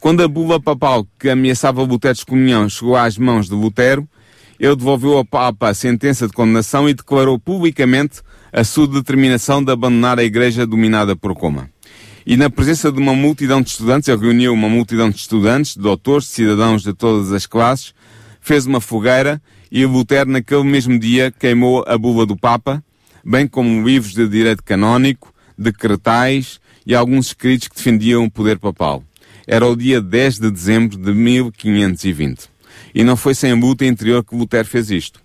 Quando 0.00 0.22
a 0.22 0.28
bula 0.28 0.58
papal 0.58 1.06
que 1.18 1.28
ameaçava 1.28 1.82
Lutero 1.82 2.14
de 2.14 2.20
excomunhão 2.20 2.70
chegou 2.70 2.96
às 2.96 3.18
mãos 3.18 3.50
de 3.50 3.54
Lutero, 3.54 4.08
ele 4.58 4.74
devolveu 4.74 5.18
ao 5.18 5.26
Papa 5.26 5.68
a 5.68 5.74
sentença 5.74 6.26
de 6.26 6.32
condenação 6.32 6.88
e 6.88 6.94
declarou 6.94 7.38
publicamente 7.38 8.22
a 8.50 8.64
sua 8.64 8.88
determinação 8.88 9.62
de 9.62 9.70
abandonar 9.70 10.18
a 10.18 10.24
igreja 10.24 10.66
dominada 10.66 11.14
por 11.14 11.32
Roma. 11.32 11.68
E 12.24 12.34
na 12.34 12.48
presença 12.48 12.90
de 12.90 12.98
uma 12.98 13.12
multidão 13.12 13.60
de 13.60 13.68
estudantes, 13.68 14.08
ele 14.08 14.22
reuniu 14.22 14.54
uma 14.54 14.70
multidão 14.70 15.10
de 15.10 15.16
estudantes, 15.16 15.74
de 15.74 15.82
doutores, 15.82 16.28
de 16.28 16.32
cidadãos 16.32 16.82
de 16.82 16.94
todas 16.94 17.30
as 17.30 17.44
classes, 17.44 17.92
fez 18.40 18.64
uma 18.64 18.80
fogueira 18.80 19.40
e 19.70 19.84
Lutero 19.84 20.30
naquele 20.30 20.64
mesmo 20.64 20.98
dia 20.98 21.30
queimou 21.30 21.84
a 21.86 21.98
bula 21.98 22.24
do 22.24 22.38
Papa, 22.38 22.82
bem 23.22 23.46
como 23.46 23.86
livros 23.86 24.14
de 24.14 24.26
direito 24.26 24.62
canónico, 24.64 25.30
decretais 25.58 26.58
e 26.86 26.94
alguns 26.94 27.26
escritos 27.26 27.68
que 27.68 27.76
defendiam 27.76 28.24
o 28.24 28.30
poder 28.30 28.58
papal 28.58 29.04
era 29.50 29.66
o 29.66 29.74
dia 29.74 30.00
10 30.00 30.38
de 30.38 30.48
dezembro 30.48 30.96
de 30.96 31.12
1520. 31.12 32.48
E 32.94 33.02
não 33.02 33.16
foi 33.16 33.34
sem 33.34 33.52
luta 33.52 33.84
interior 33.84 34.24
que 34.24 34.36
Lutero 34.36 34.66
fez 34.66 34.92
isto. 34.92 35.20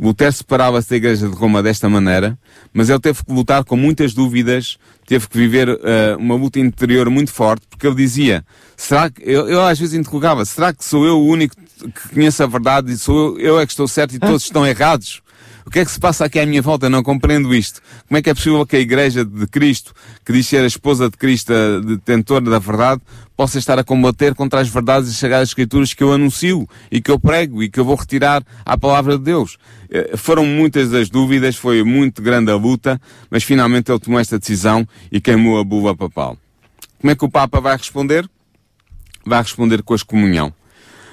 Lutero 0.00 0.32
separava-se 0.32 0.90
da 0.90 0.96
Igreja 0.96 1.28
de 1.28 1.34
Roma 1.36 1.62
desta 1.62 1.88
maneira, 1.88 2.36
mas 2.74 2.90
ele 2.90 2.98
teve 2.98 3.24
que 3.24 3.32
lutar 3.32 3.62
com 3.62 3.76
muitas 3.76 4.12
dúvidas, 4.14 4.78
teve 5.06 5.28
que 5.28 5.38
viver 5.38 5.68
uh, 5.68 5.78
uma 6.18 6.34
luta 6.34 6.58
interior 6.58 7.08
muito 7.08 7.30
forte, 7.30 7.64
porque 7.70 7.86
ele 7.86 7.94
dizia, 7.94 8.44
será 8.76 9.08
que, 9.08 9.22
eu, 9.22 9.48
eu 9.48 9.64
às 9.64 9.78
vezes 9.78 9.94
interrogava, 9.94 10.44
será 10.44 10.72
que 10.72 10.84
sou 10.84 11.06
eu 11.06 11.20
o 11.20 11.26
único 11.28 11.54
que 11.54 12.08
conheço 12.12 12.42
a 12.42 12.46
verdade 12.48 12.90
e 12.90 12.98
sou 12.98 13.38
eu, 13.38 13.46
eu 13.46 13.60
é 13.60 13.66
que 13.66 13.70
estou 13.70 13.86
certo 13.86 14.16
e 14.16 14.18
todos 14.18 14.42
estão 14.42 14.66
errados? 14.66 15.21
O 15.64 15.70
que 15.70 15.78
é 15.78 15.84
que 15.84 15.90
se 15.90 15.98
passa 15.98 16.24
aqui 16.24 16.38
à 16.40 16.46
minha 16.46 16.60
volta? 16.60 16.86
Eu 16.86 16.90
não 16.90 17.02
compreendo 17.02 17.54
isto. 17.54 17.80
Como 18.08 18.18
é 18.18 18.22
que 18.22 18.30
é 18.30 18.34
possível 18.34 18.66
que 18.66 18.76
a 18.76 18.80
Igreja 18.80 19.24
de 19.24 19.46
Cristo, 19.46 19.94
que 20.24 20.32
diz 20.32 20.46
ser 20.46 20.62
a 20.62 20.66
esposa 20.66 21.08
de 21.08 21.16
Cristo, 21.16 21.52
detentora 21.82 22.44
da 22.44 22.58
verdade, 22.58 23.00
possa 23.36 23.58
estar 23.58 23.78
a 23.78 23.84
combater 23.84 24.34
contra 24.34 24.60
as 24.60 24.68
verdades 24.68 25.10
e 25.10 25.14
sagradas 25.14 25.48
escrituras 25.48 25.94
que 25.94 26.02
eu 26.02 26.12
anuncio 26.12 26.68
e 26.90 27.00
que 27.00 27.10
eu 27.10 27.18
prego 27.18 27.62
e 27.62 27.70
que 27.70 27.78
eu 27.78 27.84
vou 27.84 27.94
retirar 27.94 28.42
à 28.64 28.76
palavra 28.76 29.16
de 29.16 29.24
Deus? 29.24 29.56
Eh, 29.90 30.16
foram 30.16 30.44
muitas 30.44 30.92
as 30.92 31.08
dúvidas, 31.08 31.56
foi 31.56 31.82
muito 31.84 32.20
grande 32.20 32.50
a 32.50 32.56
luta, 32.56 33.00
mas 33.30 33.44
finalmente 33.44 33.90
ele 33.90 34.00
tomou 34.00 34.18
esta 34.18 34.38
decisão 34.38 34.86
e 35.10 35.20
queimou 35.20 35.58
a 35.58 35.64
bula 35.64 35.96
papal. 35.96 36.36
Como 37.00 37.10
é 37.10 37.14
que 37.14 37.24
o 37.24 37.30
Papa 37.30 37.60
vai 37.60 37.76
responder? 37.76 38.28
Vai 39.24 39.40
responder 39.42 39.82
com 39.82 39.92
a 39.92 39.96
excomunhão 39.96 40.52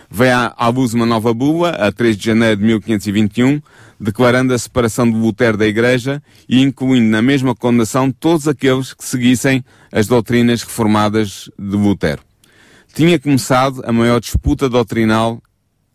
veio 0.10 0.52
à, 0.56 0.68
luz 0.70 0.94
uma 0.94 1.06
nova 1.06 1.34
bula, 1.34 1.70
a 1.72 1.92
3 1.92 2.18
de 2.18 2.26
janeiro 2.26 2.58
de 2.58 2.64
1521, 2.64 3.62
declarando 4.00 4.54
a 4.54 4.58
separação 4.58 5.10
de 5.10 5.18
Lutero 5.18 5.58
da 5.58 5.68
Igreja 5.68 6.22
e 6.48 6.62
incluindo 6.62 7.10
na 7.10 7.22
mesma 7.22 7.54
condenação 7.54 8.12
todos 8.12 8.48
aqueles 8.48 8.94
que 8.94 9.06
seguissem 9.06 9.64
as 9.92 10.08
doutrinas 10.08 10.64
reformadas 10.64 11.50
de 11.58 11.76
Lutero. 11.76 12.22
Tinha 12.94 13.20
começado 13.20 13.84
a 13.86 13.92
maior 13.92 14.20
disputa 14.20 14.68
doutrinal 14.68 15.42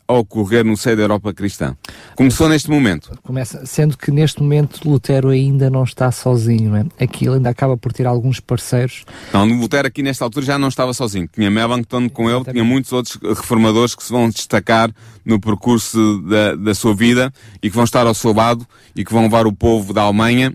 a 0.07 0.14
ocorrer 0.14 0.64
no 0.64 0.76
seio 0.76 0.96
da 0.96 1.02
Europa 1.02 1.32
cristã. 1.32 1.76
Começou 2.14 2.48
neste 2.48 2.70
momento. 2.70 3.11
Começa, 3.22 3.64
sendo 3.66 3.96
que 3.96 4.11
neste 4.11 4.42
momento 4.42 4.88
Lutero 4.88 5.30
ainda 5.30 5.70
não 5.70 5.84
está 5.84 6.11
sozinho, 6.12 6.70
não 6.70 6.76
é? 6.76 7.05
Aqui 7.05 7.26
ele 7.26 7.36
ainda 7.36 7.50
acaba 7.50 7.76
por 7.76 7.92
ter 7.92 8.07
alguns 8.07 8.40
parceiros. 8.40 9.05
Não, 9.32 9.46
Lutero 9.46 9.88
aqui 9.88 10.02
nesta 10.02 10.24
altura 10.24 10.46
já 10.46 10.59
não 10.59 10.68
estava 10.68 10.92
sozinho. 10.92 11.28
Tinha 11.32 11.50
Melanchthon 11.50 12.09
com 12.09 12.30
ele, 12.30 12.44
tinha 12.44 12.64
muitos 12.64 12.92
outros 12.92 13.18
reformadores 13.22 13.94
que 13.94 14.02
se 14.02 14.12
vão 14.12 14.28
destacar 14.28 14.90
no 15.24 15.40
percurso 15.40 16.22
da, 16.22 16.55
da 16.55 16.74
sua 16.74 16.94
vida 16.94 17.32
e 17.62 17.70
que 17.70 17.76
vão 17.76 17.84
estar 17.84 18.07
ao 18.07 18.14
seu 18.14 18.32
lado 18.32 18.66
e 18.94 19.05
que 19.05 19.12
vão 19.12 19.22
levar 19.22 19.46
o 19.46 19.52
povo 19.52 19.92
da 19.92 20.02
Alemanha 20.02 20.52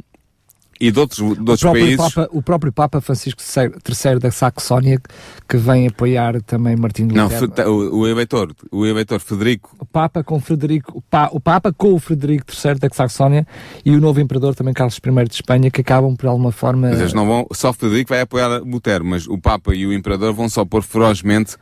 e 0.80 0.92
de 0.92 1.00
outros, 1.00 1.18
de 1.18 1.24
outros 1.24 1.64
o 1.64 1.72
países. 1.72 1.98
Papa, 1.98 2.30
o 2.32 2.42
próprio 2.42 2.72
Papa 2.72 3.02
Francisco 3.02 3.42
III 3.42 4.20
da 4.20 4.32
Saxónia, 4.32 5.02
que 5.48 5.58
vem 5.58 5.88
apoiar 5.88 6.42
também 6.42 6.76
Martim 6.78 7.04
Lutero. 7.04 7.54
Não, 7.58 7.74
o, 7.74 8.00
o 8.00 8.08
eleitor, 8.08 8.56
o 8.72 8.86
eleitor 8.86 9.20
Federico. 9.20 9.76
O 9.78 9.86
Papa 9.86 10.24
com 10.24 10.40
Frederico, 10.40 10.98
o, 10.98 11.02
pa, 11.02 11.30
o 11.34 11.40
Papa 11.40 11.74
com 11.74 11.94
o 11.94 12.00
Frederico 12.00 12.46
III 12.52 12.76
da 12.76 12.90
Saxónia 12.90 13.46
e 13.84 13.94
o 13.96 14.00
novo 14.00 14.22
Imperador 14.22 14.56
também 14.56 14.74
Carlos 14.74 14.98
I 14.98 15.26
de 15.28 15.36
Espanha, 15.36 15.70
que 15.70 15.82
acabam 15.82 16.16
por 16.16 16.28
alguma 16.28 16.52
forma. 16.52 16.90
Mas 16.90 17.00
eles 17.00 17.14
não 17.14 17.28
vão, 17.28 17.48
só 17.52 17.74
Frederico 17.74 18.10
vai 18.10 18.22
apoiar 18.22 18.62
Lutero, 18.64 19.04
mas 19.04 19.28
o 19.28 19.38
Papa 19.38 19.76
e 19.76 19.86
o 19.86 19.94
Imperador 19.94 20.34
vão 20.34 20.48
só 20.48 20.64
pôr 20.64 20.82
ferozmente 20.82 21.58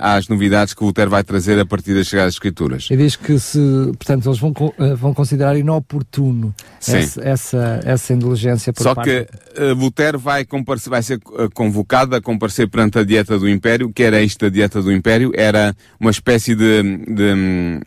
às 0.00 0.26
novidades 0.28 0.72
que 0.72 0.82
o 0.82 0.86
Lutero 0.86 1.10
vai 1.10 1.22
trazer 1.22 1.58
a 1.58 1.66
partir 1.66 1.94
das 1.94 2.06
chegadas 2.06 2.34
escrituras. 2.34 2.88
E 2.90 2.96
diz 2.96 3.14
que 3.14 3.38
se, 3.38 3.58
portanto, 3.98 4.26
eles 4.26 4.38
vão, 4.38 4.54
eh, 4.78 4.94
vão 4.94 5.12
considerar 5.12 5.56
inoportuno 5.56 6.54
essa, 6.80 7.20
essa, 7.20 7.80
essa, 7.84 8.12
indulgência 8.14 8.72
por 8.72 8.82
Só 8.82 8.94
parte... 8.94 9.10
que 9.10 9.60
uh, 9.60 9.74
Lutero 9.74 10.18
vai, 10.18 10.46
vai 10.86 11.02
ser 11.02 11.20
eh, 11.38 11.48
convocado 11.52 12.16
a 12.16 12.22
comparecer 12.22 12.68
perante 12.68 12.98
a 12.98 13.04
dieta 13.04 13.38
do 13.38 13.46
Império, 13.48 13.92
que 13.92 14.02
era 14.02 14.24
esta 14.24 14.50
dieta 14.50 14.80
do 14.80 14.90
Império, 14.90 15.30
era 15.34 15.76
uma 16.00 16.10
espécie 16.10 16.54
de, 16.54 16.82
de, 16.82 17.80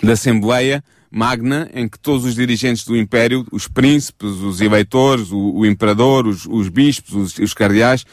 de 0.00 0.12
assembleia 0.12 0.82
magna 1.10 1.68
em 1.74 1.88
que 1.88 1.98
todos 1.98 2.24
os 2.24 2.34
dirigentes 2.36 2.84
do 2.84 2.96
Império, 2.96 3.44
os 3.50 3.66
príncipes, 3.66 4.30
os 4.30 4.60
eleitores, 4.60 5.32
o, 5.32 5.54
o 5.54 5.66
imperador, 5.66 6.26
os, 6.26 6.46
os 6.46 6.68
bispos, 6.68 7.14
os, 7.14 7.38
os 7.38 7.54
cardeais, 7.54 8.04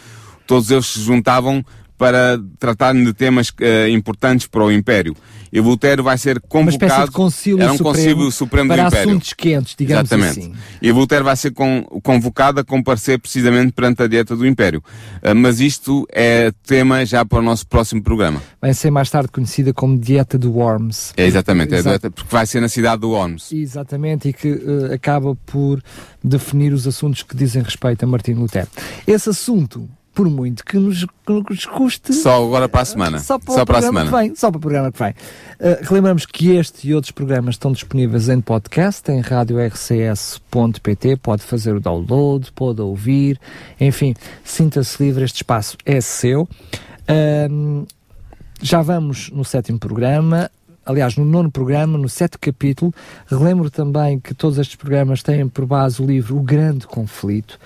todos 0.47 0.69
eles 0.71 0.85
se 0.87 1.01
juntavam 1.01 1.63
para 2.01 2.41
tratar 2.57 2.95
de 2.95 3.13
temas 3.13 3.49
uh, 3.49 3.87
importantes 3.87 4.47
para 4.47 4.63
o 4.63 4.71
Império. 4.71 5.15
E 5.53 5.59
Lutero 5.59 6.01
vai 6.01 6.17
ser 6.17 6.39
convocado. 6.39 7.05
de 7.05 7.11
concílio 7.11 7.61
era 7.61 7.71
um 7.71 7.77
supremo 7.77 7.95
concílio 7.95 8.31
supremo 8.31 8.69
para 8.69 8.83
do 8.83 8.87
Império. 8.87 9.09
assuntos 9.11 9.33
quentes, 9.33 9.75
digamos 9.77 10.11
Exatamente. 10.11 10.39
assim. 10.39 10.53
E 10.81 10.91
Lutero 10.91 11.23
vai 11.23 11.35
ser 11.35 11.51
con 11.51 11.83
convocado 12.01 12.59
a 12.59 12.63
comparecer 12.63 13.19
precisamente 13.19 13.71
perante 13.71 14.01
a 14.01 14.07
dieta 14.07 14.35
do 14.35 14.47
Império. 14.47 14.83
Uh, 15.21 15.35
mas 15.35 15.59
isto 15.59 16.07
é 16.11 16.51
tema 16.65 17.05
já 17.05 17.23
para 17.23 17.37
o 17.37 17.41
nosso 17.43 17.67
próximo 17.67 18.01
programa. 18.01 18.41
Vai 18.59 18.73
ser 18.73 18.89
mais 18.89 19.07
tarde 19.07 19.29
conhecida 19.29 19.71
como 19.71 19.95
Dieta 19.95 20.39
do 20.39 20.51
Worms. 20.53 21.13
É 21.15 21.27
exatamente, 21.27 21.75
é 21.75 21.83
dieta, 21.83 22.09
porque 22.09 22.33
vai 22.33 22.47
ser 22.47 22.61
na 22.61 22.69
cidade 22.69 23.01
do 23.01 23.11
Worms. 23.11 23.51
Exatamente, 23.51 24.29
e 24.29 24.33
que 24.33 24.53
uh, 24.53 24.91
acaba 24.91 25.35
por 25.45 25.83
definir 26.23 26.73
os 26.73 26.87
assuntos 26.87 27.21
que 27.21 27.37
dizem 27.37 27.61
respeito 27.61 28.03
a 28.03 28.07
Martim 28.07 28.33
Lutero. 28.33 28.69
Esse 29.05 29.29
assunto 29.29 29.87
por 30.13 30.29
muito 30.29 30.63
que 30.63 30.77
nos, 30.77 31.05
que 31.05 31.33
nos 31.49 31.65
custe. 31.65 32.13
Só 32.13 32.43
agora 32.45 32.67
para 32.67 32.81
a 32.81 32.85
semana. 32.85 33.19
Só 33.19 33.39
para, 33.39 33.53
só 33.53 33.65
para 33.65 33.79
a 33.79 33.81
semana. 33.81 34.09
que 34.09 34.15
vem. 34.15 34.35
Só 34.35 34.51
para 34.51 34.57
o 34.57 34.61
programa 34.61 34.91
que 34.91 34.99
vem. 34.99 35.11
Uh, 35.11 35.77
relembramos 35.81 36.25
que 36.25 36.51
este 36.51 36.89
e 36.89 36.93
outros 36.93 37.11
programas 37.11 37.55
estão 37.55 37.71
disponíveis 37.71 38.29
em 38.29 38.41
podcast, 38.41 39.09
em 39.11 39.21
radiorcs.pt. 39.21 41.17
Pode 41.17 41.43
fazer 41.43 41.75
o 41.75 41.79
download, 41.79 42.51
pode 42.53 42.81
ouvir. 42.81 43.39
Enfim, 43.79 44.13
sinta-se 44.43 45.01
livre, 45.03 45.23
este 45.23 45.37
espaço 45.37 45.77
é 45.85 46.01
seu. 46.01 46.43
Uh, 46.43 47.87
já 48.61 48.81
vamos 48.81 49.29
no 49.31 49.43
sétimo 49.43 49.79
programa 49.79 50.51
aliás, 50.85 51.15
no 51.15 51.25
nono 51.25 51.51
programa, 51.51 51.97
no 51.97 52.09
sétimo 52.09 52.39
capítulo. 52.41 52.93
Relembro 53.27 53.69
também 53.69 54.19
que 54.19 54.33
todos 54.33 54.57
estes 54.57 54.75
programas 54.75 55.23
têm 55.23 55.47
por 55.47 55.65
base 55.65 56.01
o 56.01 56.05
livro 56.05 56.37
O 56.37 56.41
Grande 56.41 56.87
Conflito 56.87 57.59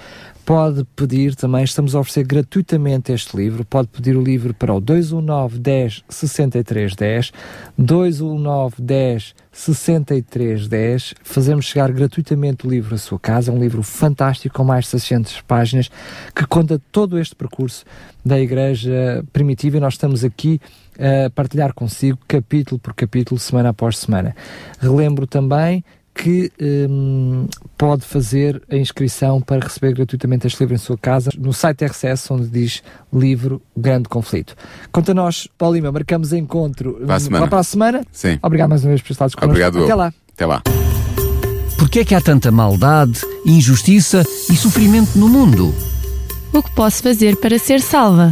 pode 0.45 0.86
pedir 0.95 1.34
também, 1.36 1.63
estamos 1.63 1.95
a 1.95 1.99
oferecer 1.99 2.24
gratuitamente 2.24 3.11
este 3.11 3.36
livro, 3.36 3.66
pode 3.66 3.88
pedir 3.88 4.16
o 4.16 4.22
livro 4.22 4.53
para 4.53 4.72
o 4.74 4.80
219 4.80 5.57
10 5.57 6.03
63 6.07 6.95
10, 6.95 7.34
219 7.76 8.76
10 8.80 9.36
63 9.51 10.68
10, 10.68 11.16
fazemos 11.24 11.66
chegar 11.66 11.91
gratuitamente 11.91 12.68
o 12.68 12.70
livro 12.70 12.93
à 12.93 12.97
sua 12.97 13.20
casa, 13.20 13.51
um 13.51 13.59
livro 13.59 13.82
fantástico 13.82 14.55
com 14.55 14.63
mais 14.63 14.86
de 14.86 14.91
600 14.91 15.41
páginas, 15.41 15.89
que 16.36 16.45
conta 16.45 16.80
todo 16.91 17.18
este 17.18 17.36
percurso 17.36 17.84
da 18.24 18.39
Igreja 18.39 19.26
Primitiva 19.34 19.78
e 19.78 19.80
nós 19.80 19.95
estamos 19.95 20.24
aqui 20.24 20.61
a 21.00 21.30
partilhar 21.30 21.74
consigo 21.74 22.18
capítulo 22.28 22.80
por 22.80 22.93
capítulo, 22.93 23.39
semana 23.39 23.70
após 23.70 23.98
semana. 23.98 24.36
Relembro 24.80 25.28
também 25.28 25.84
que 26.16 26.50
um, 26.89 27.46
pode 27.78 28.06
fazer 28.06 28.62
a 28.72 28.78
inscrição 28.78 29.41
para 29.41 29.60
receber 29.60 29.93
gratuitamente 29.93 30.48
este 30.48 30.62
livro 30.62 30.74
em 30.74 30.78
sua 30.78 30.98
casa 30.98 31.30
no 31.38 31.52
site 31.52 31.84
RCS, 31.84 32.32
onde 32.32 32.48
diz 32.48 32.82
Livro 33.14 33.62
Grande 33.76 34.08
Conflito. 34.08 34.56
Quanto 34.93 35.12
a 35.12 35.14
nós, 35.14 35.50
Paulo 35.58 35.76
Lima, 35.76 35.91
marcamos 35.91 36.32
encontro 36.32 36.93
para 37.06 37.16
a 37.16 37.20
semana. 37.20 37.48
Para 37.48 37.60
a 37.60 37.64
semana. 37.64 38.06
Sim. 38.14 38.39
Obrigado 38.41 38.70
mais 38.70 38.84
uma 38.84 38.89
vez 38.89 39.02
por 39.02 39.12
estar 39.12 39.26
connosco. 39.26 39.46
Obrigado. 39.46 39.84
Até 39.84 39.93
lá. 39.93 40.14
Até 40.34 40.46
lá. 40.46 40.64
Porquê 41.78 42.00
é 42.00 42.06
que 42.06 42.16
há 42.16 42.22
tanta 42.22 42.50
maldade, 42.50 43.20
injustiça 43.46 44.24
e 44.50 44.56
sofrimento 44.56 45.20
no 45.20 45.28
mundo? 45.28 45.76
O 46.54 46.64
que 46.64 46.74
posso 46.74 47.04
fazer 47.04 47.36
para 47.36 47.60
ser 47.60 47.82
salva? 47.82 48.32